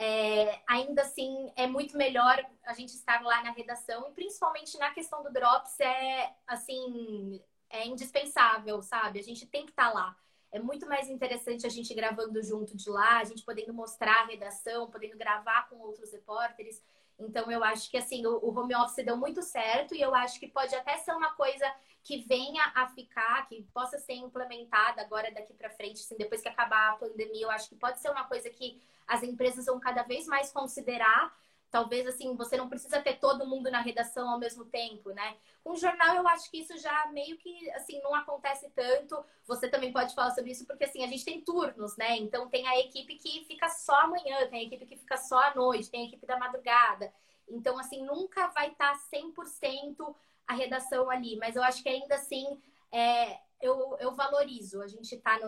é, 0.02 0.62
ainda 0.66 1.02
assim, 1.02 1.52
é 1.58 1.68
muito 1.68 1.97
melhor 1.97 2.41
a 2.66 2.74
gente 2.74 2.93
estar 2.93 3.22
lá 3.22 3.43
na 3.43 3.52
redação 3.52 4.08
e 4.08 4.14
principalmente 4.14 4.78
na 4.78 4.91
questão 4.91 5.22
do 5.22 5.30
Drops 5.30 5.78
é 5.82 6.34
assim 6.47 7.41
é 7.70 7.86
indispensável, 7.86 8.82
sabe? 8.82 9.20
A 9.20 9.24
gente 9.24 9.45
tem 9.45 9.66
que 9.66 9.72
estar 9.72 9.93
lá. 9.93 10.16
É 10.54 10.60
muito 10.60 10.88
mais 10.88 11.10
interessante 11.10 11.68
a 11.68 11.70
gente 11.70 11.93
gravando 11.93 12.41
junto 12.41 12.78
de 12.78 12.89
lá, 12.89 13.20
a 13.20 13.24
gente 13.26 13.43
podendo 13.43 13.74
mostrar 13.74 14.22
a 14.22 14.26
redação, 14.26 14.89
podendo 14.89 15.18
gravar 15.18 15.68
com 15.70 15.76
outros 15.80 16.12
repórteres. 16.14 16.82
Então, 17.20 17.52
eu 17.52 17.64
acho 17.64 17.90
que 17.92 17.98
assim, 17.98 18.26
o, 18.26 18.38
o 18.38 18.58
home 18.58 18.76
office 18.76 19.06
deu 19.06 19.18
muito 19.18 19.42
certo 19.42 19.94
e 19.94 20.02
eu 20.02 20.16
acho 20.16 20.40
que 20.40 20.48
pode 20.48 20.74
até 20.74 20.98
ser 20.98 21.12
uma 21.12 21.34
coisa 21.34 21.66
que 22.04 22.22
venha 22.22 22.64
a 22.76 22.88
ficar, 22.88 23.46
que 23.48 23.62
possa 23.74 23.98
ser 24.00 24.14
implementada 24.14 25.02
agora 25.02 25.32
daqui 25.32 25.54
para 25.54 25.70
frente, 25.70 26.02
assim, 26.02 26.16
depois 26.18 26.42
que 26.42 26.48
acabar 26.48 26.92
a 26.92 26.96
pandemia. 26.96 27.46
Eu 27.46 27.52
acho 27.52 27.70
que 27.70 27.76
pode 27.76 28.00
ser 28.00 28.10
uma 28.10 28.24
coisa 28.24 28.50
que 28.50 28.80
as 29.08 29.22
empresas 29.22 29.66
vão 29.66 29.80
cada 29.80 30.04
vez 30.04 30.26
mais 30.26 30.52
considerar. 30.52 31.36
Talvez 31.72 32.08
assim, 32.08 32.36
você 32.36 32.58
não 32.58 32.68
precisa 32.68 33.00
ter 33.02 33.20
todo 33.20 33.46
mundo 33.46 33.70
na 33.70 33.80
redação 33.80 34.28
ao 34.30 34.40
mesmo 34.40 34.66
tempo, 34.66 35.12
né? 35.12 35.38
Com 35.64 35.76
jornal, 35.76 36.16
eu 36.16 36.28
acho 36.28 36.50
que 36.50 36.60
isso 36.62 36.78
já 36.78 37.08
meio 37.08 37.38
que 37.38 37.70
assim 37.72 38.02
não 38.02 38.16
acontece 38.16 38.70
tanto. 38.76 39.24
Você 39.46 39.70
também 39.70 39.94
pode 39.94 40.16
falar 40.16 40.32
sobre 40.32 40.52
isso, 40.52 40.66
porque 40.66 40.86
assim, 40.86 41.04
a 41.04 41.08
gente 41.08 41.24
tem 41.24 41.42
turnos, 41.42 41.96
né? 41.96 42.18
Então 42.18 42.50
tem 42.50 42.68
a 42.68 42.80
equipe 42.80 43.16
que 43.16 43.46
fica 43.46 43.70
só 43.70 44.02
amanhã, 44.02 44.48
tem 44.50 44.62
a 44.62 44.64
equipe 44.64 44.86
que 44.86 44.98
fica 44.98 45.18
só 45.18 45.40
à 45.40 45.56
noite, 45.56 45.92
tem 45.92 46.04
a 46.04 46.08
equipe 46.08 46.26
da 46.26 46.38
madrugada. 46.38 47.14
Então, 47.48 47.78
assim, 47.78 48.04
nunca 48.04 48.48
vai 48.48 48.70
estar 48.70 48.96
100% 48.96 50.16
a 50.48 50.54
redação 50.54 51.10
ali, 51.10 51.38
mas 51.38 51.56
eu 51.56 51.64
acho 51.64 51.84
que 51.84 51.90
ainda 51.90 52.16
assim 52.16 52.60
é, 52.92 53.40
eu, 53.62 53.96
eu 54.00 54.14
valorizo 54.16 54.82
a 54.82 54.88
gente 54.88 55.14
estar 55.14 55.40
tá 55.40 55.48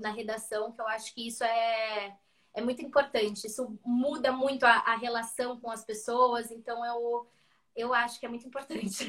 na 0.00 0.10
redação, 0.10 0.72
que 0.72 0.80
eu 0.80 0.88
acho 0.88 1.14
que 1.14 1.26
isso 1.26 1.42
é 1.44 2.16
é 2.54 2.60
muito 2.60 2.82
importante. 2.82 3.46
Isso 3.46 3.78
muda 3.84 4.32
muito 4.32 4.64
a, 4.64 4.76
a 4.78 4.96
relação 4.96 5.58
com 5.60 5.70
as 5.70 5.84
pessoas, 5.84 6.50
então 6.50 6.84
eu, 6.84 7.26
eu 7.74 7.94
acho 7.94 8.18
que 8.20 8.26
é 8.26 8.28
muito 8.28 8.46
importante. 8.46 9.06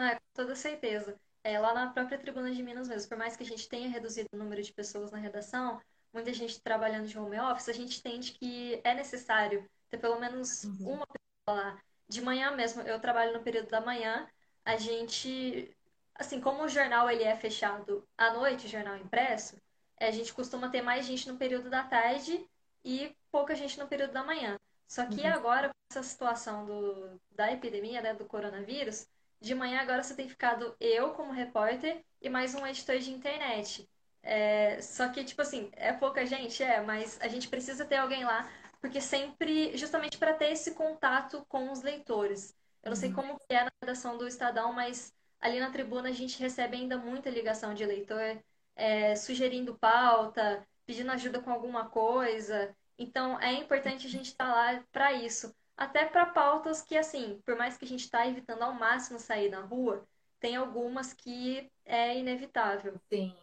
Ah, 0.00 0.14
com 0.14 0.22
toda 0.32 0.54
certeza. 0.54 1.18
É, 1.42 1.58
lá 1.58 1.74
na 1.74 1.90
própria 1.90 2.18
Tribuna 2.18 2.52
de 2.52 2.62
Minas 2.62 2.86
mesmo, 2.86 3.08
por 3.08 3.18
mais 3.18 3.36
que 3.36 3.42
a 3.42 3.46
gente 3.46 3.68
tenha 3.68 3.88
reduzido 3.88 4.28
o 4.32 4.36
número 4.36 4.62
de 4.62 4.72
pessoas 4.72 5.10
na 5.10 5.18
redação, 5.18 5.80
muita 6.12 6.32
gente 6.32 6.60
trabalhando 6.60 7.08
de 7.08 7.18
home 7.18 7.38
office, 7.40 7.68
a 7.68 7.72
gente 7.72 7.98
entende 7.98 8.30
que 8.32 8.80
é 8.84 8.94
necessário 8.94 9.68
ter 9.90 9.98
pelo 9.98 10.20
menos 10.20 10.62
uhum. 10.62 10.94
uma 10.94 11.06
pessoa 11.06 11.62
lá. 11.64 11.82
De 12.08 12.22
manhã 12.22 12.52
mesmo, 12.52 12.82
eu 12.82 13.00
trabalho 13.00 13.32
no 13.32 13.42
período 13.42 13.70
da 13.70 13.80
manhã, 13.80 14.28
a 14.64 14.76
gente, 14.76 15.76
assim, 16.14 16.40
como 16.40 16.62
o 16.62 16.68
jornal 16.68 17.10
ele 17.10 17.24
é 17.24 17.34
fechado 17.34 18.06
à 18.16 18.32
noite, 18.32 18.66
o 18.66 18.70
jornal 18.70 18.96
impresso, 18.96 19.56
a 20.00 20.10
gente 20.10 20.32
costuma 20.32 20.68
ter 20.68 20.82
mais 20.82 21.06
gente 21.06 21.28
no 21.28 21.36
período 21.36 21.70
da 21.70 21.82
tarde 21.82 22.44
e 22.84 23.14
pouca 23.30 23.54
gente 23.54 23.78
no 23.78 23.88
período 23.88 24.12
da 24.12 24.24
manhã. 24.24 24.58
Só 24.86 25.04
que 25.06 25.20
uhum. 25.20 25.32
agora, 25.32 25.68
com 25.68 25.74
essa 25.90 26.02
situação 26.02 26.64
do, 26.64 27.20
da 27.30 27.52
epidemia, 27.52 28.00
né, 28.00 28.14
do 28.14 28.24
coronavírus, 28.24 29.06
de 29.40 29.54
manhã 29.54 29.80
agora 29.80 30.02
você 30.02 30.14
tem 30.14 30.28
ficado 30.28 30.74
eu 30.80 31.10
como 31.10 31.32
repórter 31.32 32.02
e 32.20 32.28
mais 32.28 32.54
um 32.54 32.66
editor 32.66 32.98
de 32.98 33.10
internet. 33.10 33.88
É, 34.22 34.80
só 34.82 35.08
que, 35.08 35.22
tipo 35.24 35.40
assim, 35.42 35.70
é 35.74 35.92
pouca 35.92 36.26
gente, 36.26 36.62
é, 36.62 36.80
mas 36.80 37.18
a 37.20 37.28
gente 37.28 37.48
precisa 37.48 37.84
ter 37.84 37.96
alguém 37.96 38.24
lá, 38.24 38.50
porque 38.80 39.00
sempre, 39.00 39.76
justamente 39.76 40.18
para 40.18 40.34
ter 40.34 40.52
esse 40.52 40.72
contato 40.72 41.44
com 41.48 41.70
os 41.70 41.82
leitores. 41.82 42.54
Eu 42.82 42.90
não 42.90 42.96
sei 42.96 43.10
uhum. 43.10 43.14
como 43.14 43.40
é 43.48 43.64
na 43.64 43.70
redação 43.82 44.16
do 44.16 44.26
Estadão, 44.26 44.72
mas 44.72 45.12
ali 45.40 45.60
na 45.60 45.70
tribuna 45.70 46.08
a 46.08 46.12
gente 46.12 46.38
recebe 46.38 46.76
ainda 46.76 46.96
muita 46.96 47.30
ligação 47.30 47.74
de 47.74 47.84
leitor, 47.84 48.42
é, 48.78 49.16
sugerindo 49.16 49.76
pauta, 49.76 50.66
pedindo 50.86 51.10
ajuda 51.10 51.40
com 51.40 51.50
alguma 51.50 51.90
coisa. 51.90 52.74
Então 52.96 53.38
é 53.40 53.52
importante 53.52 54.06
a 54.06 54.10
gente 54.10 54.28
estar 54.28 54.46
tá 54.46 54.50
lá 54.54 54.84
para 54.92 55.12
isso. 55.12 55.54
Até 55.76 56.06
para 56.06 56.26
pautas 56.26 56.80
que, 56.80 56.96
assim, 56.96 57.40
por 57.44 57.56
mais 57.56 57.76
que 57.76 57.84
a 57.84 57.88
gente 57.88 58.00
está 58.04 58.26
evitando 58.26 58.62
ao 58.62 58.72
máximo 58.72 59.18
sair 59.18 59.50
na 59.50 59.60
rua, 59.60 60.04
tem 60.40 60.56
algumas 60.56 61.12
que 61.12 61.70
é 61.84 62.18
inevitável. 62.18 63.00
Sim. 63.12 63.34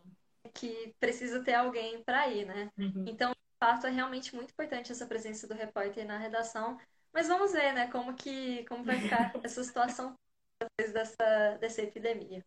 Que 0.53 0.93
precisa 0.99 1.43
ter 1.43 1.53
alguém 1.53 2.03
para 2.03 2.27
ir, 2.27 2.45
né? 2.45 2.69
Uhum. 2.77 3.05
Então, 3.07 3.31
de 3.31 3.57
fato, 3.57 3.87
é 3.87 3.89
realmente 3.89 4.35
muito 4.35 4.51
importante 4.51 4.91
essa 4.91 5.05
presença 5.05 5.47
do 5.47 5.53
repórter 5.53 6.05
na 6.05 6.17
redação. 6.17 6.77
Mas 7.13 7.29
vamos 7.29 7.53
ver, 7.53 7.73
né, 7.73 7.87
como 7.89 8.13
que 8.13 8.65
como 8.65 8.83
vai 8.83 8.99
ficar 8.99 9.31
essa 9.43 9.63
situação 9.63 10.13
depois 10.59 10.93
dessa, 10.93 11.57
dessa 11.59 11.81
epidemia. 11.81 12.45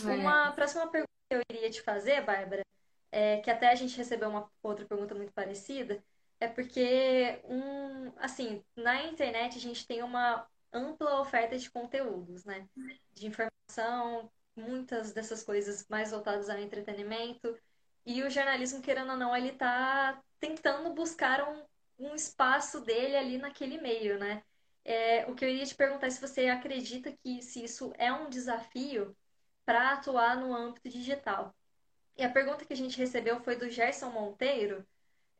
É. 0.00 0.04
Uma 0.04 0.52
próxima 0.52 0.86
pergunta 0.88 1.11
eu 1.34 1.42
iria 1.50 1.70
te 1.70 1.82
fazer, 1.82 2.20
Bárbara, 2.22 2.62
é, 3.10 3.40
que 3.40 3.50
até 3.50 3.70
a 3.70 3.74
gente 3.74 3.96
recebeu 3.96 4.28
uma 4.28 4.50
outra 4.62 4.86
pergunta 4.86 5.14
muito 5.14 5.32
parecida, 5.32 6.02
é 6.40 6.48
porque 6.48 7.40
um, 7.44 8.12
assim, 8.18 8.64
na 8.76 9.04
internet 9.04 9.56
a 9.56 9.60
gente 9.60 9.86
tem 9.86 10.02
uma 10.02 10.46
ampla 10.72 11.20
oferta 11.20 11.56
de 11.56 11.70
conteúdos, 11.70 12.44
né? 12.44 12.68
De 13.12 13.26
informação, 13.26 14.30
muitas 14.56 15.12
dessas 15.12 15.44
coisas 15.44 15.86
mais 15.88 16.10
voltadas 16.10 16.48
ao 16.48 16.58
entretenimento. 16.58 17.56
E 18.04 18.22
o 18.22 18.30
jornalismo, 18.30 18.82
querendo 18.82 19.12
ou 19.12 19.16
não, 19.16 19.36
ele 19.36 19.50
está 19.50 20.20
tentando 20.40 20.92
buscar 20.92 21.48
um, 21.48 21.64
um 21.98 22.14
espaço 22.14 22.80
dele 22.80 23.16
ali 23.16 23.38
naquele 23.38 23.80
meio, 23.80 24.18
né? 24.18 24.42
É, 24.84 25.26
o 25.30 25.34
que 25.34 25.44
eu 25.44 25.48
iria 25.48 25.64
te 25.64 25.76
perguntar 25.76 26.08
é 26.08 26.10
se 26.10 26.20
você 26.20 26.48
acredita 26.48 27.12
que 27.22 27.40
se 27.42 27.62
isso 27.62 27.92
é 27.96 28.12
um 28.12 28.28
desafio 28.28 29.16
para 29.64 29.92
atuar 29.92 30.36
no 30.36 30.54
âmbito 30.54 30.88
digital. 30.88 31.54
E 32.16 32.22
a 32.24 32.30
pergunta 32.30 32.64
que 32.64 32.72
a 32.72 32.76
gente 32.76 32.98
recebeu 32.98 33.40
foi 33.40 33.56
do 33.56 33.70
Gerson 33.70 34.10
Monteiro. 34.10 34.86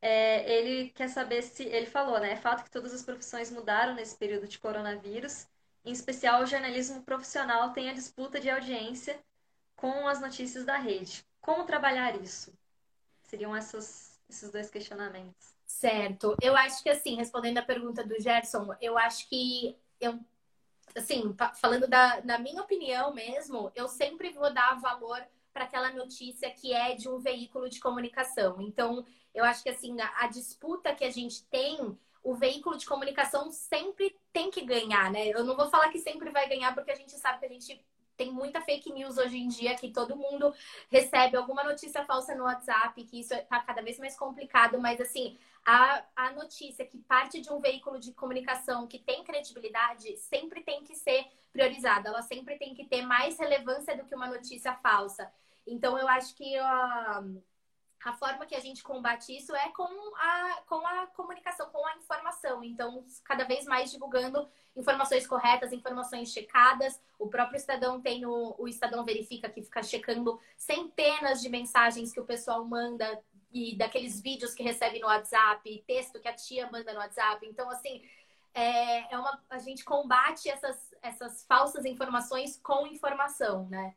É, 0.01 0.51
ele 0.51 0.91
quer 0.91 1.09
saber 1.09 1.43
se. 1.43 1.65
Ele 1.65 1.87
falou, 1.87 2.19
né? 2.19 2.33
É 2.33 2.37
fato 2.37 2.65
que 2.65 2.71
todas 2.71 2.93
as 2.93 3.05
profissões 3.05 3.51
mudaram 3.51 3.95
nesse 3.95 4.17
período 4.17 4.49
de 4.49 4.59
coronavírus. 4.59 5.47
Em 5.85 5.93
especial, 5.93 6.43
o 6.43 6.47
jornalismo 6.47 7.03
profissional 7.03 7.73
tem 7.73 7.91
a 7.91 7.95
disputa 7.95 8.41
de 8.41 8.49
audiência 8.49 9.19
com 9.77 10.07
as 10.09 10.21
notícias 10.21 10.65
da 10.65 10.77
rede. 10.77 11.25
Como 11.41 11.65
trabalhar 11.65 12.21
isso? 12.21 12.53
Seriam 13.25 13.55
essas, 13.55 14.21
esses 14.29 14.51
dois 14.51 14.71
questionamentos. 14.71 15.55
Certo. 15.67 16.37
Eu 16.41 16.57
acho 16.57 16.83
que, 16.83 16.91
assim, 16.91 17.17
respondendo 17.17 17.59
a 17.59 17.63
pergunta 17.63 18.05
do 18.05 18.21
Gerson, 18.21 18.75
eu 18.81 18.97
acho 18.97 19.29
que 19.29 19.77
eu 20.01 20.21
assim, 20.95 21.35
falando 21.61 21.87
da, 21.87 22.21
na 22.25 22.39
minha 22.39 22.63
opinião 22.63 23.13
mesmo, 23.13 23.71
eu 23.75 23.89
sempre 23.89 24.31
vou 24.31 24.53
dar 24.53 24.81
valor 24.81 25.23
para 25.53 25.65
aquela 25.65 25.93
notícia 25.93 26.51
que 26.51 26.73
é 26.73 26.95
de 26.95 27.09
um 27.09 27.19
veículo 27.19 27.69
de 27.69 27.81
comunicação. 27.81 28.61
Então, 28.61 29.05
eu 29.35 29.45
acho 29.45 29.63
que 29.63 29.69
assim, 29.69 30.01
a, 30.01 30.25
a, 30.25 30.27
disputa 30.27 30.95
que 30.95 31.05
a 31.05 31.11
gente 31.11 31.45
tem, 31.45 31.97
o 32.23 32.35
veículo 32.35 32.77
de 32.77 32.87
comunicação 32.87 33.51
sempre 33.51 34.17
tem 34.33 34.51
que 34.51 34.65
ganhar, 34.65 35.11
né? 35.11 35.29
Eu 35.29 35.45
não 35.45 35.57
vou 35.57 35.69
falar 35.69 35.91
que 35.91 35.99
sempre 35.99 36.31
vai 36.31 36.49
ganhar, 36.49 36.75
porque 36.75 36.91
a 36.91 36.97
gente 36.97 37.13
sabe 37.13 37.41
que 37.41 37.47
a 37.47 37.51
gente 37.51 37.85
tem 38.17 38.31
muita 38.31 38.61
fake 38.61 38.93
news 38.93 39.19
hoje 39.19 39.39
em 39.39 39.49
dia, 39.49 39.75
que 39.75 39.91
todo 39.91 40.17
mundo 40.17 40.55
recebe 40.91 41.37
alguma 41.37 41.65
notícia 41.65 42.05
falsa 42.05 42.35
no 42.35 42.45
WhatsApp, 42.45 43.03
que 43.05 43.21
isso 43.21 43.35
está 43.35 43.61
cada 43.61 43.83
vez 43.83 43.99
mais 43.99 44.17
complicado, 44.17 44.79
mas 44.79 45.01
assim, 45.01 45.37
a, 45.65 46.05
a 46.17 46.33
notícia 46.33 46.85
que 46.85 46.99
parte 46.99 47.41
de 47.41 47.53
um 47.53 47.61
veículo 47.61 47.99
de 47.99 48.13
comunicação 48.13 48.87
que 48.87 48.99
tem 48.99 49.23
credibilidade 49.23 50.17
sempre 50.17 50.63
tem 50.63 50.83
que 50.83 50.95
ser 50.95 51.27
priorizada, 51.53 52.09
ela 52.09 52.23
sempre 52.23 52.59
tem 52.59 52.75
que 52.75 52.87
ter 52.87 53.03
mais 53.03 53.39
relevância 53.39 53.97
do 53.97 54.05
que 54.05 54.15
uma 54.15 54.27
notícia 54.27 54.75
falsa. 54.77 55.31
Então, 55.67 55.97
eu 55.97 56.09
acho 56.09 56.35
que 56.35 56.59
uh, 56.59 57.43
a 58.05 58.13
forma 58.15 58.47
que 58.47 58.55
a 58.55 58.61
gente 58.61 58.83
combate 58.83 59.37
isso 59.37 59.55
é 59.55 59.69
com 59.71 59.85
a, 60.17 60.63
com 60.67 60.87
a 60.87 61.07
comunicação, 61.09 61.71
com 61.71 61.87
a 61.87 61.97
informação. 61.97 62.65
Então, 62.65 63.05
cada 63.25 63.45
vez 63.45 63.65
mais 63.65 63.93
divulgando 63.93 64.49
informações 64.75 65.27
corretas, 65.27 65.73
informações 65.73 66.33
checadas. 66.33 67.01
O 67.19 67.29
próprio 67.29 67.57
Estadão 67.57 68.01
tem 68.01 68.27
o, 68.27 68.55
o 68.59 68.67
Estadão 68.67 69.05
Verifica, 69.05 69.49
que 69.49 69.63
fica 69.63 69.83
checando 69.83 70.41
centenas 70.57 71.41
de 71.41 71.49
mensagens 71.49 72.13
que 72.13 72.21
o 72.21 72.25
pessoal 72.25 72.65
manda 72.65 73.23
e 73.53 73.77
daqueles 73.77 74.21
vídeos 74.21 74.55
que 74.55 74.63
recebe 74.63 74.99
no 74.99 75.07
WhatsApp, 75.07 75.85
texto 75.87 76.21
que 76.21 76.29
a 76.29 76.35
tia 76.35 76.71
manda 76.71 76.93
no 76.93 76.99
WhatsApp. 76.99 77.47
Então, 77.47 77.69
assim, 77.71 78.03
é, 78.55 79.13
é 79.13 79.19
uma, 79.19 79.43
a 79.51 79.59
gente 79.59 79.85
combate 79.85 80.49
essas, 80.49 80.95
essas 81.03 81.45
falsas 81.45 81.85
informações 81.85 82.59
com 82.63 82.87
informação, 82.87 83.69
né? 83.69 83.95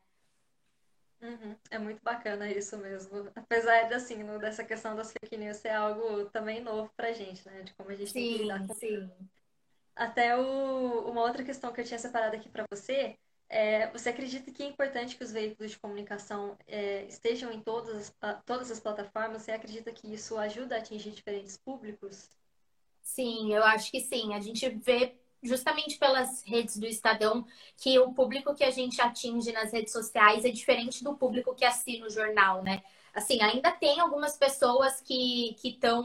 Uhum. 1.20 1.56
É 1.70 1.78
muito 1.78 2.02
bacana 2.02 2.48
isso 2.50 2.76
mesmo. 2.76 3.30
Apesar 3.34 3.84
de, 3.84 3.94
assim, 3.94 4.22
no, 4.22 4.38
dessa 4.38 4.62
questão 4.62 4.94
das 4.94 5.12
fake 5.12 5.36
news 5.36 5.56
ser 5.56 5.70
algo 5.70 6.26
também 6.26 6.60
novo 6.60 6.92
pra 6.94 7.12
gente, 7.12 7.46
né? 7.48 7.62
De 7.62 7.72
como 7.74 7.90
a 7.90 7.94
gente 7.94 8.10
sim, 8.10 8.20
tem 8.20 8.36
que 8.36 8.42
lidar 8.42 8.66
com 8.66 8.74
sim. 8.74 9.10
Até 9.94 10.36
o, 10.36 11.10
uma 11.10 11.22
outra 11.22 11.42
questão 11.42 11.72
que 11.72 11.80
eu 11.80 11.84
tinha 11.84 11.98
separado 11.98 12.36
aqui 12.36 12.50
para 12.50 12.66
você 12.70 13.18
é, 13.48 13.90
você 13.90 14.08
acredita 14.08 14.50
que 14.50 14.62
é 14.62 14.66
importante 14.66 15.16
que 15.16 15.22
os 15.22 15.32
veículos 15.32 15.72
de 15.72 15.78
comunicação 15.78 16.56
é, 16.66 17.04
estejam 17.04 17.52
em 17.52 17.60
todas 17.60 18.12
as, 18.20 18.42
todas 18.44 18.70
as 18.70 18.80
plataformas? 18.80 19.42
Você 19.42 19.52
acredita 19.52 19.92
que 19.92 20.12
isso 20.12 20.36
ajuda 20.36 20.74
a 20.74 20.78
atingir 20.78 21.10
diferentes 21.10 21.56
públicos? 21.56 22.28
Sim, 23.02 23.54
eu 23.54 23.62
acho 23.64 23.90
que 23.90 24.00
sim. 24.00 24.34
A 24.34 24.40
gente 24.40 24.68
vê 24.68 25.14
justamente 25.42 25.96
pelas 25.96 26.42
redes 26.44 26.76
do 26.76 26.86
Estadão 26.86 27.46
que 27.76 27.98
o 27.98 28.12
público 28.12 28.54
que 28.54 28.64
a 28.64 28.70
gente 28.70 29.00
atinge 29.00 29.52
nas 29.52 29.72
redes 29.72 29.92
sociais 29.92 30.44
é 30.44 30.50
diferente 30.50 31.04
do 31.04 31.14
público 31.14 31.54
que 31.54 31.64
assina 31.64 32.06
o 32.06 32.10
jornal, 32.10 32.62
né? 32.62 32.82
Assim, 33.14 33.40
ainda 33.40 33.72
tem 33.72 34.00
algumas 34.00 34.36
pessoas 34.36 35.00
que 35.00 35.56
estão 35.64 36.02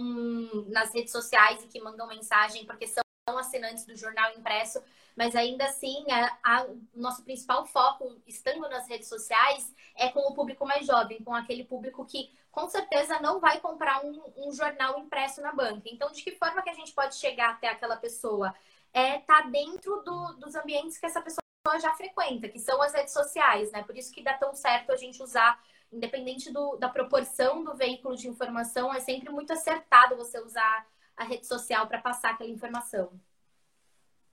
nas 0.69 0.93
redes 0.93 1.11
sociais 1.11 1.63
e 1.63 1.67
que 1.67 1.81
mandam 1.81 2.07
mensagem 2.07 2.65
porque 2.65 2.87
são 2.87 3.03
assinantes 3.37 3.85
do 3.85 3.95
jornal 3.95 4.31
impresso, 4.37 4.81
mas 5.15 5.35
ainda 5.35 5.65
assim, 5.65 6.05
a, 6.09 6.37
a, 6.43 6.63
o 6.63 6.81
nosso 6.95 7.23
principal 7.23 7.65
foco, 7.65 8.15
estando 8.25 8.61
nas 8.69 8.87
redes 8.87 9.09
sociais, 9.09 9.73
é 9.95 10.09
com 10.09 10.21
o 10.21 10.33
público 10.33 10.65
mais 10.65 10.85
jovem, 10.85 11.21
com 11.23 11.35
aquele 11.35 11.63
público 11.63 12.05
que 12.05 12.31
com 12.51 12.67
certeza 12.69 13.19
não 13.19 13.39
vai 13.39 13.59
comprar 13.59 14.05
um, 14.05 14.21
um 14.37 14.51
jornal 14.51 14.99
impresso 14.99 15.41
na 15.41 15.53
banca. 15.53 15.83
Então, 15.85 16.11
de 16.11 16.21
que 16.23 16.31
forma 16.31 16.61
que 16.61 16.69
a 16.69 16.73
gente 16.73 16.93
pode 16.93 17.15
chegar 17.15 17.51
até 17.51 17.67
aquela 17.67 17.95
pessoa? 17.95 18.53
É 18.93 19.19
tá 19.19 19.41
dentro 19.43 20.01
do, 20.03 20.33
dos 20.33 20.55
ambientes 20.55 20.97
que 20.97 21.05
essa 21.05 21.21
pessoa 21.21 21.41
já 21.79 21.93
frequenta, 21.93 22.49
que 22.49 22.59
são 22.59 22.81
as 22.81 22.93
redes 22.93 23.13
sociais, 23.13 23.71
né? 23.71 23.83
Por 23.83 23.97
isso 23.97 24.11
que 24.11 24.21
dá 24.21 24.33
tão 24.33 24.53
certo 24.53 24.91
a 24.91 24.97
gente 24.97 25.21
usar, 25.23 25.61
independente 25.91 26.51
do, 26.51 26.75
da 26.75 26.89
proporção 26.89 27.63
do 27.63 27.73
veículo 27.73 28.17
de 28.17 28.27
informação, 28.27 28.93
é 28.93 28.99
sempre 28.99 29.29
muito 29.29 29.53
acertado 29.53 30.17
você 30.17 30.39
usar 30.39 30.85
a 31.15 31.23
rede 31.23 31.47
social 31.47 31.87
para 31.87 32.01
passar 32.01 32.31
aquela 32.31 32.49
informação. 32.49 33.11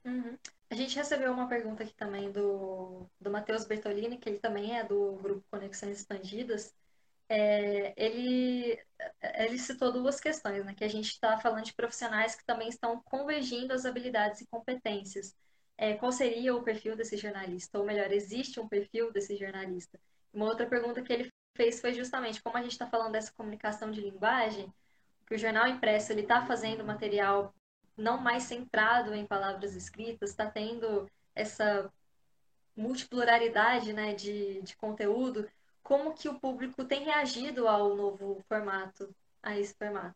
Uhum. 0.05 0.37
A 0.69 0.75
gente 0.75 0.95
recebeu 0.95 1.31
uma 1.31 1.47
pergunta 1.47 1.83
aqui 1.83 1.93
também 1.93 2.31
do, 2.31 3.05
do 3.19 3.31
Matheus 3.31 3.65
Bertolini, 3.65 4.17
que 4.17 4.29
ele 4.29 4.39
também 4.39 4.77
é 4.77 4.83
do 4.83 5.13
grupo 5.21 5.43
Conexões 5.49 5.97
Expandidas. 5.97 6.73
É, 7.27 7.93
ele, 7.95 8.79
ele 9.35 9.57
citou 9.57 9.91
duas 9.91 10.19
questões, 10.19 10.65
né? 10.65 10.73
Que 10.73 10.83
a 10.83 10.87
gente 10.89 11.09
está 11.09 11.37
falando 11.37 11.65
de 11.65 11.73
profissionais 11.73 12.35
que 12.35 12.45
também 12.45 12.69
estão 12.69 13.01
convergindo 13.01 13.73
as 13.73 13.85
habilidades 13.85 14.41
e 14.41 14.47
competências. 14.47 15.35
É, 15.77 15.95
qual 15.95 16.11
seria 16.11 16.55
o 16.55 16.63
perfil 16.63 16.95
desse 16.95 17.17
jornalista? 17.17 17.79
Ou 17.79 17.85
melhor, 17.85 18.11
existe 18.11 18.59
um 18.59 18.67
perfil 18.67 19.11
desse 19.11 19.35
jornalista? 19.37 19.99
Uma 20.33 20.45
outra 20.47 20.67
pergunta 20.67 21.01
que 21.01 21.11
ele 21.11 21.31
fez 21.55 21.79
foi 21.81 21.93
justamente 21.93 22.41
como 22.41 22.57
a 22.57 22.61
gente 22.61 22.73
está 22.73 22.87
falando 22.87 23.13
dessa 23.13 23.31
comunicação 23.33 23.89
de 23.89 24.01
linguagem, 24.01 24.71
que 25.29 25.35
o 25.35 25.37
jornal 25.37 25.67
impresso 25.67 26.11
ele 26.11 26.21
está 26.21 26.43
fazendo 26.45 26.83
material 26.83 27.53
não 27.95 28.17
mais 28.17 28.43
centrado 28.43 29.13
em 29.13 29.27
palavras 29.27 29.75
escritas, 29.75 30.31
está 30.31 30.49
tendo 30.49 31.09
essa 31.35 31.91
multipluralidade 32.75 33.93
né, 33.93 34.13
de, 34.13 34.61
de 34.61 34.75
conteúdo, 34.75 35.47
como 35.83 36.13
que 36.13 36.27
o 36.27 36.39
público 36.39 36.83
tem 36.83 37.03
reagido 37.03 37.67
ao 37.67 37.95
novo 37.95 38.43
formato 38.47 39.13
a 39.43 39.57
esse 39.57 39.73
formato? 39.75 40.15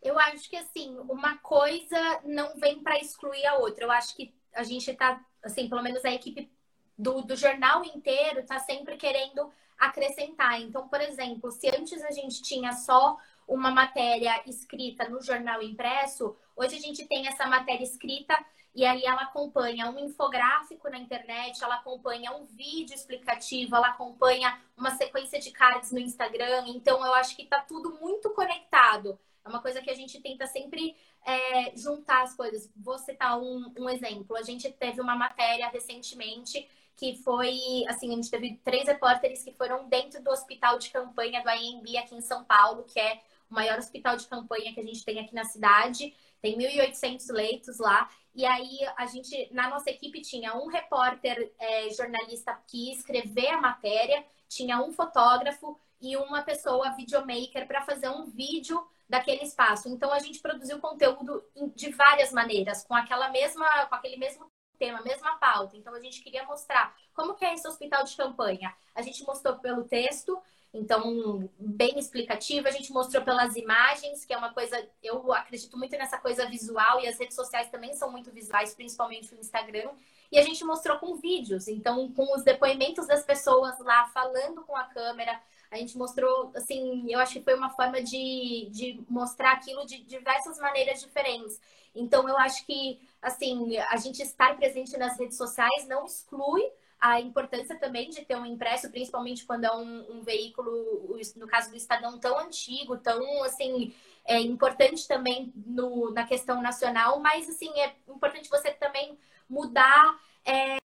Eu 0.00 0.18
acho 0.18 0.48
que 0.48 0.56
assim, 0.56 0.96
uma 1.00 1.36
coisa 1.38 1.98
não 2.24 2.56
vem 2.56 2.80
para 2.82 2.98
excluir 2.98 3.44
a 3.44 3.56
outra. 3.56 3.84
Eu 3.84 3.90
acho 3.90 4.14
que 4.14 4.32
a 4.54 4.62
gente 4.62 4.90
está, 4.90 5.20
assim, 5.42 5.68
pelo 5.68 5.82
menos 5.82 6.04
a 6.04 6.10
equipe 6.10 6.50
do, 6.96 7.22
do 7.22 7.36
jornal 7.36 7.84
inteiro 7.84 8.40
está 8.40 8.60
sempre 8.60 8.96
querendo 8.96 9.52
acrescentar. 9.76 10.60
Então, 10.60 10.88
por 10.88 11.00
exemplo, 11.00 11.50
se 11.50 11.68
antes 11.68 12.02
a 12.04 12.10
gente 12.10 12.42
tinha 12.42 12.72
só 12.72 13.18
uma 13.48 13.70
matéria 13.70 14.40
escrita 14.46 15.08
no 15.08 15.22
jornal 15.22 15.62
impresso, 15.62 16.36
hoje 16.54 16.76
a 16.76 16.80
gente 16.80 17.06
tem 17.06 17.26
essa 17.26 17.46
matéria 17.46 17.82
escrita 17.82 18.38
e 18.74 18.84
aí 18.84 19.04
ela 19.04 19.22
acompanha 19.22 19.90
um 19.90 19.98
infográfico 19.98 20.88
na 20.88 20.98
internet, 20.98 21.64
ela 21.64 21.76
acompanha 21.76 22.30
um 22.36 22.44
vídeo 22.44 22.94
explicativo, 22.94 23.74
ela 23.74 23.88
acompanha 23.88 24.60
uma 24.76 24.90
sequência 24.92 25.40
de 25.40 25.50
cards 25.50 25.90
no 25.90 25.98
Instagram. 25.98 26.64
Então, 26.68 27.04
eu 27.04 27.12
acho 27.14 27.34
que 27.34 27.42
está 27.42 27.60
tudo 27.60 27.98
muito 28.00 28.30
conectado. 28.30 29.18
É 29.44 29.48
uma 29.48 29.60
coisa 29.60 29.80
que 29.80 29.90
a 29.90 29.94
gente 29.94 30.20
tenta 30.20 30.46
sempre 30.46 30.94
é, 31.26 31.76
juntar 31.76 32.22
as 32.22 32.36
coisas. 32.36 32.70
Vou 32.76 32.98
citar 32.98 33.40
um, 33.40 33.72
um 33.76 33.90
exemplo. 33.90 34.36
A 34.36 34.42
gente 34.42 34.70
teve 34.70 35.00
uma 35.00 35.16
matéria 35.16 35.68
recentemente 35.68 36.68
que 36.96 37.16
foi, 37.16 37.58
assim, 37.88 38.12
a 38.12 38.16
gente 38.16 38.30
teve 38.30 38.60
três 38.64 38.86
repórteres 38.86 39.42
que 39.42 39.52
foram 39.52 39.88
dentro 39.88 40.22
do 40.22 40.30
hospital 40.30 40.78
de 40.78 40.90
campanha 40.90 41.42
do 41.42 41.48
AMB 41.48 41.96
aqui 41.96 42.14
em 42.14 42.20
São 42.20 42.44
Paulo, 42.44 42.84
que 42.84 42.98
é 42.98 43.22
o 43.50 43.54
maior 43.54 43.78
hospital 43.78 44.16
de 44.16 44.26
campanha 44.26 44.72
que 44.72 44.80
a 44.80 44.84
gente 44.84 45.04
tem 45.04 45.18
aqui 45.20 45.34
na 45.34 45.44
cidade. 45.44 46.14
Tem 46.40 46.56
1.800 46.56 47.32
leitos 47.32 47.78
lá. 47.78 48.08
E 48.34 48.44
aí, 48.46 48.78
a 48.96 49.06
gente, 49.06 49.48
na 49.52 49.68
nossa 49.68 49.90
equipe, 49.90 50.20
tinha 50.20 50.54
um 50.54 50.68
repórter 50.68 51.52
é, 51.58 51.90
jornalista 51.90 52.56
que 52.66 52.88
ia 52.88 52.94
escrever 52.94 53.48
a 53.48 53.60
matéria, 53.60 54.24
tinha 54.48 54.80
um 54.80 54.92
fotógrafo 54.92 55.78
e 56.00 56.16
uma 56.16 56.42
pessoa 56.42 56.90
videomaker 56.90 57.66
para 57.66 57.82
fazer 57.82 58.08
um 58.08 58.26
vídeo 58.26 58.86
daquele 59.08 59.42
espaço. 59.42 59.88
Então, 59.88 60.12
a 60.12 60.20
gente 60.20 60.38
produziu 60.38 60.78
conteúdo 60.78 61.42
de 61.74 61.90
várias 61.90 62.32
maneiras, 62.32 62.84
com 62.84 62.94
aquela 62.94 63.28
mesma, 63.30 63.86
com 63.86 63.94
aquele 63.94 64.16
mesmo 64.16 64.48
tema, 64.78 65.02
mesma 65.02 65.36
pauta. 65.36 65.76
Então 65.76 65.92
a 65.94 66.00
gente 66.00 66.22
queria 66.22 66.44
mostrar 66.44 66.94
como 67.12 67.34
que 67.34 67.44
é 67.44 67.52
esse 67.52 67.66
hospital 67.66 68.04
de 68.04 68.16
campanha. 68.16 68.74
A 68.94 69.02
gente 69.02 69.24
mostrou 69.24 69.58
pelo 69.58 69.84
texto, 69.84 70.40
então 70.72 71.48
bem 71.58 71.98
explicativo, 71.98 72.68
a 72.68 72.70
gente 72.70 72.92
mostrou 72.92 73.24
pelas 73.24 73.56
imagens, 73.56 74.24
que 74.24 74.32
é 74.32 74.38
uma 74.38 74.52
coisa, 74.52 74.86
eu 75.02 75.32
acredito 75.32 75.76
muito 75.78 75.92
nessa 75.96 76.18
coisa 76.18 76.46
visual 76.46 77.00
e 77.00 77.08
as 77.08 77.18
redes 77.18 77.34
sociais 77.34 77.70
também 77.70 77.94
são 77.94 78.10
muito 78.10 78.30
visuais, 78.30 78.74
principalmente 78.74 79.34
o 79.34 79.40
Instagram. 79.40 79.90
E 80.30 80.38
a 80.38 80.42
gente 80.42 80.62
mostrou 80.64 80.98
com 80.98 81.16
vídeos, 81.16 81.68
então 81.68 82.12
com 82.12 82.34
os 82.34 82.44
depoimentos 82.44 83.06
das 83.06 83.24
pessoas 83.24 83.78
lá 83.80 84.06
falando 84.08 84.62
com 84.62 84.76
a 84.76 84.84
câmera, 84.84 85.40
a 85.70 85.76
gente 85.76 85.96
mostrou, 85.98 86.50
assim, 86.54 87.10
eu 87.12 87.18
acho 87.18 87.34
que 87.34 87.42
foi 87.42 87.54
uma 87.54 87.70
forma 87.70 88.02
de, 88.02 88.68
de 88.70 89.00
mostrar 89.08 89.52
aquilo 89.52 89.84
de 89.84 90.02
diversas 90.02 90.58
maneiras 90.58 91.00
diferentes. 91.00 91.60
Então, 91.94 92.28
eu 92.28 92.38
acho 92.38 92.64
que, 92.64 92.98
assim, 93.20 93.76
a 93.76 93.96
gente 93.96 94.22
estar 94.22 94.56
presente 94.56 94.96
nas 94.96 95.18
redes 95.18 95.36
sociais 95.36 95.86
não 95.86 96.06
exclui 96.06 96.62
a 97.00 97.20
importância 97.20 97.78
também 97.78 98.10
de 98.10 98.24
ter 98.24 98.36
um 98.36 98.46
impresso, 98.46 98.90
principalmente 98.90 99.44
quando 99.44 99.64
é 99.64 99.72
um, 99.72 100.18
um 100.18 100.22
veículo, 100.22 101.16
no 101.36 101.46
caso 101.46 101.70
do 101.70 101.76
Estadão, 101.76 102.18
tão 102.18 102.38
antigo, 102.38 102.96
tão, 102.98 103.42
assim, 103.44 103.94
é 104.24 104.40
importante 104.40 105.06
também 105.06 105.52
no, 105.54 106.10
na 106.12 106.26
questão 106.26 106.60
nacional, 106.60 107.20
mas, 107.20 107.48
assim, 107.48 107.70
é 107.78 107.94
importante 108.08 108.50
você 108.50 108.72
também 108.72 109.18
mudar 109.48 110.18
é, 110.44 110.78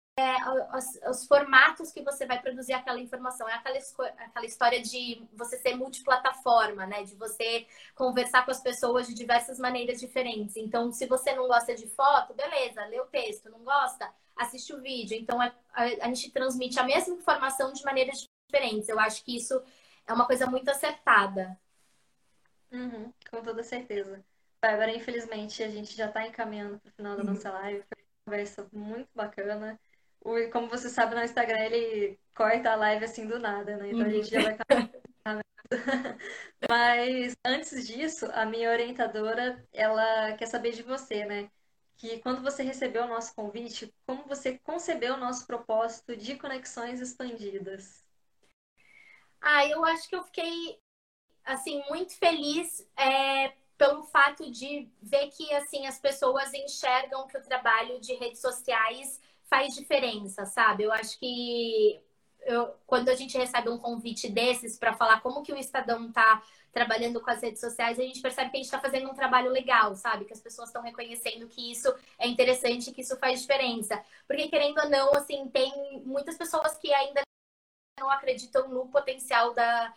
os, 0.76 1.00
os, 1.10 1.28
formatos 1.28 1.92
que 1.92 2.02
você 2.02 2.26
vai 2.26 2.42
produzir 2.42 2.74
aquela 2.74 3.00
informação. 3.00 3.48
É 3.48 3.54
aquela, 3.54 3.78
aquela 3.78 4.46
história 4.46 4.82
de 4.82 5.28
você 5.34 5.58
ser 5.58 5.76
multiplataforma, 5.76 6.86
né? 6.86 7.04
De 7.04 7.16
você 7.16 7.68
conversar 7.96 8.44
com 8.46 8.52
as 8.52 8.62
pessoas 8.62 9.08
de 9.08 9.14
diversas 9.14 9.60
maneiras 9.60 10.00
diferentes. 10.00 10.58
Então, 10.58 10.92
se 10.92 11.06
você 11.06 11.34
não 11.34 11.48
gosta 11.48 11.76
de 11.76 11.88
foto, 11.88 12.34
beleza, 12.34 12.86
lê 12.86 13.00
o 13.00 13.06
texto. 13.06 13.50
Não 13.50 13.64
gosta? 13.64 14.14
Assiste 14.36 14.74
o 14.74 14.82
vídeo. 14.82 15.18
Então, 15.18 15.40
a, 15.40 15.52
a, 15.74 15.84
a 15.84 16.08
gente 16.08 16.32
transmite 16.32 16.80
a 16.80 16.84
mesma 16.84 17.16
informação 17.16 17.72
de 17.72 17.84
maneiras 17.84 18.28
diferentes. 18.48 18.90
Eu 18.90 19.00
acho 19.00 19.24
que 19.24 19.38
isso 19.38 19.62
é 20.08 20.14
uma 20.14 20.26
coisa 20.26 20.46
muito 20.48 20.70
acertada. 20.70 21.58
Uhum, 22.72 23.14
com 23.30 23.42
toda 23.42 23.64
certeza. 23.64 24.24
Bárbara, 24.62 24.96
infelizmente, 24.96 25.64
a 25.64 25.70
gente 25.70 25.96
já 25.96 26.08
está 26.08 26.26
encaminhando 26.26 26.80
para 26.80 26.90
o 26.90 26.94
final 26.94 27.18
da 27.18 27.24
nossa 27.24 27.52
live. 27.52 27.84
Foi 27.84 27.98
uma 27.98 28.26
conversa 28.26 28.68
muito 28.72 29.10
bacana 29.16 29.80
como 30.52 30.70
você 30.70 30.90
sabe, 30.90 31.16
no 31.16 31.24
Instagram 31.24 31.60
ele 31.60 32.20
corta 32.36 32.72
a 32.72 32.76
live 32.76 33.06
assim 33.06 33.28
do 33.28 33.40
nada, 33.40 33.78
né? 33.78 33.90
Então 33.92 34.06
a 34.06 34.10
gente 34.10 34.30
já 34.30 34.42
vai 34.42 34.58
Mas 36.70 37.36
antes 37.46 37.88
disso, 37.88 38.28
a 38.34 38.46
minha 38.46 38.70
orientadora, 38.70 39.66
ela 39.74 40.34
quer 40.34 40.46
saber 40.46 40.74
de 40.74 40.84
você, 40.84 41.26
né? 41.26 41.50
Que 41.98 42.20
quando 42.20 42.42
você 42.42 42.64
recebeu 42.64 43.04
o 43.04 43.08
nosso 43.08 43.34
convite, 43.34 43.94
como 44.06 44.24
você 44.26 44.58
concebeu 44.60 45.16
o 45.16 45.20
nosso 45.20 45.46
propósito 45.48 46.16
de 46.16 46.36
conexões 46.36 47.00
expandidas? 47.00 48.04
Ah, 49.40 49.66
eu 49.66 49.84
acho 49.86 50.08
que 50.08 50.16
eu 50.16 50.24
fiquei 50.24 50.80
assim 51.44 51.84
muito 51.90 52.16
feliz 52.16 52.88
é, 52.96 53.54
pelo 53.78 54.04
fato 54.04 54.50
de 54.52 54.88
ver 55.02 55.30
que 55.30 55.52
assim 55.56 55.88
as 55.88 56.00
pessoas 56.00 56.54
enxergam 56.54 57.28
que 57.28 57.38
o 57.38 57.44
trabalho 57.44 58.00
de 58.00 58.14
redes 58.14 58.40
sociais 58.40 59.20
faz 59.52 59.76
diferença, 59.76 60.46
sabe? 60.46 60.84
Eu 60.84 60.94
acho 60.94 61.20
que 61.20 62.02
eu, 62.44 62.74
quando 62.88 63.10
a 63.10 63.16
gente 63.16 63.38
recebe 63.38 63.70
um 63.70 63.78
convite 63.78 64.30
desses 64.30 64.80
para 64.80 64.94
falar 64.94 65.20
como 65.20 65.44
que 65.44 65.52
o 65.52 65.58
Estadão 65.58 66.08
está 66.08 66.42
trabalhando 66.72 67.20
com 67.20 67.30
as 67.30 67.42
redes 67.42 67.60
sociais, 67.60 68.00
a 68.00 68.04
gente 68.04 68.22
percebe 68.22 68.50
que 68.50 68.56
a 68.56 68.60
gente 68.60 68.68
está 68.68 68.80
fazendo 68.80 69.12
um 69.12 69.14
trabalho 69.14 69.52
legal, 69.52 69.94
sabe? 69.94 70.24
Que 70.24 70.32
as 70.32 70.40
pessoas 70.40 70.70
estão 70.70 70.82
reconhecendo 70.82 71.50
que 71.50 71.70
isso 71.70 71.94
é 72.18 72.28
interessante, 72.28 72.94
que 72.94 73.02
isso 73.02 73.18
faz 73.18 73.42
diferença. 73.42 74.02
Porque, 74.26 74.48
querendo 74.48 74.80
ou 74.80 74.90
não, 74.90 75.12
assim, 75.14 75.50
tem 75.50 76.02
muitas 76.06 76.38
pessoas 76.38 76.78
que 76.78 76.94
ainda 76.94 77.22
não 78.00 78.10
acreditam 78.10 78.70
no 78.70 78.88
potencial 78.88 79.54
da, 79.54 79.94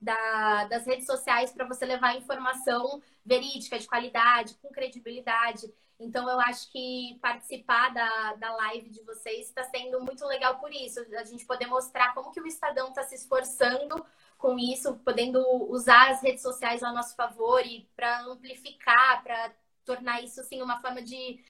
da, 0.00 0.64
das 0.66 0.86
redes 0.86 1.06
sociais 1.06 1.52
para 1.52 1.66
você 1.66 1.84
levar 1.84 2.16
informação 2.16 3.02
verídica, 3.24 3.78
de 3.78 3.88
qualidade, 3.88 4.54
com 4.62 4.68
credibilidade. 4.68 5.72
Então, 6.02 6.28
eu 6.28 6.40
acho 6.40 6.70
que 6.70 7.18
participar 7.22 7.92
da, 7.94 8.34
da 8.34 8.54
live 8.56 8.90
de 8.90 9.02
vocês 9.02 9.48
está 9.48 9.64
sendo 9.64 10.00
muito 10.00 10.24
legal 10.26 10.58
por 10.58 10.72
isso. 10.72 11.00
A 11.18 11.24
gente 11.24 11.46
poder 11.46 11.66
mostrar 11.66 12.12
como 12.14 12.32
que 12.32 12.40
o 12.40 12.46
Estadão 12.46 12.88
está 12.88 13.02
se 13.04 13.14
esforçando 13.14 14.04
com 14.36 14.58
isso, 14.58 14.98
podendo 15.04 15.40
usar 15.70 16.10
as 16.10 16.20
redes 16.20 16.42
sociais 16.42 16.82
a 16.82 16.92
nosso 16.92 17.14
favor 17.14 17.64
e 17.64 17.88
para 17.94 18.22
amplificar, 18.22 19.22
para 19.22 19.54
tornar 19.84 20.22
isso 20.22 20.40
assim 20.40 20.60
uma 20.60 20.80
forma 20.80 21.00
de, 21.02 21.42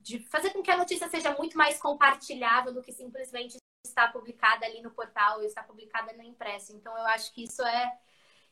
de 0.00 0.18
fazer 0.20 0.50
com 0.50 0.62
que 0.62 0.70
a 0.70 0.76
notícia 0.76 1.08
seja 1.08 1.34
muito 1.36 1.56
mais 1.56 1.78
compartilhável 1.78 2.72
do 2.72 2.82
que 2.82 2.92
simplesmente 2.92 3.56
estar 3.84 4.12
publicada 4.12 4.66
ali 4.66 4.82
no 4.82 4.90
portal, 4.90 5.42
estar 5.42 5.64
publicada 5.64 6.12
no 6.12 6.22
impresso. 6.22 6.74
Então 6.74 6.96
eu 6.96 7.06
acho 7.06 7.32
que 7.32 7.44
isso 7.44 7.62
é 7.62 7.98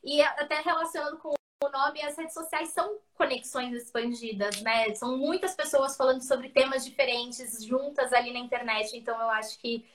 e 0.03 0.21
até 0.21 0.61
relacionando 0.61 1.17
com 1.17 1.33
o 1.63 1.69
nome, 1.69 2.01
as 2.01 2.17
redes 2.17 2.33
sociais 2.33 2.69
são 2.69 2.99
conexões 3.15 3.73
expandidas, 3.73 4.61
né? 4.61 4.93
São 4.95 5.17
muitas 5.17 5.55
pessoas 5.55 5.97
falando 5.97 6.21
sobre 6.21 6.49
temas 6.49 6.85
diferentes 6.85 7.63
juntas 7.63 8.13
ali 8.13 8.31
na 8.31 8.39
internet. 8.39 8.95
Então, 8.95 9.19
eu 9.19 9.29
acho 9.29 9.57
que 9.59 9.85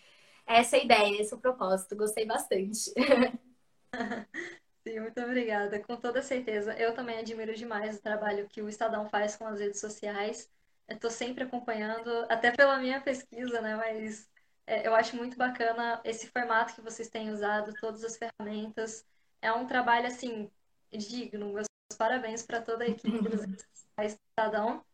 essa 0.47 0.77
é 0.77 0.81
a 0.81 0.85
ideia, 0.85 1.23
esse 1.23 1.33
é 1.33 1.37
o 1.37 1.41
propósito. 1.41 1.97
Gostei 1.97 2.27
bastante. 2.27 2.93
Sim, 4.87 5.01
muito 5.01 5.21
obrigada. 5.21 5.79
Com 5.81 5.97
toda 5.97 6.23
certeza. 6.23 6.75
Eu 6.75 6.95
também 6.95 7.19
admiro 7.19 7.55
demais 7.55 7.97
o 7.97 8.03
trabalho 8.03 8.49
que 8.49 8.61
o 8.63 8.69
Estadão 8.69 9.09
faz 9.09 9.37
com 9.37 9.47
as 9.47 9.61
redes 9.61 9.81
sociais. 9.81 10.51
Estou 10.89 11.11
sempre 11.11 11.45
acompanhando, 11.45 12.11
até 12.29 12.51
pela 12.51 12.79
minha 12.79 13.01
pesquisa, 13.01 13.61
né? 13.61 13.77
Mas 13.77 14.29
é, 14.67 14.87
eu 14.87 14.95
acho 14.95 15.17
muito 15.17 15.37
bacana 15.37 16.01
esse 16.05 16.27
formato 16.29 16.75
que 16.75 16.81
vocês 16.81 17.09
têm 17.09 17.31
usado, 17.31 17.73
todas 17.81 18.03
as 18.05 18.17
ferramentas. 18.17 19.07
É 19.41 19.53
um 19.53 19.67
trabalho, 19.67 20.07
assim, 20.09 20.51
digno. 20.97 21.53
Meus 21.53 21.67
parabéns 21.97 22.43
para 22.43 22.61
toda 22.61 22.85
a 22.85 22.89
equipe 22.89 23.19
dos 23.29 23.43
Estadão. 23.99 24.85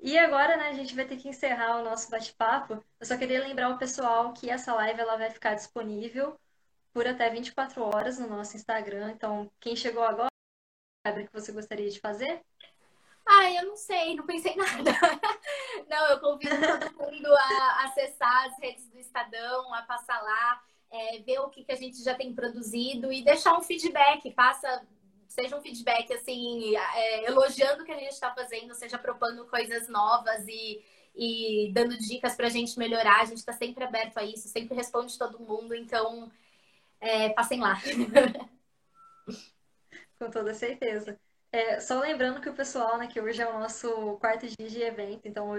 E 0.00 0.18
agora, 0.18 0.56
né, 0.56 0.68
a 0.68 0.72
gente 0.72 0.96
vai 0.96 1.04
ter 1.04 1.16
que 1.16 1.28
encerrar 1.28 1.78
o 1.78 1.84
nosso 1.84 2.10
bate-papo. 2.10 2.84
Eu 2.98 3.06
só 3.06 3.16
queria 3.16 3.40
lembrar 3.40 3.70
o 3.70 3.78
pessoal 3.78 4.32
que 4.32 4.50
essa 4.50 4.74
live 4.74 5.00
ela 5.00 5.16
vai 5.16 5.30
ficar 5.30 5.54
disponível 5.54 6.36
por 6.92 7.06
até 7.06 7.30
24 7.30 7.82
horas 7.82 8.18
no 8.18 8.28
nosso 8.28 8.56
Instagram. 8.56 9.12
Então, 9.12 9.50
quem 9.60 9.76
chegou 9.76 10.02
agora, 10.02 10.28
sabe 11.06 11.22
o 11.22 11.26
que 11.26 11.32
você 11.32 11.52
gostaria 11.52 11.88
de 11.88 12.00
fazer? 12.00 12.42
Ah, 13.24 13.50
eu 13.52 13.66
não 13.66 13.76
sei, 13.76 14.16
não 14.16 14.26
pensei 14.26 14.54
nada. 14.56 14.90
Não, 15.88 16.08
eu 16.08 16.20
convido 16.20 16.56
todo 16.56 16.98
mundo 16.98 17.28
a 17.32 17.84
acessar 17.84 18.46
as 18.46 18.58
redes 18.58 18.88
do 18.88 18.98
Estadão, 18.98 19.72
a 19.72 19.82
passar 19.82 20.20
lá, 20.20 20.62
é, 20.90 21.18
ver 21.20 21.38
o 21.38 21.48
que, 21.48 21.64
que 21.64 21.72
a 21.72 21.76
gente 21.76 22.02
já 22.02 22.14
tem 22.14 22.34
produzido 22.34 23.12
e 23.12 23.22
deixar 23.22 23.56
um 23.56 23.62
feedback. 23.62 24.30
Passa 24.32 24.84
seja 25.32 25.56
um 25.56 25.62
feedback 25.62 26.12
assim, 26.12 26.76
é, 26.76 27.26
elogiando 27.26 27.82
o 27.82 27.86
que 27.86 27.92
a 27.92 27.98
gente 27.98 28.12
está 28.12 28.32
fazendo, 28.34 28.74
seja 28.74 28.98
propondo 28.98 29.46
coisas 29.46 29.88
novas 29.88 30.46
e, 30.46 30.84
e 31.14 31.72
dando 31.72 31.96
dicas 31.96 32.34
para 32.36 32.46
a 32.46 32.50
gente 32.50 32.78
melhorar. 32.78 33.20
A 33.20 33.24
gente 33.24 33.38
está 33.38 33.52
sempre 33.52 33.82
aberto 33.82 34.18
a 34.18 34.24
isso, 34.24 34.48
sempre 34.48 34.74
responde 34.74 35.18
todo 35.18 35.40
mundo, 35.40 35.74
então 35.74 36.30
é, 37.00 37.30
passem 37.30 37.60
lá. 37.60 37.80
Com 40.18 40.30
toda 40.30 40.54
certeza. 40.54 41.18
É, 41.50 41.80
só 41.80 41.98
lembrando 41.98 42.40
que 42.40 42.48
o 42.48 42.54
pessoal, 42.54 42.96
né, 42.96 43.06
que 43.06 43.20
hoje 43.20 43.42
é 43.42 43.48
o 43.48 43.58
nosso 43.58 44.16
quarto 44.18 44.46
dia 44.46 44.68
de 44.68 44.82
evento, 44.82 45.26
então 45.26 45.50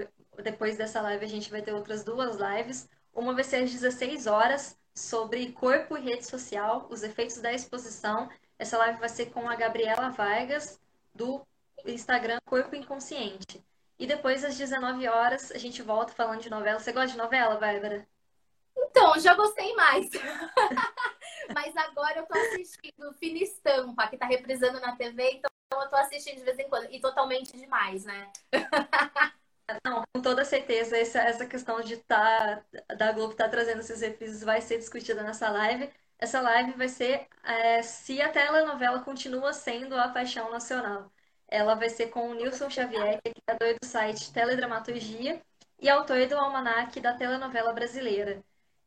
depois 0.41 0.77
dessa 0.77 1.01
live 1.01 1.25
a 1.25 1.27
gente 1.27 1.51
vai 1.51 1.61
ter 1.61 1.73
outras 1.73 2.03
duas 2.03 2.37
lives. 2.37 2.87
Uma 3.13 3.33
vai 3.33 3.43
ser 3.43 3.57
às 3.57 3.71
16 3.71 4.27
horas 4.27 4.79
sobre 4.95 5.51
corpo 5.51 5.97
e 5.97 6.01
rede 6.01 6.25
social, 6.25 6.87
os 6.89 7.03
efeitos 7.03 7.37
da 7.37 7.51
exposição. 7.51 8.29
Essa 8.57 8.77
live 8.77 8.99
vai 8.99 9.09
ser 9.09 9.27
com 9.27 9.49
a 9.49 9.55
Gabriela 9.55 10.09
Vargas, 10.09 10.79
do 11.13 11.45
Instagram 11.85 12.39
Corpo 12.45 12.75
Inconsciente. 12.75 13.63
E 13.99 14.07
depois, 14.07 14.43
às 14.43 14.57
19 14.57 15.07
horas, 15.07 15.51
a 15.51 15.57
gente 15.57 15.81
volta 15.81 16.13
falando 16.13 16.41
de 16.41 16.49
novela. 16.49 16.79
Você 16.79 16.91
gosta 16.91 17.11
de 17.11 17.17
novela, 17.17 17.57
Bárbara? 17.57 18.07
Então, 18.75 19.19
já 19.19 19.33
gostei 19.33 19.73
mais. 19.75 20.09
Mas 21.53 21.75
agora 21.75 22.19
eu 22.19 22.25
tô 22.25 22.37
assistindo 22.37 23.13
Fina 23.19 23.39
Estampa, 23.39 24.07
que 24.07 24.17
tá 24.17 24.25
reprisando 24.25 24.79
na 24.79 24.95
TV, 24.95 25.31
então 25.33 25.51
eu 25.71 25.89
tô 25.89 25.95
assistindo 25.95 26.37
de 26.37 26.43
vez 26.43 26.57
em 26.59 26.69
quando. 26.69 26.91
E 26.91 26.99
totalmente 26.99 27.57
demais, 27.57 28.03
né? 28.05 28.31
Não, 29.85 30.03
com 30.13 30.21
toda 30.21 30.43
certeza, 30.43 30.97
essa, 30.97 31.19
essa 31.21 31.45
questão 31.45 31.81
de 31.81 31.97
tá, 31.97 32.63
da 32.97 33.11
Globo 33.11 33.31
estar 33.31 33.45
tá 33.45 33.49
trazendo 33.49 33.79
esses 33.79 34.01
reprises 34.01 34.43
vai 34.43 34.61
ser 34.61 34.77
discutida 34.77 35.23
nessa 35.23 35.49
live. 35.49 35.89
Essa 36.23 36.39
live 36.39 36.71
vai 36.71 36.87
ser 36.87 37.27
é, 37.43 37.81
se 37.83 38.21
a 38.21 38.29
telenovela 38.29 39.01
continua 39.01 39.51
sendo 39.51 39.97
a 39.97 40.07
paixão 40.07 40.49
nacional. 40.49 41.11
Ela 41.49 41.75
vai 41.75 41.89
ser 41.89 42.07
com 42.11 42.29
o 42.29 42.33
Nilson 42.33 42.69
Xavier, 42.69 43.19
que 43.21 43.27
é 43.29 43.33
criador 43.33 43.77
do 43.77 43.85
site 43.85 44.31
Teledramaturgia 44.31 45.41
e 45.81 45.89
autor 45.89 46.25
do 46.25 46.37
almanac 46.37 46.97
da 47.01 47.13
telenovela 47.13 47.73
brasileira. 47.73 48.41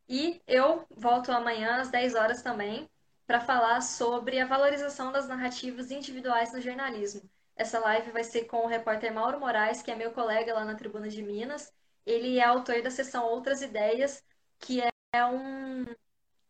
E 0.09 0.41
eu 0.47 0.83
volto 0.89 1.31
amanhã 1.31 1.79
às 1.79 1.91
10 1.91 2.15
horas 2.15 2.41
também 2.41 2.89
para 3.27 3.39
falar 3.39 3.81
sobre 3.81 4.39
a 4.39 4.45
valorização 4.47 5.11
das 5.11 5.27
narrativas 5.27 5.91
individuais 5.91 6.51
no 6.51 6.59
jornalismo. 6.59 7.21
Essa 7.55 7.77
live 7.77 8.09
vai 8.09 8.23
ser 8.23 8.45
com 8.45 8.65
o 8.65 8.67
repórter 8.67 9.13
Mauro 9.13 9.39
Moraes, 9.39 9.83
que 9.83 9.91
é 9.91 9.95
meu 9.95 10.11
colega 10.11 10.55
lá 10.55 10.65
na 10.65 10.73
Tribuna 10.73 11.07
de 11.07 11.21
Minas. 11.21 11.71
Ele 12.03 12.39
é 12.39 12.43
autor 12.43 12.81
da 12.81 12.89
sessão 12.89 13.25
Outras 13.25 13.61
Ideias, 13.61 14.23
que 14.57 14.81
é 14.81 15.23
um, 15.23 15.85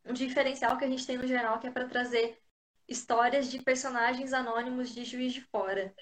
um 0.10 0.14
diferencial 0.14 0.78
que 0.78 0.86
a 0.86 0.88
gente 0.88 1.06
tem 1.06 1.18
no 1.18 1.28
jornal, 1.28 1.60
que 1.60 1.68
é 1.68 1.72
para 1.72 1.88
trazer 1.88 2.40
histórias 2.88 3.52
de 3.52 3.62
personagens 3.62 4.34
anônimos 4.34 4.94
de 4.94 5.04
Juiz 5.04 5.34
de 5.34 5.42
Fora. 5.42 5.94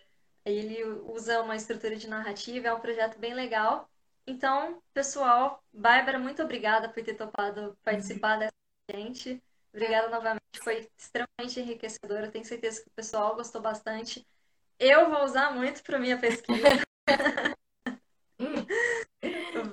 Ele 0.45 0.83
usa 0.83 1.41
uma 1.41 1.55
estrutura 1.55 1.95
de 1.95 2.07
narrativa, 2.07 2.67
é 2.67 2.73
um 2.73 2.79
projeto 2.79 3.17
bem 3.17 3.33
legal. 3.33 3.89
Então, 4.27 4.81
pessoal, 4.93 5.63
Bárbara, 5.73 6.19
muito 6.19 6.43
obrigada 6.43 6.89
por 6.89 7.03
ter 7.03 7.15
topado 7.15 7.77
participar 7.83 8.33
uhum. 8.33 8.39
dessa 8.39 8.53
gente. 8.91 9.43
Obrigada 9.73 10.09
novamente, 10.09 10.59
foi 10.63 10.87
extremamente 10.97 11.59
enriquecedor. 11.59 12.19
Eu 12.19 12.31
tenho 12.31 12.45
certeza 12.45 12.81
que 12.81 12.87
o 12.87 12.93
pessoal 12.95 13.35
gostou 13.35 13.61
bastante. 13.61 14.25
Eu 14.79 15.09
vou 15.09 15.23
usar 15.23 15.51
muito 15.51 15.83
para 15.83 15.99
minha 15.99 16.17
pesquisa. 16.17 16.85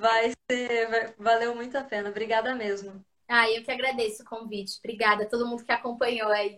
vai 0.01 0.33
ser, 0.51 0.89
vai, 0.89 1.15
valeu 1.19 1.55
muito 1.55 1.77
a 1.77 1.85
pena. 1.85 2.09
Obrigada 2.09 2.55
mesmo. 2.55 3.05
Ah, 3.35 3.51
eu 3.51 3.63
que 3.65 3.71
agradeço 3.71 4.23
o 4.23 4.27
convite. 4.27 4.79
Obrigada 4.79 5.23
a 5.25 5.29
todo 5.29 5.47
mundo 5.47 5.65
que 5.65 5.73
acompanhou 5.73 6.29
aí. 6.31 6.51